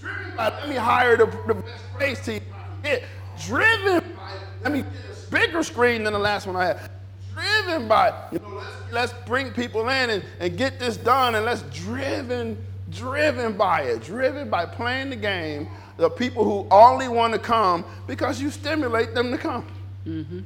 driven 0.00 0.34
by 0.34 0.48
let 0.48 0.70
me 0.70 0.76
hire 0.76 1.18
the, 1.18 1.26
the 1.46 1.54
best 1.54 1.82
praise 1.94 2.20
team 2.24 2.40
I 2.82 2.86
get, 2.86 3.04
driven 3.44 4.12
by 4.16 4.32
let 4.62 4.72
me 4.72 4.82
get 4.82 4.92
a 4.92 5.30
bigger 5.30 5.62
screen 5.62 6.04
than 6.04 6.12
the 6.12 6.18
last 6.18 6.46
one 6.46 6.56
I 6.56 6.66
had, 6.66 6.90
driven 7.34 7.88
by 7.88 8.12
you 8.32 8.38
know 8.38 8.48
let's, 8.90 9.12
let's 9.12 9.26
bring 9.26 9.52
people 9.52 9.88
in 9.88 10.10
and, 10.10 10.24
and 10.40 10.56
get 10.56 10.78
this 10.78 10.96
done 10.96 11.34
and 11.34 11.44
let's 11.44 11.62
driven 11.62 12.62
driven 12.90 13.56
by 13.56 13.82
it 13.82 14.02
driven 14.02 14.50
by 14.50 14.66
playing 14.66 15.10
the 15.10 15.16
game 15.16 15.68
the 15.96 16.10
people 16.10 16.44
who 16.44 16.66
only 16.70 17.08
want 17.08 17.32
to 17.32 17.38
come 17.38 17.84
because 18.06 18.40
you 18.40 18.50
stimulate 18.50 19.14
them 19.14 19.30
to 19.30 19.38
come. 19.38 19.66
Mm-hmm. 20.06 20.40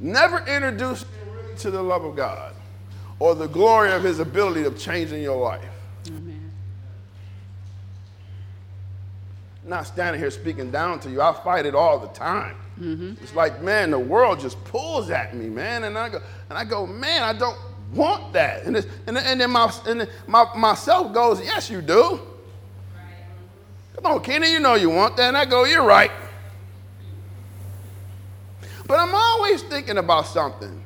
Never 0.00 0.38
introduce 0.46 1.04
to 1.58 1.70
the 1.70 1.82
love 1.82 2.04
of 2.04 2.16
god 2.16 2.54
or 3.18 3.34
the 3.34 3.46
glory 3.46 3.92
of 3.92 4.02
his 4.02 4.20
ability 4.20 4.64
of 4.64 4.78
changing 4.78 5.22
your 5.22 5.36
life. 5.36 5.64
Amen. 6.08 6.35
Not 9.66 9.86
standing 9.86 10.20
here 10.20 10.30
speaking 10.30 10.70
down 10.70 11.00
to 11.00 11.10
you. 11.10 11.20
I 11.20 11.32
fight 11.32 11.66
it 11.66 11.74
all 11.74 11.98
the 11.98 12.08
time. 12.08 12.56
Mm-hmm. 12.80 13.14
It's 13.22 13.34
like, 13.34 13.62
man, 13.62 13.90
the 13.90 13.98
world 13.98 14.38
just 14.38 14.62
pulls 14.64 15.10
at 15.10 15.34
me, 15.34 15.48
man, 15.48 15.84
and 15.84 15.98
I 15.98 16.08
go, 16.08 16.20
and 16.48 16.58
I 16.58 16.64
go, 16.64 16.86
man, 16.86 17.22
I 17.22 17.32
don't 17.32 17.58
want 17.92 18.32
that. 18.34 18.64
And, 18.64 18.76
it's, 18.76 18.86
and, 19.06 19.16
then- 19.16 19.24
and 19.26 19.40
then 19.40 19.50
my, 19.50 19.72
and 19.86 20.00
then 20.00 20.08
my 20.26 20.46
myself 20.56 21.12
goes, 21.12 21.40
yes, 21.40 21.68
you 21.70 21.80
do. 21.82 22.20
Come 23.96 24.06
on, 24.12 24.22
Kenny, 24.22 24.52
you 24.52 24.60
know 24.60 24.74
you 24.74 24.90
want 24.90 25.16
that. 25.16 25.28
And 25.28 25.36
I 25.36 25.46
go, 25.46 25.64
you're 25.64 25.82
right. 25.84 26.10
But 28.86 29.00
I'm 29.00 29.14
always 29.14 29.62
thinking 29.62 29.98
about 29.98 30.26
something. 30.26 30.82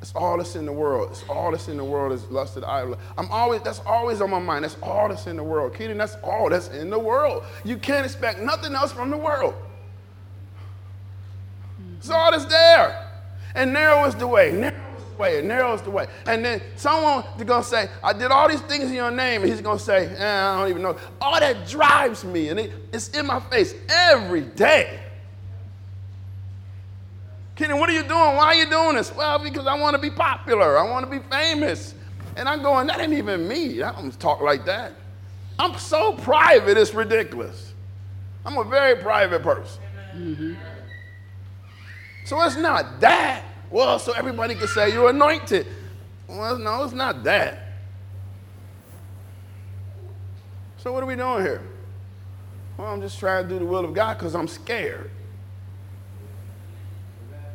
It's 0.00 0.14
all 0.14 0.38
that's 0.38 0.56
in 0.56 0.64
the 0.64 0.72
world. 0.72 1.10
It's 1.10 1.24
all 1.28 1.50
that's 1.50 1.68
in 1.68 1.76
the 1.76 1.84
world 1.84 2.12
is 2.12 2.24
lusted 2.30 2.64
idol. 2.64 2.98
I'm 3.18 3.30
always 3.30 3.60
that's 3.62 3.80
always 3.80 4.20
on 4.20 4.30
my 4.30 4.38
mind. 4.38 4.64
That's 4.64 4.76
all 4.82 5.08
that's 5.08 5.26
in 5.26 5.36
the 5.36 5.42
world. 5.44 5.74
Keaton, 5.74 5.98
that's 5.98 6.16
all 6.22 6.48
that's 6.48 6.68
in 6.68 6.88
the 6.88 6.98
world. 6.98 7.44
You 7.64 7.76
can't 7.76 8.06
expect 8.06 8.40
nothing 8.40 8.74
else 8.74 8.92
from 8.92 9.10
the 9.10 9.18
world. 9.18 9.54
It's 11.98 12.08
all 12.08 12.30
that's 12.30 12.46
there. 12.46 13.08
And 13.54 13.74
narrow 13.74 14.06
is 14.06 14.14
the 14.14 14.26
way. 14.26 14.52
Narrow 14.52 14.96
is 14.96 15.04
the 15.04 15.16
way. 15.18 15.38
And 15.38 15.48
narrow 15.48 15.74
is 15.74 15.82
the 15.82 15.90
way. 15.90 16.06
And 16.26 16.42
then 16.42 16.62
someone 16.76 17.24
is 17.36 17.44
gonna 17.44 17.62
say, 17.62 17.90
I 18.02 18.14
did 18.14 18.30
all 18.30 18.48
these 18.48 18.62
things 18.62 18.84
in 18.84 18.94
your 18.94 19.10
name, 19.10 19.42
and 19.42 19.50
he's 19.50 19.60
gonna 19.60 19.78
say, 19.78 20.06
eh, 20.16 20.42
I 20.42 20.58
don't 20.58 20.70
even 20.70 20.80
know. 20.80 20.96
All 21.20 21.38
that 21.38 21.68
drives 21.68 22.24
me, 22.24 22.48
and 22.48 22.58
it, 22.58 22.72
it's 22.90 23.10
in 23.10 23.26
my 23.26 23.38
face 23.38 23.74
every 23.90 24.42
day. 24.42 25.09
Kenny, 27.60 27.74
what 27.74 27.90
are 27.90 27.92
you 27.92 28.04
doing? 28.04 28.36
Why 28.36 28.46
are 28.46 28.54
you 28.54 28.70
doing 28.70 28.96
this? 28.96 29.14
Well, 29.14 29.38
because 29.38 29.66
I 29.66 29.78
want 29.78 29.94
to 29.94 30.00
be 30.00 30.10
popular. 30.10 30.78
I 30.78 30.90
want 30.90 31.04
to 31.04 31.10
be 31.10 31.22
famous. 31.28 31.94
And 32.36 32.48
I'm 32.48 32.62
going, 32.62 32.86
that 32.86 32.98
ain't 32.98 33.12
even 33.12 33.46
me. 33.46 33.82
I 33.82 33.92
don't 33.92 34.18
talk 34.18 34.40
like 34.40 34.64
that. 34.64 34.94
I'm 35.58 35.76
so 35.76 36.14
private, 36.14 36.78
it's 36.78 36.94
ridiculous. 36.94 37.74
I'm 38.46 38.56
a 38.56 38.64
very 38.64 38.96
private 38.96 39.42
person. 39.42 39.82
Mm-hmm. 40.14 40.54
So 42.24 42.40
it's 42.40 42.56
not 42.56 42.98
that. 43.00 43.44
Well, 43.70 43.98
so 43.98 44.12
everybody 44.12 44.54
can 44.54 44.66
say 44.68 44.90
you're 44.94 45.10
anointed. 45.10 45.66
Well, 46.28 46.56
no, 46.56 46.82
it's 46.84 46.94
not 46.94 47.24
that. 47.24 47.74
So 50.78 50.94
what 50.94 51.02
are 51.02 51.06
we 51.06 51.14
doing 51.14 51.42
here? 51.42 51.60
Well, 52.78 52.86
I'm 52.86 53.02
just 53.02 53.18
trying 53.18 53.46
to 53.46 53.48
do 53.50 53.58
the 53.58 53.66
will 53.66 53.84
of 53.84 53.92
God 53.92 54.16
because 54.16 54.34
I'm 54.34 54.48
scared. 54.48 55.10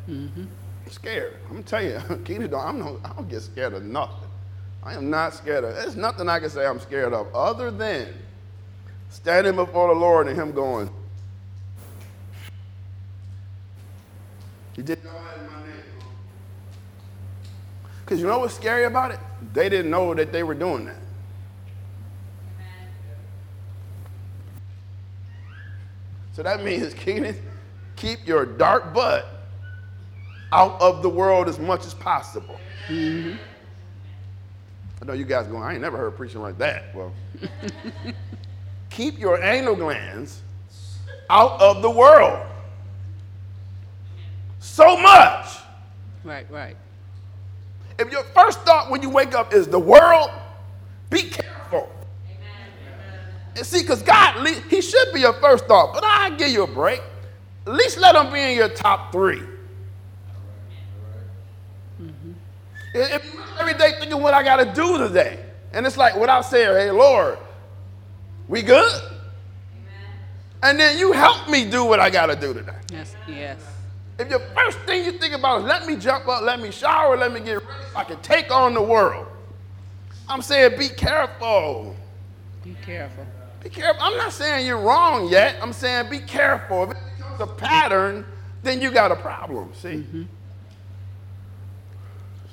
I'm 0.08 0.48
scared. 0.90 1.36
I'm 1.46 1.50
gonna 1.52 1.62
tell 1.62 1.82
you, 1.82 1.90
Keita, 2.24 2.50
don't, 2.50 2.64
I'm 2.64 2.78
no, 2.78 3.00
I 3.04 3.12
don't 3.14 3.28
get 3.28 3.42
scared 3.42 3.72
of 3.72 3.82
nothing. 3.82 4.28
I 4.82 4.94
am 4.94 5.10
not 5.10 5.34
scared 5.34 5.64
of. 5.64 5.74
There's 5.74 5.96
nothing 5.96 6.28
I 6.28 6.38
can 6.38 6.48
say 6.48 6.64
I'm 6.64 6.78
scared 6.78 7.12
of 7.12 7.34
other 7.34 7.70
than 7.70 8.14
standing 9.10 9.56
before 9.56 9.92
the 9.92 9.98
Lord 9.98 10.28
and 10.28 10.38
Him 10.38 10.52
going. 10.52 10.88
You 14.76 14.82
didn't 14.82 15.04
know 15.04 15.12
that 15.12 15.38
in 15.40 15.46
my 15.46 15.66
name. 15.66 15.82
Because 18.04 18.20
you 18.20 18.26
know 18.26 18.38
what's 18.38 18.54
scary 18.54 18.84
about 18.84 19.10
it? 19.10 19.18
They 19.54 19.68
didn't 19.68 19.90
know 19.90 20.14
that 20.14 20.30
they 20.30 20.44
were 20.44 20.54
doing 20.54 20.84
that. 20.84 20.98
So 26.34 26.42
that 26.42 26.62
means, 26.62 26.94
Keenan, 26.94 27.34
keep 27.96 28.24
your 28.26 28.44
dark 28.44 28.94
butt 28.94 29.35
out 30.52 30.80
of 30.80 31.02
the 31.02 31.08
world 31.08 31.48
as 31.48 31.58
much 31.58 31.84
as 31.86 31.94
possible. 31.94 32.58
Mm-hmm. 32.88 33.36
I 35.00 35.04
know 35.04 35.12
you 35.12 35.24
guys 35.24 35.46
going, 35.46 35.62
I 35.62 35.72
ain't 35.72 35.82
never 35.82 35.96
heard 35.96 36.16
preaching 36.16 36.40
like 36.40 36.58
that. 36.58 36.94
Well, 36.94 37.12
keep 38.90 39.18
your 39.18 39.42
anal 39.42 39.76
glands 39.76 40.40
out 41.28 41.60
of 41.60 41.82
the 41.82 41.90
world. 41.90 42.46
So 44.60 44.96
much. 44.96 45.58
Right, 46.24 46.50
right. 46.50 46.76
If 47.98 48.10
your 48.10 48.24
first 48.24 48.60
thought 48.60 48.90
when 48.90 49.02
you 49.02 49.10
wake 49.10 49.34
up 49.34 49.52
is 49.52 49.68
the 49.68 49.78
world, 49.78 50.30
be 51.10 51.22
careful. 51.22 51.90
And 53.56 53.64
see, 53.64 53.80
because 53.80 54.02
God, 54.02 54.46
He 54.68 54.82
should 54.82 55.12
be 55.14 55.20
your 55.20 55.32
first 55.34 55.66
thought, 55.66 55.94
but 55.94 56.04
I 56.04 56.30
give 56.30 56.48
you 56.48 56.64
a 56.64 56.66
break. 56.66 57.00
At 57.66 57.72
least 57.72 57.98
let 57.98 58.14
Him 58.14 58.32
be 58.32 58.40
in 58.40 58.56
your 58.56 58.68
top 58.68 59.12
three. 59.12 59.42
If 62.94 63.12
if 63.12 63.60
every 63.60 63.74
day 63.74 63.92
thinking 63.98 64.20
what 64.20 64.34
I 64.34 64.42
got 64.42 64.56
to 64.56 64.72
do 64.72 64.98
today, 64.98 65.38
and 65.72 65.86
it's 65.86 65.96
like 65.96 66.16
without 66.16 66.44
saying, 66.44 66.76
"Hey 66.76 66.90
Lord, 66.90 67.38
we 68.48 68.62
good?" 68.62 69.02
And 70.62 70.80
then 70.80 70.98
you 70.98 71.12
help 71.12 71.48
me 71.48 71.68
do 71.68 71.84
what 71.84 72.00
I 72.00 72.10
got 72.10 72.26
to 72.26 72.36
do 72.36 72.54
today. 72.54 72.78
Yes, 72.90 73.14
yes. 73.28 73.60
If 74.18 74.30
your 74.30 74.40
first 74.54 74.78
thing 74.80 75.04
you 75.04 75.12
think 75.12 75.34
about 75.34 75.60
is 75.60 75.64
let 75.66 75.86
me 75.86 75.96
jump 75.96 76.26
up, 76.26 76.42
let 76.42 76.60
me 76.60 76.70
shower, 76.70 77.16
let 77.16 77.32
me 77.32 77.40
get 77.40 77.62
ready 77.62 77.84
so 77.92 77.98
I 77.98 78.04
can 78.04 78.20
take 78.22 78.50
on 78.50 78.72
the 78.72 78.82
world. 78.82 79.26
I'm 80.28 80.42
saying 80.42 80.78
be 80.78 80.88
careful. 80.88 81.94
Be 82.64 82.74
careful. 82.84 83.26
Be 83.62 83.68
careful. 83.68 84.02
I'm 84.02 84.16
not 84.16 84.32
saying 84.32 84.66
you're 84.66 84.80
wrong 84.80 85.28
yet. 85.28 85.56
I'm 85.60 85.72
saying 85.72 86.08
be 86.10 86.20
careful. 86.20 86.84
If 86.84 86.90
it 86.92 86.96
becomes 87.16 87.40
a 87.40 87.46
pattern, 87.46 88.24
then 88.62 88.80
you 88.80 88.90
got 88.90 89.12
a 89.12 89.16
problem. 89.16 89.72
See? 89.74 90.04
There's 90.12 90.26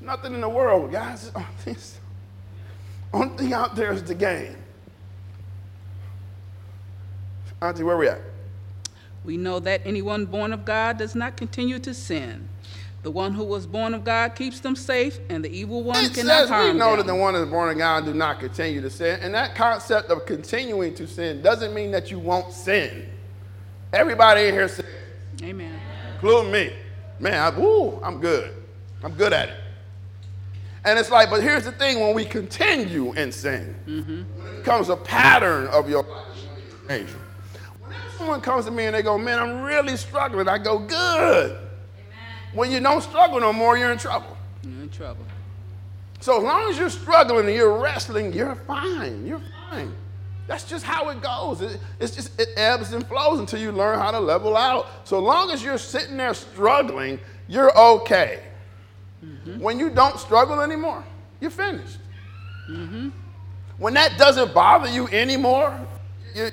nothing 0.03 0.33
in 0.33 0.41
the 0.41 0.49
world, 0.49 0.91
guys. 0.91 1.31
Only 3.13 3.37
thing 3.37 3.53
out 3.53 3.75
there 3.75 3.91
is 3.93 4.03
the 4.03 4.15
game. 4.15 4.57
Auntie, 7.61 7.83
where 7.83 7.97
we 7.97 8.07
at? 8.07 8.19
We 9.23 9.37
know 9.37 9.59
that 9.59 9.81
anyone 9.85 10.25
born 10.25 10.51
of 10.51 10.65
God 10.65 10.97
does 10.97 11.15
not 11.15 11.37
continue 11.37 11.79
to 11.79 11.93
sin. 11.93 12.49
The 13.03 13.11
one 13.11 13.33
who 13.33 13.43
was 13.43 13.67
born 13.67 13.93
of 13.93 14.03
God 14.03 14.35
keeps 14.35 14.59
them 14.61 14.75
safe, 14.75 15.19
and 15.29 15.43
the 15.43 15.49
evil 15.49 15.83
one 15.83 16.03
It 16.03 16.13
cannot 16.13 16.47
says 16.47 16.73
we 16.73 16.77
know 16.77 16.91
them. 16.91 16.99
that 16.99 17.07
the 17.07 17.15
one 17.15 17.33
that 17.33 17.41
is 17.43 17.49
born 17.49 17.69
of 17.69 17.77
God 17.77 18.05
do 18.05 18.13
not 18.13 18.39
continue 18.39 18.81
to 18.81 18.89
sin. 18.89 19.19
And 19.21 19.33
that 19.33 19.55
concept 19.55 20.09
of 20.09 20.25
continuing 20.25 20.93
to 20.95 21.07
sin 21.07 21.41
doesn't 21.41 21.73
mean 21.73 21.91
that 21.91 22.11
you 22.11 22.19
won't 22.19 22.51
sin. 22.53 23.09
Everybody 23.91 24.47
in 24.47 24.53
here 24.53 24.67
sins, 24.67 24.87
Amen. 25.41 25.79
including 26.13 26.51
me. 26.51 26.73
Man, 27.19 27.33
I, 27.33 27.47
I'm 28.03 28.19
good. 28.19 28.53
I'm 29.03 29.13
good 29.13 29.33
at 29.33 29.49
it. 29.49 29.62
And 30.85 30.99
it's 30.99 31.09
like, 31.09 31.29
but 31.29 31.41
here's 31.41 31.63
the 31.63 31.71
thing 31.71 31.99
when 31.99 32.13
we 32.13 32.25
continue 32.25 33.13
in 33.13 33.31
sin, 33.31 33.75
it 33.87 34.57
becomes 34.57 34.89
a 34.89 34.97
pattern 34.97 35.67
of 35.67 35.89
your 35.89 36.03
life. 36.89 37.15
Whenever 37.81 38.09
someone 38.17 38.41
comes 38.41 38.65
to 38.65 38.71
me 38.71 38.85
and 38.85 38.95
they 38.95 39.01
go, 39.01 39.17
Man, 39.17 39.39
I'm 39.39 39.61
really 39.61 39.95
struggling, 39.95 40.47
I 40.47 40.57
go, 40.57 40.79
Good. 40.79 41.57
When 42.53 42.71
you 42.71 42.79
don't 42.79 43.01
struggle 43.01 43.39
no 43.39 43.51
more, 43.53 43.77
you're 43.77 43.91
in 43.91 43.97
trouble. 43.97 44.37
You're 44.63 44.83
in 44.83 44.89
trouble. 44.89 45.25
So 46.19 46.37
as 46.37 46.43
long 46.43 46.69
as 46.69 46.77
you're 46.77 46.89
struggling 46.89 47.47
and 47.47 47.55
you're 47.55 47.77
wrestling, 47.79 48.31
you're 48.31 48.55
fine. 48.55 49.25
You're 49.25 49.41
fine. 49.69 49.93
That's 50.47 50.63
just 50.65 50.85
how 50.85 51.09
it 51.09 51.21
goes. 51.21 51.61
It, 51.61 51.79
it's 51.99 52.15
just 52.15 52.39
it 52.39 52.49
ebbs 52.57 52.93
and 52.93 53.05
flows 53.07 53.39
until 53.39 53.59
you 53.59 53.71
learn 53.71 53.97
how 53.97 54.11
to 54.11 54.19
level 54.19 54.55
out. 54.55 54.87
So 55.05 55.19
long 55.19 55.51
as 55.51 55.63
you're 55.63 55.77
sitting 55.77 56.17
there 56.17 56.33
struggling, 56.33 57.19
you're 57.47 57.75
okay. 57.77 58.43
Mm-hmm. 59.23 59.59
When 59.59 59.79
you 59.79 59.89
don't 59.89 60.19
struggle 60.19 60.59
anymore, 60.61 61.03
you're 61.39 61.51
finished. 61.51 61.99
Mm-hmm. 62.69 63.09
When 63.77 63.93
that 63.95 64.17
doesn't 64.17 64.53
bother 64.53 64.89
you 64.89 65.07
anymore, 65.07 65.79
you, 66.35 66.43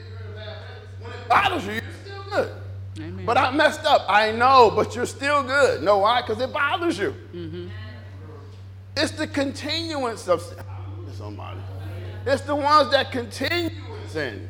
when 1.01 1.13
it 1.13 1.29
bothers 1.29 1.67
you, 1.67 1.73
you're 1.73 1.83
still 2.05 2.25
good. 2.31 2.53
Amen. 2.99 3.27
But 3.27 3.37
I 3.37 3.51
messed 3.51 3.85
up. 3.85 4.05
I 4.09 4.33
know, 4.33 4.73
but 4.75 4.95
you're 4.95 5.07
still 5.07 5.43
good. 5.43 5.83
Know 5.83 5.99
why? 5.99 6.23
Because 6.23 6.41
it 6.41 6.53
bothers 6.53 6.99
you. 6.99 7.15
Mm-hmm. 7.35 7.69
It's 8.97 9.13
the 9.13 9.27
continuance 9.27 10.29
of 10.29 10.43
sin. 10.43 10.59
Somebody. 11.15 11.61
It's 12.27 12.43
the 12.43 12.57
ones 12.57 12.91
that 12.91 13.13
continue 13.13 13.71
in 13.71 14.09
sin. 14.09 14.49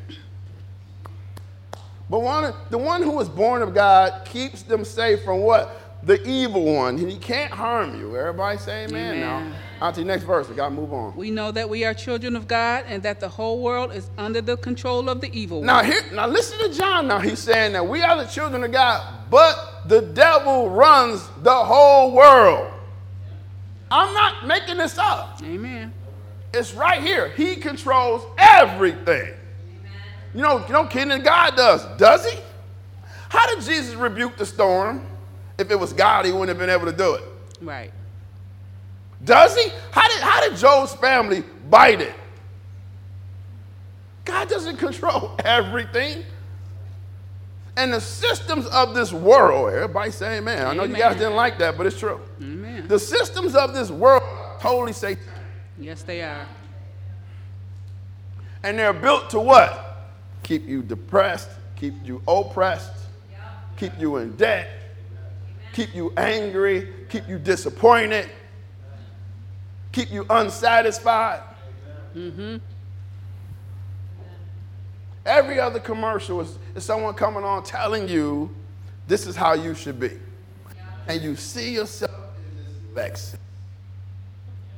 But 2.09 2.23
one, 2.23 2.55
the 2.71 2.79
one 2.79 3.03
who 3.03 3.21
is 3.21 3.29
born 3.29 3.63
of 3.63 3.75
God 3.75 4.25
keeps 4.25 4.63
them 4.63 4.85
safe 4.85 5.23
from 5.23 5.41
what? 5.41 5.90
The 6.03 6.27
evil 6.27 6.65
one. 6.65 6.99
And 6.99 7.11
he 7.11 7.19
can't 7.19 7.53
harm 7.53 7.99
you. 7.99 8.17
Everybody 8.17 8.59
say 8.59 8.85
amen, 8.85 9.17
Amen. 9.17 9.51
now. 9.81 9.87
On 9.87 9.93
to 9.93 10.01
the 10.01 10.07
next 10.07 10.25
verse. 10.25 10.49
We 10.49 10.55
got 10.55 10.71
to 10.71 10.75
move 10.75 10.93
on. 10.93 11.15
We 11.17 11.31
know 11.31 11.51
that 11.53 11.69
we 11.69 11.85
are 11.85 11.93
children 11.93 12.37
of 12.37 12.49
God 12.49 12.85
and 12.89 13.03
that 13.03 13.21
the 13.21 13.29
whole 13.29 13.63
world 13.63 13.93
is 13.93 14.11
under 14.17 14.41
the 14.41 14.57
control 14.57 15.09
of 15.09 15.21
the 15.21 15.31
evil 15.39 15.59
one. 15.59 15.67
Now 15.67 15.83
here, 15.83 16.03
now 16.13 16.27
listen 16.27 16.59
to 16.61 16.77
John. 16.77 17.07
Now 17.07 17.19
he's 17.19 17.39
saying 17.39 17.73
that 17.73 17.87
we 17.87 18.03
are 18.03 18.17
the 18.17 18.29
children 18.29 18.65
of 18.65 18.73
God, 18.73 19.03
but 19.31 19.83
the 19.87 20.01
devil 20.01 20.71
runs 20.71 21.27
the 21.43 21.55
whole 21.55 22.13
world. 22.15 22.73
I'm 23.91 24.15
not 24.15 24.47
making 24.47 24.77
this 24.77 24.97
up. 24.99 25.41
Amen. 25.43 25.93
It's 26.55 26.75
right 26.75 27.03
here. 27.03 27.29
He 27.31 27.57
controls 27.57 28.25
everything. 28.39 29.35
You 30.35 30.43
know, 30.43 30.65
you 30.67 30.73
know, 30.73 30.87
King 30.87 31.09
God 31.23 31.57
does, 31.57 31.85
does 31.99 32.31
he? 32.31 32.39
How 33.29 33.53
did 33.53 33.65
Jesus 33.65 33.95
rebuke 33.95 34.37
the 34.37 34.47
storm? 34.47 35.07
If 35.61 35.71
it 35.71 35.79
was 35.79 35.93
God, 35.93 36.25
he 36.25 36.33
wouldn't 36.33 36.49
have 36.49 36.59
been 36.59 36.71
able 36.71 36.87
to 36.87 36.97
do 36.97 37.15
it. 37.15 37.23
Right. 37.61 37.93
Does 39.23 39.55
he? 39.55 39.71
How 39.91 40.09
did, 40.09 40.21
how 40.21 40.49
did 40.49 40.57
Job's 40.57 40.95
family 40.95 41.45
bite 41.69 42.01
it? 42.01 42.15
God 44.25 44.49
doesn't 44.49 44.79
control 44.79 45.37
everything. 45.45 46.25
And 47.77 47.93
the 47.93 48.01
systems 48.01 48.67
of 48.67 48.95
this 48.95 49.13
world, 49.13 49.73
everybody 49.73 50.11
say 50.11 50.39
amen. 50.39 50.67
I 50.67 50.73
know 50.73 50.85
you 50.85 50.97
guys 50.97 51.17
didn't 51.17 51.37
like 51.37 51.59
that, 51.59 51.77
but 51.77 51.87
it's 51.87 51.99
true. 51.99 52.21
Amen. 52.41 52.89
The 52.89 52.99
systems 52.99 53.55
of 53.55 53.75
this 53.75 53.91
world 53.91 54.23
are 54.23 54.59
totally 54.61 54.93
satanic. 54.93 55.29
Yes, 55.79 56.03
they 56.03 56.23
are. 56.23 56.47
And 58.63 58.79
they're 58.79 58.93
built 58.93 59.31
to 59.31 59.41
what? 59.41 60.09
Keep 60.43 60.67
you 60.67 60.83
depressed, 60.83 61.49
keep 61.77 61.95
you 62.03 62.23
oppressed, 62.27 62.93
keep 63.77 63.93
you 63.99 64.17
in 64.17 64.37
debt, 64.37 64.80
keep 65.73 65.95
you 65.95 66.13
angry, 66.17 66.89
keep 67.09 67.29
you 67.29 67.39
disappointed, 67.39 68.29
keep 69.93 70.11
you 70.11 70.27
unsatisfied. 70.29 71.41
Mm-hmm. 72.15 72.57
Every 75.27 75.61
other 75.61 75.79
commercial 75.79 76.41
is, 76.41 76.59
is 76.75 76.85
someone 76.85 77.15
coming 77.15 77.45
on 77.45 77.63
telling 77.63 78.09
you 78.09 78.51
this 79.07 79.27
is 79.27 79.37
how 79.37 79.55
you 79.55 79.75
should 79.75 80.01
be. 80.01 80.13
And 81.07 81.23
you 81.23 81.37
see 81.37 81.75
yourself 81.75 82.13
in 82.37 82.57
this 82.57 82.75
vex. 82.95 83.37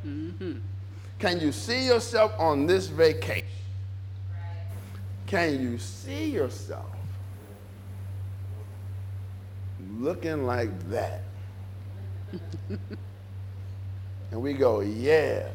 Mm-hmm. 0.07 0.59
Can 1.19 1.41
you 1.41 1.53
see 1.53 1.87
yourself 1.87 2.33
on 2.39 2.67
this 2.67 2.87
vacation? 2.89 3.47
Can 5.27 5.63
you 5.63 5.79
see 5.79 6.31
yourself 6.31 6.92
looking 10.03 10.45
like 10.47 10.91
that? 10.91 11.23
and 14.31 14.43
we 14.43 14.53
go, 14.53 14.81
yeah. 14.81 15.49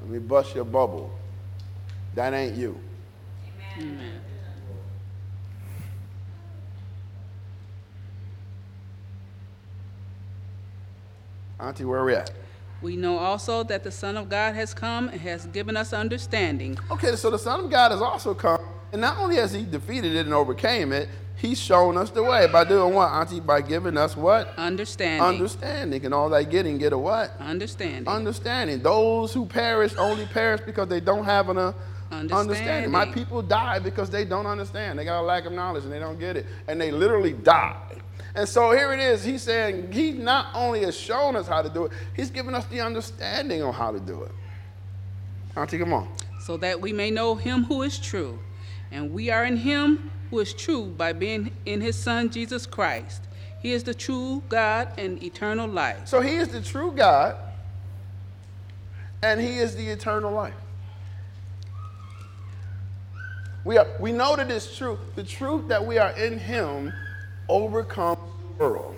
Let 0.00 0.08
me 0.08 0.18
bust 0.18 0.54
your 0.54 0.64
bubble. 0.64 1.12
That 2.14 2.34
ain't 2.34 2.56
you. 2.56 2.78
Amen. 3.78 4.20
Auntie, 11.60 11.84
where 11.84 12.00
are 12.00 12.04
we 12.04 12.14
at? 12.14 12.32
We 12.82 12.96
know 12.96 13.18
also 13.18 13.62
that 13.62 13.84
the 13.84 13.92
Son 13.92 14.16
of 14.16 14.28
God 14.28 14.56
has 14.56 14.74
come 14.74 15.08
and 15.08 15.20
has 15.20 15.46
given 15.46 15.76
us 15.76 15.92
understanding. 15.92 16.76
Okay, 16.90 17.14
so 17.14 17.30
the 17.30 17.38
Son 17.38 17.60
of 17.60 17.70
God 17.70 17.92
has 17.92 18.02
also 18.02 18.34
come, 18.34 18.60
and 18.92 19.00
not 19.00 19.18
only 19.18 19.36
has 19.36 19.52
he 19.52 19.64
defeated 19.64 20.14
it 20.14 20.26
and 20.26 20.34
overcame 20.34 20.92
it, 20.92 21.08
he's 21.36 21.58
shown 21.58 21.96
us 21.96 22.10
the 22.10 22.22
way 22.22 22.46
by 22.46 22.64
doing 22.64 22.94
what, 22.94 23.10
Auntie? 23.10 23.40
By 23.40 23.62
giving 23.62 23.96
us 23.96 24.16
what? 24.16 24.52
Understanding. 24.58 25.22
Understanding. 25.22 26.04
And 26.04 26.12
all 26.12 26.28
that 26.30 26.50
getting, 26.50 26.78
get 26.78 26.92
a 26.92 26.98
what? 26.98 27.34
understanding. 27.40 28.06
Understanding. 28.06 28.82
Those 28.82 29.32
who 29.32 29.46
perish 29.46 29.94
only 29.96 30.26
perish 30.26 30.60
because 30.60 30.88
they 30.88 31.00
don't 31.00 31.24
have 31.24 31.48
an 31.48 31.56
uh, 31.56 31.72
understanding. 32.10 32.90
My 32.90 33.06
people 33.06 33.40
die 33.40 33.78
because 33.78 34.10
they 34.10 34.24
don't 34.26 34.46
understand. 34.46 34.98
They 34.98 35.04
got 35.04 35.20
a 35.20 35.24
lack 35.24 35.46
of 35.46 35.52
knowledge 35.52 35.84
and 35.84 35.92
they 35.92 35.98
don't 35.98 36.20
get 36.20 36.36
it. 36.36 36.46
And 36.68 36.80
they 36.80 36.90
literally 36.90 37.32
die. 37.32 37.80
And 38.34 38.48
so 38.48 38.72
here 38.72 38.92
it 38.92 39.00
is. 39.00 39.24
He's 39.24 39.42
saying 39.42 39.92
he 39.92 40.12
not 40.12 40.46
only 40.54 40.82
has 40.84 40.96
shown 40.96 41.36
us 41.36 41.46
how 41.46 41.62
to 41.62 41.68
do 41.68 41.86
it, 41.86 41.92
he's 42.14 42.30
given 42.30 42.54
us 42.54 42.64
the 42.66 42.80
understanding 42.80 43.62
on 43.62 43.72
how 43.72 43.90
to 43.90 44.00
do 44.00 44.22
it. 44.22 44.32
Auntie, 45.56 45.78
come 45.78 45.92
on. 45.92 46.08
so 46.40 46.56
that 46.58 46.80
we 46.80 46.92
may 46.92 47.10
know 47.10 47.34
him 47.34 47.64
who 47.64 47.82
is 47.82 47.98
true. 47.98 48.38
And 48.92 49.12
we 49.12 49.30
are 49.30 49.44
in 49.44 49.56
him 49.56 50.10
who 50.30 50.38
is 50.38 50.52
true 50.52 50.86
by 50.86 51.12
being 51.14 51.50
in 51.64 51.80
his 51.80 51.96
Son, 51.96 52.30
Jesus 52.30 52.66
Christ. 52.66 53.22
He 53.60 53.72
is 53.72 53.82
the 53.84 53.94
true 53.94 54.42
God 54.48 54.92
and 54.98 55.22
eternal 55.22 55.66
life. 55.66 56.06
So 56.06 56.20
he 56.20 56.36
is 56.36 56.48
the 56.48 56.60
true 56.60 56.92
God, 56.92 57.36
and 59.22 59.40
he 59.40 59.58
is 59.58 59.74
the 59.74 59.88
eternal 59.88 60.32
life. 60.32 60.54
We, 63.64 63.78
are, 63.78 63.86
we 64.00 64.12
know 64.12 64.36
that 64.36 64.50
it's 64.50 64.76
true. 64.76 64.98
The 65.14 65.22
truth 65.22 65.68
that 65.68 65.86
we 65.86 65.96
are 65.98 66.10
in 66.10 66.38
him 66.38 66.92
overcomes 67.48 68.18
the 68.58 68.64
world. 68.64 68.96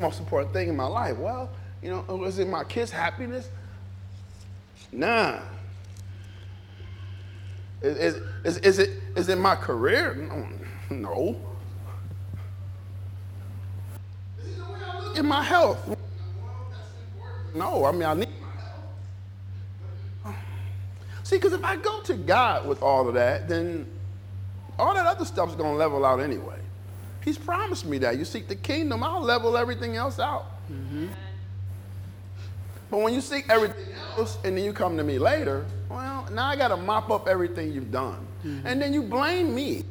Most 0.00 0.20
important 0.20 0.52
thing 0.52 0.68
in 0.68 0.76
my 0.76 0.86
life? 0.86 1.16
Well, 1.16 1.50
you 1.82 1.90
know, 1.90 2.02
was 2.14 2.38
it 2.38 2.48
my 2.48 2.64
kids' 2.64 2.90
happiness? 2.90 3.48
Nah. 4.92 5.40
Is, 7.82 8.16
is, 8.44 8.58
is, 8.58 8.78
it, 8.78 8.90
is 9.14 9.28
it 9.28 9.38
my 9.38 9.54
career? 9.54 10.14
No. 10.90 11.36
Is 14.38 14.48
it 14.48 14.56
the 14.58 14.64
way 14.64 14.78
I 14.84 15.00
look 15.00 15.18
at 15.18 15.24
my 15.24 15.42
health? 15.42 15.96
No, 17.54 17.84
I 17.84 17.92
mean, 17.92 18.02
I 18.02 18.14
need 18.14 18.28
my 18.40 20.30
health. 20.30 20.36
See, 21.22 21.36
because 21.36 21.52
if 21.52 21.64
I 21.64 21.76
go 21.76 22.00
to 22.02 22.14
God 22.14 22.66
with 22.68 22.82
all 22.82 23.08
of 23.08 23.14
that, 23.14 23.48
then 23.48 23.86
all 24.78 24.94
that 24.94 25.06
other 25.06 25.24
stuff's 25.24 25.54
going 25.54 25.72
to 25.72 25.76
level 25.76 26.04
out 26.04 26.20
anyway. 26.20 26.58
He's 27.24 27.38
promised 27.38 27.84
me 27.86 27.98
that. 27.98 28.18
You 28.18 28.24
seek 28.24 28.46
the 28.46 28.54
kingdom, 28.54 29.02
I'll 29.02 29.20
level 29.20 29.56
everything 29.56 29.96
else 29.96 30.20
out. 30.20 30.46
Mm-hmm. 30.70 31.08
But 32.90 33.00
when 33.00 33.12
you 33.14 33.20
seek 33.20 33.48
everything 33.48 33.92
else 34.16 34.38
and 34.44 34.56
then 34.56 34.64
you 34.64 34.72
come 34.72 34.96
to 34.96 35.04
me 35.04 35.18
later, 35.18 35.66
well, 35.90 36.26
now 36.32 36.46
I 36.46 36.56
got 36.56 36.68
to 36.68 36.76
mop 36.76 37.10
up 37.10 37.26
everything 37.28 37.72
you've 37.72 37.90
done. 37.90 38.26
Mm-hmm. 38.44 38.66
And 38.66 38.80
then 38.80 38.92
you 38.92 39.02
blame 39.02 39.54
me. 39.54 39.84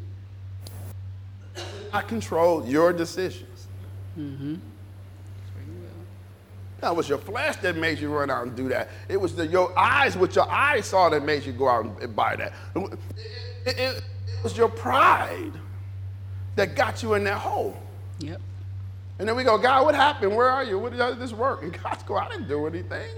I 1.93 2.01
control 2.01 2.65
your 2.65 2.93
decisions. 2.93 3.67
Mm-hmm. 4.17 4.55
That 6.81 6.95
was 6.95 7.09
your 7.09 7.17
flesh 7.17 7.55
that 7.57 7.75
made 7.77 7.99
you 7.99 8.09
run 8.09 8.29
out 8.29 8.45
and 8.45 8.55
do 8.55 8.69
that. 8.69 8.89
It 9.09 9.19
was 9.19 9.35
the, 9.35 9.47
your 9.47 9.77
eyes, 9.77 10.15
what 10.17 10.35
your 10.35 10.49
eyes 10.49 10.85
saw 10.85 11.09
that 11.09 11.23
made 11.23 11.43
you 11.45 11.51
go 11.53 11.67
out 11.67 12.01
and 12.01 12.15
buy 12.15 12.35
that. 12.35 12.53
It, 12.75 12.93
it- 13.65 13.79
it- 13.79 14.03
it 14.37 14.43
was 14.43 14.55
your 14.57 14.69
pride 14.69 15.53
that 16.55 16.75
got 16.75 17.01
you 17.01 17.15
in 17.15 17.23
that 17.23 17.39
hole. 17.39 17.75
Yep. 18.19 18.39
And 19.17 19.27
then 19.27 19.35
we 19.35 19.43
go, 19.43 19.57
God, 19.57 19.85
what 19.85 19.95
happened? 19.95 20.35
Where 20.35 20.49
are 20.49 20.63
you? 20.63 20.77
What 20.77 20.95
did 20.95 21.19
this 21.19 21.31
work? 21.31 21.63
And 21.63 21.71
God's 21.81 22.03
go, 22.03 22.17
I 22.17 22.27
didn't 22.29 22.47
do 22.47 22.67
anything. 22.67 23.09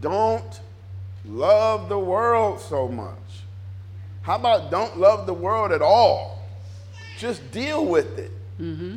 Don't 0.00 0.60
love 1.24 1.88
the 1.88 1.98
world 1.98 2.60
so 2.60 2.88
much. 2.88 3.18
How 4.22 4.36
about 4.36 4.70
don't 4.70 4.98
love 4.98 5.26
the 5.26 5.34
world 5.34 5.72
at 5.72 5.82
all? 5.82 6.42
Just 7.18 7.50
deal 7.50 7.84
with 7.84 8.18
it. 8.18 8.32
Mm-hmm. 8.58 8.96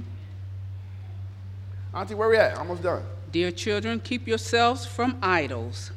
Auntie, 1.94 2.16
where 2.16 2.28
are 2.28 2.32
we 2.32 2.38
at? 2.38 2.58
Almost 2.58 2.84
done. 2.84 3.04
Dear 3.32 3.52
children, 3.52 4.00
keep 4.00 4.28
yourselves 4.28 4.86
from 4.86 5.18
idols. 5.22 5.92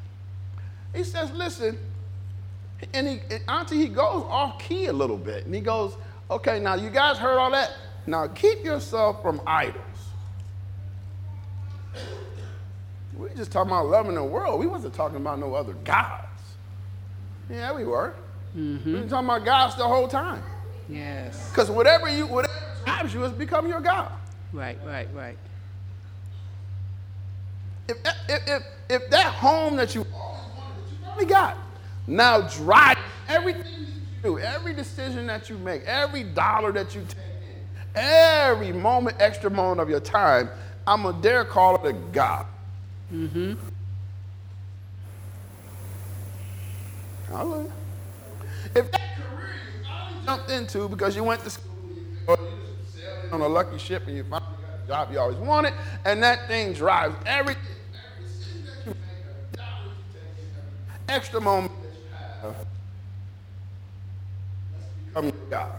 He 0.94 1.04
says, 1.04 1.30
listen, 1.30 1.78
and, 2.92 3.06
he, 3.06 3.20
and 3.30 3.42
Auntie, 3.48 3.76
he 3.76 3.86
goes 3.86 4.24
off 4.28 4.58
key 4.58 4.86
a 4.86 4.92
little 4.92 5.16
bit. 5.16 5.46
And 5.46 5.54
he 5.54 5.60
goes, 5.60 5.94
okay, 6.30 6.58
now 6.58 6.74
you 6.74 6.90
guys 6.90 7.18
heard 7.18 7.38
all 7.38 7.50
that? 7.52 7.72
Now 8.06 8.26
keep 8.26 8.64
yourself 8.64 9.22
from 9.22 9.40
idols. 9.46 9.84
We 13.16 13.28
just 13.36 13.52
talking 13.52 13.70
about 13.70 13.86
loving 13.86 14.14
the 14.14 14.24
world. 14.24 14.60
We 14.60 14.66
wasn't 14.66 14.94
talking 14.94 15.16
about 15.16 15.38
no 15.38 15.54
other 15.54 15.74
gods. 15.84 16.26
Yeah, 17.50 17.72
we 17.72 17.84
were. 17.84 18.14
Mm-hmm. 18.56 18.94
We 18.94 19.00
were 19.00 19.08
talking 19.08 19.28
about 19.28 19.44
gods 19.44 19.76
the 19.76 19.86
whole 19.86 20.08
time. 20.08 20.42
Yes. 20.88 21.50
Because 21.50 21.70
whatever 21.70 22.08
you 22.08 22.26
whatever 22.26 22.54
drives 22.84 23.14
you 23.14 23.20
has 23.20 23.32
become 23.32 23.68
your 23.68 23.80
God. 23.80 24.10
Right, 24.52 24.78
right, 24.84 25.08
right. 25.14 25.36
If, 27.88 27.96
if, 28.28 28.48
if, 28.48 28.62
if 28.88 29.10
that 29.10 29.26
home 29.26 29.76
that 29.76 29.94
you 29.94 30.06
only 31.10 31.26
got 31.26 31.56
now 32.06 32.42
drive 32.42 32.98
everything 33.28 33.64
you 33.78 33.86
do, 34.22 34.38
every 34.38 34.74
decision 34.74 35.26
that 35.26 35.48
you 35.48 35.58
make, 35.58 35.82
every 35.84 36.22
dollar 36.22 36.72
that 36.72 36.94
you 36.94 37.02
take 37.08 37.18
in, 37.18 38.00
every 38.00 38.72
moment, 38.72 39.16
extra 39.20 39.50
moment 39.50 39.80
of 39.80 39.88
your 39.88 40.00
time, 40.00 40.50
I'm 40.90 41.02
going 41.02 41.14
to 41.14 41.22
dare 41.22 41.44
call 41.44 41.76
it 41.76 41.88
a 41.88 41.92
God. 41.92 42.46
Mm-hmm. 43.14 43.54
Hallelujah. 47.28 47.72
If 48.74 48.90
that 48.90 49.00
career 49.16 49.54
you 49.78 50.26
jumped 50.26 50.50
into 50.50 50.88
because 50.88 51.14
you 51.14 51.22
went 51.22 51.44
to 51.44 51.50
school 51.50 51.70
or 52.26 52.36
you 52.40 52.48
sailed 52.92 53.32
on 53.32 53.40
a 53.40 53.46
lucky 53.46 53.78
ship 53.78 54.08
and 54.08 54.16
you 54.16 54.24
finally 54.24 54.50
got 54.60 54.80
the 54.80 54.88
job 54.88 55.12
you 55.12 55.20
always 55.20 55.38
wanted, 55.38 55.74
and 56.04 56.20
that 56.24 56.48
thing 56.48 56.72
drives 56.72 57.14
everything, 57.24 57.62
every 57.94 58.24
decision 58.24 58.64
that 58.64 58.84
you 58.84 58.90
make, 58.90 59.52
dollar 59.52 59.84
you 59.84 59.92
take, 61.06 61.14
extra 61.16 61.40
moment 61.40 61.72
that 61.82 61.92
you 61.94 62.48
have, 62.48 62.66
become 65.06 65.24
your 65.26 65.50
God. 65.50 65.70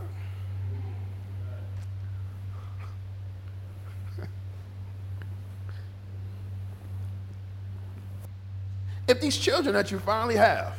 If 9.11 9.19
these 9.19 9.37
children 9.37 9.75
that 9.75 9.91
you 9.91 9.99
finally 9.99 10.37
have, 10.37 10.73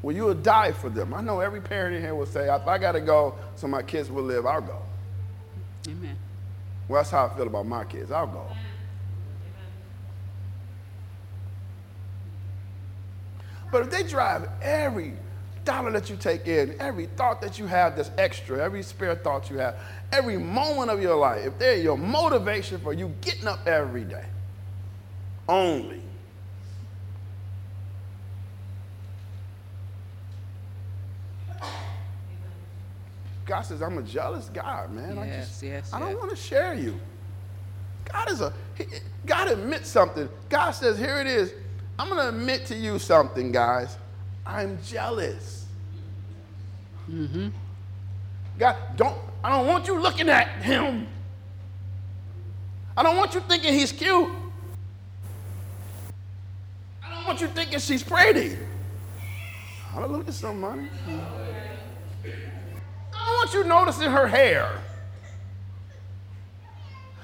well, 0.00 0.14
you 0.14 0.24
will 0.24 0.34
die 0.34 0.72
for 0.72 0.88
them. 0.88 1.12
I 1.12 1.20
know 1.20 1.40
every 1.40 1.60
parent 1.60 1.96
in 1.96 2.02
here 2.02 2.14
will 2.14 2.24
say, 2.24 2.52
if 2.54 2.66
I 2.66 2.78
got 2.78 2.92
to 2.92 3.00
go 3.00 3.34
so 3.56 3.66
my 3.66 3.82
kids 3.82 4.10
will 4.10 4.22
live, 4.22 4.46
I'll 4.46 4.60
go. 4.60 4.80
Amen. 5.88 6.16
Well, 6.88 7.00
that's 7.00 7.10
how 7.10 7.26
I 7.26 7.36
feel 7.36 7.48
about 7.48 7.66
my 7.66 7.84
kids. 7.84 8.10
I'll 8.10 8.26
go. 8.26 8.46
But 13.72 13.82
if 13.82 13.90
they 13.90 14.02
drive 14.04 14.48
every 14.62 15.14
dollar 15.64 15.90
that 15.92 16.08
you 16.10 16.16
take 16.16 16.46
in, 16.48 16.76
every 16.80 17.06
thought 17.06 17.40
that 17.40 17.58
you 17.58 17.66
have 17.66 17.96
that's 17.96 18.10
extra, 18.18 18.62
every 18.62 18.82
spare 18.82 19.14
thought 19.14 19.50
you 19.50 19.58
have, 19.58 19.76
every 20.12 20.38
moment 20.38 20.90
of 20.90 21.02
your 21.02 21.16
life, 21.16 21.44
if 21.44 21.58
they're 21.58 21.76
your 21.76 21.98
motivation 21.98 22.80
for 22.80 22.92
you 22.92 23.12
getting 23.20 23.46
up 23.46 23.66
every 23.66 24.04
day, 24.04 24.24
only, 25.48 26.02
God 33.50 33.62
says, 33.62 33.82
I'm 33.82 33.98
a 33.98 34.02
jealous 34.02 34.48
God, 34.48 34.92
man. 34.92 35.18
I 35.18 35.26
just, 35.26 35.60
yes, 35.60 35.92
I 35.92 35.98
don't 35.98 36.10
yes. 36.10 36.18
want 36.18 36.30
to 36.30 36.36
share 36.36 36.72
you. 36.72 36.94
God 38.04 38.30
is 38.30 38.40
a, 38.40 38.52
he- 38.76 38.84
God 39.26 39.48
admits 39.48 39.88
something. 39.88 40.28
God 40.48 40.70
says, 40.70 40.96
here 40.96 41.20
it 41.20 41.26
is. 41.26 41.52
I'm 41.98 42.08
going 42.08 42.20
to 42.20 42.28
admit 42.28 42.66
to 42.66 42.76
you 42.76 43.00
something, 43.00 43.50
guys. 43.50 43.96
I'm 44.46 44.78
jealous. 44.84 45.66
Mm-hmm. 47.10 47.48
God, 48.56 48.76
don't, 48.94 49.18
I 49.42 49.50
don't 49.50 49.66
want 49.66 49.88
you 49.88 50.00
looking 50.00 50.28
at 50.28 50.46
him. 50.62 51.08
I 52.96 53.02
don't 53.02 53.16
want 53.16 53.34
you 53.34 53.40
thinking 53.40 53.74
he's 53.74 53.90
cute. 53.90 54.30
I 57.04 57.12
don't 57.12 57.26
want 57.26 57.40
you 57.40 57.48
thinking 57.48 57.80
she's 57.80 58.04
pretty. 58.04 58.56
Hallelujah, 59.90 60.30
somebody. 60.30 60.82
Don't 61.08 61.39
want 63.40 63.54
you 63.54 63.64
noticing 63.64 64.10
her 64.10 64.26
hair. 64.26 64.70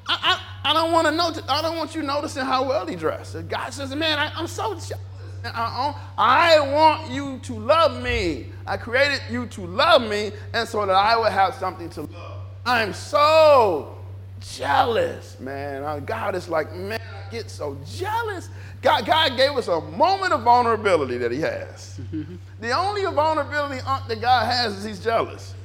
I, 0.09 0.41
I, 0.65 0.71
I 0.71 0.73
don't 0.73 0.93
want 0.93 1.07
to 1.07 1.13
notice. 1.13 1.43
I 1.47 1.61
don't 1.61 1.77
want 1.77 1.95
you 1.95 2.03
noticing 2.03 2.45
how 2.45 2.67
well 2.67 2.87
he 2.87 2.97
dressed. 2.97 3.37
God 3.49 3.71
says, 3.71 3.95
"Man, 3.95 4.19
I, 4.19 4.33
I'm 4.35 4.47
so 4.47 4.71
jealous. 4.75 5.05
I, 5.45 5.95
I 6.17 6.61
want 6.61 7.11
you 7.11 7.39
to 7.41 7.55
love 7.55 8.03
me. 8.03 8.47
I 8.67 8.79
created 8.79 9.21
you 9.31 9.47
to 9.47 9.67
love 9.67 10.03
me, 10.09 10.33
and 10.55 10.67
so 10.67 10.87
that 10.87 10.95
I 10.95 11.19
would 11.19 11.33
have 11.33 11.55
something 11.55 11.91
to 11.91 12.03
love. 12.03 12.41
I'm 12.65 12.95
so 12.95 13.99
jealous, 14.41 15.39
man. 15.39 15.83
Uh, 15.83 16.01
God 16.01 16.35
is 16.35 16.49
like, 16.49 16.73
man, 16.75 17.01
I 17.01 17.31
get 17.31 17.51
so 17.51 17.77
jealous. 17.87 18.49
God, 18.81 19.05
God 19.05 19.37
gave 19.37 19.51
us 19.51 19.69
a 19.69 19.83
moment 19.83 20.33
of 20.33 20.43
vulnerability 20.43 21.19
that 21.19 21.31
He 21.31 21.41
has. 21.41 22.01
the 22.61 22.71
only 22.71 23.05
vulnerability 23.05 23.83
that 24.09 24.21
God 24.21 24.47
has 24.47 24.79
is 24.79 24.85
He's 24.85 25.01
jealous. 25.01 25.56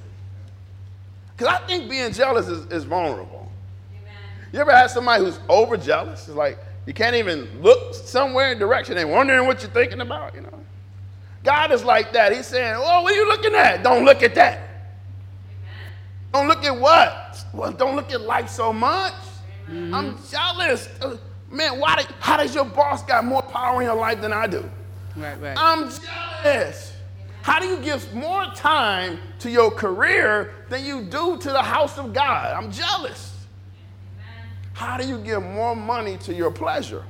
Because 1.41 1.59
I 1.59 1.65
think 1.65 1.89
being 1.89 2.13
jealous 2.13 2.47
is, 2.47 2.67
is 2.67 2.83
vulnerable. 2.83 3.51
You 4.53 4.59
ever 4.59 4.71
had 4.71 4.91
somebody 4.91 5.23
who's 5.23 5.39
over 5.49 5.75
jealous? 5.75 6.27
It's 6.27 6.37
like 6.37 6.59
you 6.85 6.93
can't 6.93 7.15
even 7.15 7.63
look 7.63 7.95
somewhere 7.95 8.51
in 8.51 8.59
direction 8.59 8.95
and 8.99 9.09
wondering 9.09 9.47
what 9.47 9.63
you're 9.63 9.71
thinking 9.71 10.01
about, 10.01 10.35
you 10.35 10.41
know? 10.41 10.59
God 11.43 11.71
is 11.71 11.83
like 11.83 12.13
that. 12.13 12.31
He's 12.31 12.45
saying, 12.45 12.75
Oh, 12.77 13.01
what 13.01 13.13
are 13.13 13.15
you 13.15 13.27
looking 13.27 13.55
at? 13.55 13.81
Don't 13.81 14.05
look 14.05 14.21
at 14.21 14.35
that. 14.35 14.69
Don't 16.31 16.47
look 16.47 16.63
at 16.63 16.77
what? 16.77 17.43
Well, 17.55 17.71
don't 17.71 17.95
look 17.95 18.11
at 18.11 18.21
life 18.21 18.47
so 18.47 18.71
much. 18.71 19.15
I'm 19.67 20.19
jealous. 20.29 20.89
Uh, 21.01 21.17
Man, 21.49 21.79
why 21.79 21.95
did, 21.95 22.05
how 22.19 22.37
does 22.37 22.53
your 22.53 22.65
boss 22.65 23.03
got 23.03 23.25
more 23.25 23.41
power 23.41 23.81
in 23.81 23.87
your 23.87 23.95
life 23.95 24.21
than 24.21 24.31
I 24.31 24.45
do? 24.45 24.69
Right, 25.17 25.41
right. 25.41 25.57
I'm 25.57 25.89
jealous. 25.89 26.90
How 27.41 27.59
do 27.59 27.65
you 27.65 27.77
give 27.77 28.13
more 28.13 28.45
time 28.55 29.19
to 29.39 29.49
your 29.49 29.71
career 29.71 30.53
than 30.69 30.85
you 30.85 31.01
do 31.01 31.37
to 31.37 31.49
the 31.49 31.61
house 31.61 31.97
of 31.97 32.13
God? 32.13 32.53
I'm 32.53 32.71
jealous. 32.71 33.45
How 34.73 34.97
do 34.97 35.07
you 35.07 35.17
give 35.19 35.41
more 35.41 35.75
money 35.75 36.17
to 36.17 36.33
your 36.33 36.51
pleasure 36.51 37.03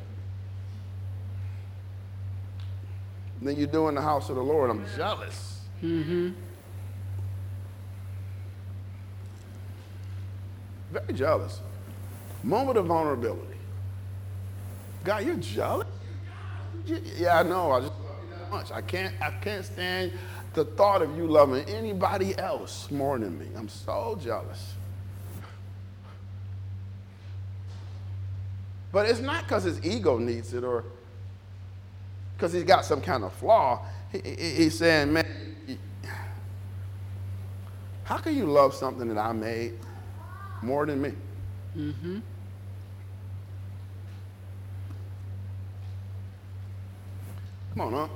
than 3.41 3.57
you 3.57 3.67
do 3.67 3.87
in 3.87 3.95
the 3.95 4.01
house 4.01 4.29
of 4.29 4.35
the 4.35 4.43
Lord? 4.43 4.69
I'm 4.69 4.85
jealous. 4.95 5.61
Mm-hmm. 5.83 6.31
Very 10.91 11.13
jealous. 11.13 11.61
Moment 12.43 12.77
of 12.77 12.85
vulnerability. 12.85 13.57
God, 15.03 15.25
you're 15.25 15.35
jealous? 15.35 15.87
Yeah, 16.85 17.39
I 17.39 17.43
know. 17.43 17.71
I 17.71 17.81
just 17.81 17.93
much. 18.51 18.71
I 18.71 18.81
can't, 18.81 19.13
I 19.21 19.31
can't 19.41 19.65
stand 19.65 20.11
the 20.53 20.65
thought 20.65 21.01
of 21.01 21.15
you 21.17 21.25
loving 21.27 21.63
anybody 21.65 22.37
else 22.37 22.91
more 22.91 23.17
than 23.17 23.39
me. 23.39 23.47
I'm 23.57 23.69
so 23.69 24.19
jealous. 24.21 24.73
But 28.91 29.09
it's 29.09 29.21
not 29.21 29.43
because 29.43 29.63
his 29.63 29.83
ego 29.85 30.17
needs 30.17 30.53
it 30.53 30.63
or 30.65 30.83
because 32.35 32.51
he's 32.53 32.63
got 32.63 32.83
some 32.85 33.01
kind 33.01 33.23
of 33.23 33.31
flaw. 33.33 33.85
He, 34.11 34.19
he- 34.23 34.49
he's 34.63 34.77
saying, 34.77 35.13
man, 35.13 35.25
how 38.03 38.17
can 38.17 38.35
you 38.35 38.45
love 38.45 38.73
something 38.73 39.07
that 39.07 39.17
I 39.17 39.31
made 39.31 39.73
more 40.61 40.85
than 40.85 41.01
me? 41.01 41.13
Mm-hmm. 41.77 42.19
Come 47.73 47.81
on, 47.81 47.93
huh? 47.93 48.07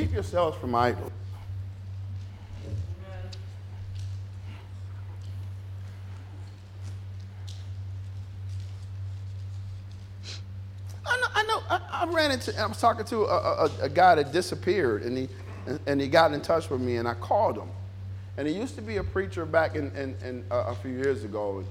Keep 0.00 0.14
yourselves 0.14 0.56
from 0.56 0.74
idols. 0.74 1.12
I 11.04 11.16
know. 11.18 11.26
I, 11.34 11.42
know 11.42 11.60
I, 11.68 12.10
ran 12.10 12.30
into. 12.30 12.58
I 12.58 12.64
was 12.64 12.80
talking 12.80 13.04
to 13.04 13.24
a, 13.24 13.66
a, 13.66 13.70
a 13.82 13.88
guy 13.90 14.14
that 14.14 14.32
disappeared, 14.32 15.02
and 15.02 15.18
he 15.18 15.28
and, 15.66 15.78
and 15.86 16.00
he 16.00 16.08
got 16.08 16.32
in 16.32 16.40
touch 16.40 16.70
with 16.70 16.80
me, 16.80 16.96
and 16.96 17.06
I 17.06 17.12
called 17.12 17.58
him. 17.58 17.68
And 18.38 18.48
he 18.48 18.54
used 18.54 18.76
to 18.76 18.82
be 18.82 18.96
a 18.96 19.04
preacher 19.04 19.44
back 19.44 19.76
in, 19.76 19.94
in, 19.94 20.16
in 20.24 20.44
uh, 20.50 20.64
a 20.68 20.74
few 20.76 20.92
years 20.92 21.24
ago, 21.24 21.62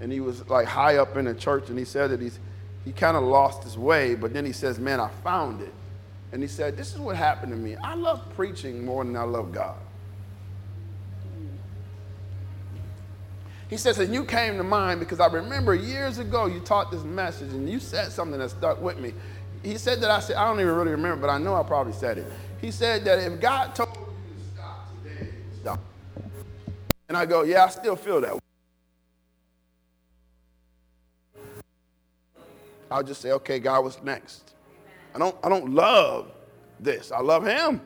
and 0.00 0.10
he 0.10 0.18
was 0.18 0.48
like 0.48 0.66
high 0.66 0.96
up 0.96 1.16
in 1.16 1.26
the 1.26 1.34
church, 1.34 1.68
and 1.68 1.78
he 1.78 1.84
said 1.84 2.10
that 2.10 2.20
he's 2.20 2.40
he 2.84 2.90
kind 2.90 3.16
of 3.16 3.22
lost 3.22 3.62
his 3.62 3.78
way, 3.78 4.16
but 4.16 4.32
then 4.32 4.44
he 4.44 4.52
says, 4.52 4.80
"Man, 4.80 4.98
I 4.98 5.10
found 5.22 5.60
it." 5.60 5.72
And 6.32 6.42
he 6.42 6.48
said, 6.48 6.76
"This 6.76 6.92
is 6.92 6.98
what 6.98 7.16
happened 7.16 7.52
to 7.52 7.58
me. 7.58 7.76
I 7.76 7.94
love 7.94 8.22
preaching 8.34 8.84
more 8.84 9.04
than 9.04 9.16
I 9.16 9.22
love 9.22 9.52
God." 9.52 9.76
He 13.68 13.76
says, 13.76 13.98
and 13.98 14.14
you 14.14 14.24
came 14.24 14.56
to 14.56 14.64
mind 14.64 14.98
because 14.98 15.20
I 15.20 15.26
remember 15.26 15.74
years 15.74 16.18
ago 16.18 16.46
you 16.46 16.60
taught 16.60 16.90
this 16.90 17.02
message 17.02 17.52
and 17.52 17.68
you 17.68 17.78
said 17.78 18.10
something 18.12 18.38
that 18.38 18.50
stuck 18.50 18.80
with 18.80 18.98
me. 18.98 19.12
He 19.62 19.76
said 19.76 20.00
that 20.00 20.10
I 20.10 20.20
said, 20.20 20.36
I 20.36 20.48
don't 20.48 20.58
even 20.60 20.74
really 20.74 20.92
remember, 20.92 21.26
but 21.26 21.30
I 21.30 21.36
know 21.36 21.54
I 21.54 21.62
probably 21.62 21.92
said 21.92 22.16
it. 22.16 22.26
He 22.60 22.70
said 22.70 23.04
that 23.04 23.18
if 23.18 23.40
God 23.40 23.74
told 23.74 23.90
you 23.94 24.04
to 24.04 24.54
stop 24.54 24.88
today, 25.02 25.30
stop. 25.60 25.80
And 27.08 27.16
I 27.16 27.26
go, 27.26 27.42
yeah, 27.42 27.64
I 27.64 27.68
still 27.68 27.96
feel 27.96 28.20
that 28.22 28.34
way. 28.34 28.40
I'll 32.90 33.02
just 33.02 33.20
say, 33.20 33.32
okay, 33.32 33.58
God, 33.58 33.84
what's 33.84 34.02
next? 34.02 34.54
I 35.14 35.18
don't, 35.18 35.36
I 35.42 35.48
don't 35.48 35.72
love 35.74 36.32
this. 36.80 37.12
I 37.12 37.20
love 37.20 37.46
him. 37.46 37.80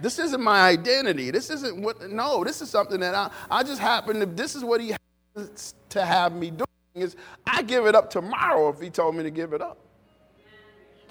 This 0.00 0.18
isn't 0.18 0.42
my 0.42 0.68
identity. 0.68 1.30
This 1.30 1.50
isn't 1.50 1.80
what, 1.80 2.10
no, 2.10 2.44
this 2.44 2.60
is 2.60 2.70
something 2.70 3.00
that 3.00 3.14
I, 3.14 3.30
I 3.50 3.62
just 3.62 3.80
happen 3.80 4.20
to, 4.20 4.26
this 4.26 4.54
is 4.54 4.62
what 4.62 4.80
he 4.80 4.94
has 5.36 5.74
to 5.90 6.04
have 6.04 6.34
me 6.34 6.50
doing 6.50 6.66
is 6.94 7.16
I 7.46 7.62
give 7.62 7.86
it 7.86 7.94
up 7.94 8.10
tomorrow 8.10 8.68
if 8.68 8.80
he 8.80 8.90
told 8.90 9.14
me 9.14 9.22
to 9.22 9.30
give 9.30 9.52
it 9.52 9.60
up. 9.60 9.78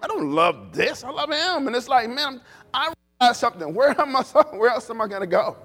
I 0.01 0.07
don't 0.07 0.31
love 0.31 0.73
this. 0.73 1.03
I 1.03 1.09
love 1.09 1.31
him. 1.31 1.67
And 1.67 1.75
it's 1.75 1.87
like, 1.87 2.09
man, 2.09 2.41
I 2.73 2.93
realize 3.19 3.37
something. 3.37 3.73
Where 3.73 3.99
am 3.99 4.15
I, 4.15 4.21
where 4.51 4.69
else 4.69 4.89
am 4.89 5.01
I 5.01 5.07
going 5.07 5.21
to 5.21 5.27
go? 5.27 5.57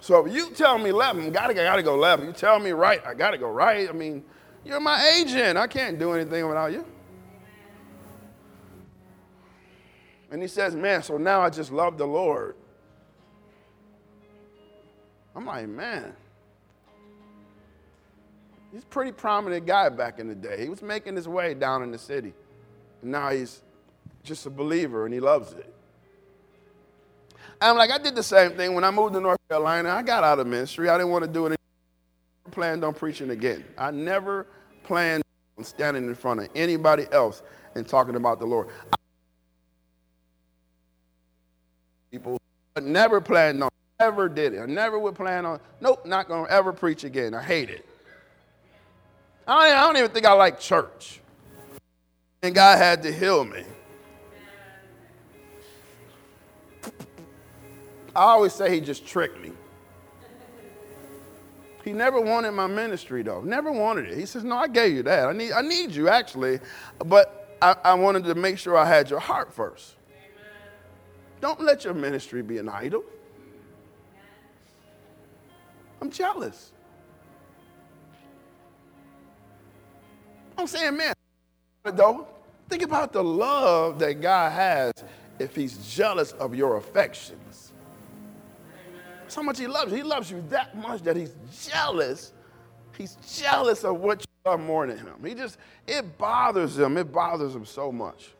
So 0.00 0.24
if 0.24 0.32
you 0.32 0.50
tell 0.50 0.78
me 0.78 0.92
left, 0.92 1.18
I 1.18 1.30
gotta, 1.30 1.54
gotta 1.54 1.82
go 1.82 1.96
left. 1.96 2.22
You 2.22 2.32
tell 2.32 2.60
me 2.60 2.70
right, 2.70 3.04
I 3.04 3.14
gotta 3.14 3.38
go 3.38 3.48
right. 3.48 3.88
I 3.88 3.92
mean, 3.92 4.22
you're 4.64 4.78
my 4.78 5.04
agent. 5.18 5.58
I 5.58 5.66
can't 5.66 5.98
do 5.98 6.12
anything 6.12 6.46
without 6.46 6.72
you. 6.72 6.84
And 10.30 10.42
he 10.42 10.48
says, 10.48 10.74
Man, 10.74 11.02
so 11.02 11.18
now 11.18 11.40
I 11.40 11.50
just 11.50 11.72
love 11.72 11.98
the 11.98 12.06
Lord. 12.06 12.56
I'm 15.34 15.46
like, 15.46 15.68
Man, 15.68 16.12
he's 18.72 18.82
a 18.82 18.86
pretty 18.86 19.12
prominent 19.12 19.66
guy 19.66 19.88
back 19.88 20.18
in 20.18 20.28
the 20.28 20.34
day. 20.34 20.62
He 20.62 20.68
was 20.68 20.82
making 20.82 21.16
his 21.16 21.28
way 21.28 21.54
down 21.54 21.82
in 21.82 21.90
the 21.90 21.98
city. 21.98 22.32
And 23.02 23.12
now 23.12 23.30
he's 23.30 23.62
just 24.22 24.46
a 24.46 24.50
believer 24.50 25.04
and 25.04 25.14
he 25.14 25.20
loves 25.20 25.52
it. 25.52 25.72
I'm 27.60 27.76
like, 27.76 27.90
I 27.90 27.98
did 27.98 28.14
the 28.14 28.22
same 28.22 28.52
thing 28.52 28.74
when 28.74 28.84
I 28.84 28.90
moved 28.90 29.14
to 29.14 29.20
North 29.20 29.38
Carolina. 29.48 29.90
I 29.90 30.02
got 30.02 30.24
out 30.24 30.38
of 30.38 30.46
ministry. 30.46 30.88
I 30.88 30.98
didn't 30.98 31.10
want 31.10 31.24
to 31.24 31.30
do 31.30 31.46
it. 31.46 31.58
I 32.46 32.50
planned 32.50 32.84
on 32.84 32.92
preaching 32.92 33.30
again. 33.30 33.64
I 33.78 33.90
never 33.90 34.46
planned 34.84 35.22
on 35.56 35.64
standing 35.64 36.06
in 36.06 36.14
front 36.14 36.40
of 36.40 36.48
anybody 36.54 37.06
else 37.12 37.42
and 37.74 37.88
talking 37.88 38.16
about 38.16 38.38
the 38.40 38.46
Lord. 38.46 38.68
I 38.92 38.96
people 42.10 42.40
but 42.74 42.84
never 42.84 43.20
planned 43.20 43.62
on, 43.62 43.70
never 44.00 44.28
did 44.28 44.54
it. 44.54 44.60
I 44.60 44.66
never 44.66 44.98
would 44.98 45.14
plan 45.14 45.46
on, 45.46 45.60
nope, 45.80 46.04
not 46.06 46.28
going 46.28 46.46
to 46.46 46.52
ever 46.52 46.72
preach 46.72 47.04
again. 47.04 47.34
I 47.34 47.42
hate 47.42 47.70
it. 47.70 47.86
I 49.46 49.68
don't, 49.68 49.78
I 49.78 49.80
don't 49.86 49.96
even 49.96 50.10
think 50.10 50.26
I 50.26 50.32
like 50.32 50.60
church. 50.60 51.20
And 52.42 52.54
God 52.54 52.78
had 52.78 53.02
to 53.04 53.12
heal 53.12 53.44
me. 53.44 53.64
I 58.14 58.22
always 58.22 58.54
say 58.54 58.72
he 58.72 58.80
just 58.80 59.06
tricked 59.06 59.40
me. 59.40 59.52
He 61.84 61.92
never 61.92 62.20
wanted 62.20 62.52
my 62.52 62.66
ministry 62.66 63.22
though. 63.22 63.42
Never 63.42 63.70
wanted 63.70 64.06
it. 64.06 64.18
He 64.18 64.26
says, 64.26 64.42
No, 64.42 64.56
I 64.56 64.68
gave 64.68 64.94
you 64.94 65.02
that. 65.04 65.28
I 65.28 65.32
need, 65.32 65.52
I 65.52 65.60
need 65.60 65.92
you 65.92 66.08
actually. 66.08 66.58
But 66.98 67.58
I, 67.60 67.76
I 67.84 67.94
wanted 67.94 68.24
to 68.24 68.34
make 68.34 68.58
sure 68.58 68.76
I 68.76 68.86
had 68.86 69.10
your 69.10 69.20
heart 69.20 69.52
first. 69.52 69.95
Don't 71.40 71.60
let 71.60 71.84
your 71.84 71.94
ministry 71.94 72.42
be 72.42 72.58
an 72.58 72.68
idol. 72.68 73.04
I'm 76.00 76.10
jealous. 76.10 76.72
I'm 80.58 80.66
saying, 80.66 80.96
man, 80.96 81.14
though, 81.84 82.26
think 82.68 82.82
about 82.82 83.12
the 83.12 83.22
love 83.22 83.98
that 83.98 84.20
God 84.20 84.52
has 84.52 84.92
if 85.38 85.54
he's 85.54 85.76
jealous 85.94 86.32
of 86.32 86.54
your 86.54 86.76
affections. 86.76 87.72
That's 89.20 89.34
how 89.34 89.42
much 89.42 89.58
he 89.58 89.66
loves 89.66 89.90
you. 89.90 89.98
He 89.98 90.02
loves 90.04 90.30
you 90.30 90.42
that 90.48 90.76
much 90.76 91.02
that 91.02 91.16
he's 91.16 91.34
jealous. 91.68 92.32
He's 92.96 93.16
jealous 93.36 93.84
of 93.84 94.00
what 94.00 94.20
you 94.20 94.50
love 94.50 94.60
more 94.60 94.86
than 94.86 94.98
him. 94.98 95.16
He 95.24 95.34
just, 95.34 95.58
it 95.86 96.16
bothers 96.16 96.78
him. 96.78 96.96
It 96.96 97.12
bothers 97.12 97.54
him 97.54 97.66
so 97.66 97.92
much. 97.92 98.35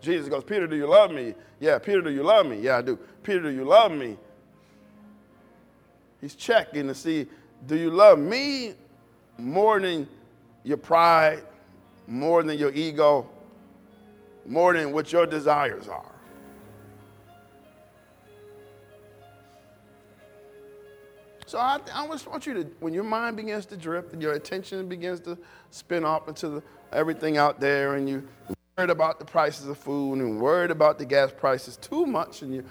Jesus 0.00 0.28
goes, 0.28 0.44
Peter, 0.44 0.66
do 0.66 0.76
you 0.76 0.86
love 0.86 1.10
me? 1.10 1.34
Yeah, 1.60 1.78
Peter, 1.78 2.00
do 2.00 2.10
you 2.10 2.22
love 2.22 2.46
me? 2.46 2.60
Yeah, 2.60 2.78
I 2.78 2.82
do. 2.82 2.96
Peter, 3.22 3.40
do 3.40 3.50
you 3.50 3.64
love 3.64 3.92
me? 3.92 4.16
He's 6.20 6.34
checking 6.34 6.88
to 6.88 6.94
see, 6.94 7.26
do 7.66 7.76
you 7.76 7.90
love 7.90 8.18
me 8.18 8.74
more 9.38 9.80
than 9.80 10.08
your 10.64 10.76
pride, 10.76 11.42
more 12.06 12.42
than 12.42 12.58
your 12.58 12.72
ego, 12.72 13.28
more 14.46 14.72
than 14.72 14.92
what 14.92 15.12
your 15.12 15.26
desires 15.26 15.88
are? 15.88 16.12
So 21.46 21.58
I, 21.58 21.80
I 21.94 22.06
just 22.08 22.26
want 22.26 22.46
you 22.46 22.54
to, 22.54 22.64
when 22.80 22.92
your 22.92 23.04
mind 23.04 23.36
begins 23.36 23.64
to 23.66 23.76
drift 23.76 24.12
and 24.12 24.20
your 24.20 24.34
attention 24.34 24.86
begins 24.86 25.20
to 25.20 25.38
spin 25.70 26.04
off 26.04 26.28
into 26.28 26.48
the, 26.48 26.62
everything 26.92 27.38
out 27.38 27.58
there 27.58 27.94
and 27.94 28.06
you 28.06 28.28
worried 28.78 28.90
about 28.90 29.18
the 29.18 29.24
prices 29.24 29.66
of 29.66 29.76
food 29.76 30.20
and 30.20 30.40
worried 30.40 30.70
about 30.70 30.98
the 30.98 31.04
gas 31.04 31.32
prices 31.36 31.76
too 31.78 32.06
much 32.06 32.42
and 32.42 32.54
you're 32.54 32.64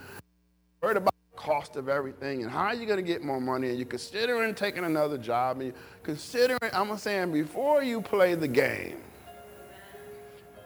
worried 0.81 0.95
about 0.95 1.13
the 1.31 1.37
cost 1.37 1.75
of 1.75 1.89
everything 1.89 2.43
and 2.43 2.49
how 2.49 2.63
are 2.67 2.73
you 2.73 2.85
going 2.85 2.97
to 2.97 3.03
get 3.03 3.21
more 3.21 3.41
money 3.41 3.67
and 3.67 3.77
you're 3.77 3.85
considering 3.85 4.55
taking 4.55 4.85
another 4.85 5.17
job 5.17 5.57
and 5.59 5.67
you're 5.67 5.81
considering, 6.03 6.71
I'm 6.71 6.97
saying, 6.97 7.33
before 7.33 7.83
you 7.83 7.99
play 7.99 8.35
the 8.35 8.47
game, 8.47 9.01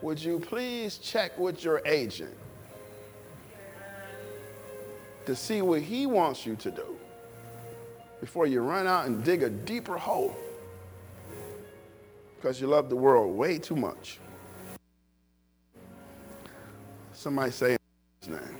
would 0.03 0.21
you 0.21 0.39
please 0.39 0.99
check 0.99 1.35
with 1.39 1.63
your 1.63 1.81
agent 1.87 2.37
to 5.25 5.35
see 5.35 5.63
what 5.63 5.81
he 5.81 6.05
wants 6.05 6.45
you 6.45 6.55
to 6.57 6.69
do 6.69 6.95
before 8.19 8.45
you 8.45 8.61
run 8.61 8.85
out 8.85 9.07
and 9.07 9.23
dig 9.23 9.41
a 9.41 9.49
deeper 9.49 9.97
hole 9.97 10.35
because 12.35 12.61
you 12.61 12.67
love 12.67 12.89
the 12.89 12.95
world 12.95 13.35
way 13.35 13.57
too 13.57 13.75
much. 13.75 14.19
Somebody 17.21 17.51
say 17.51 17.77
his 18.19 18.29
name. 18.29 18.57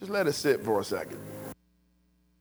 Just 0.00 0.10
let 0.10 0.26
it 0.26 0.32
sit 0.32 0.64
for 0.64 0.80
a 0.80 0.84
second. 0.84 1.20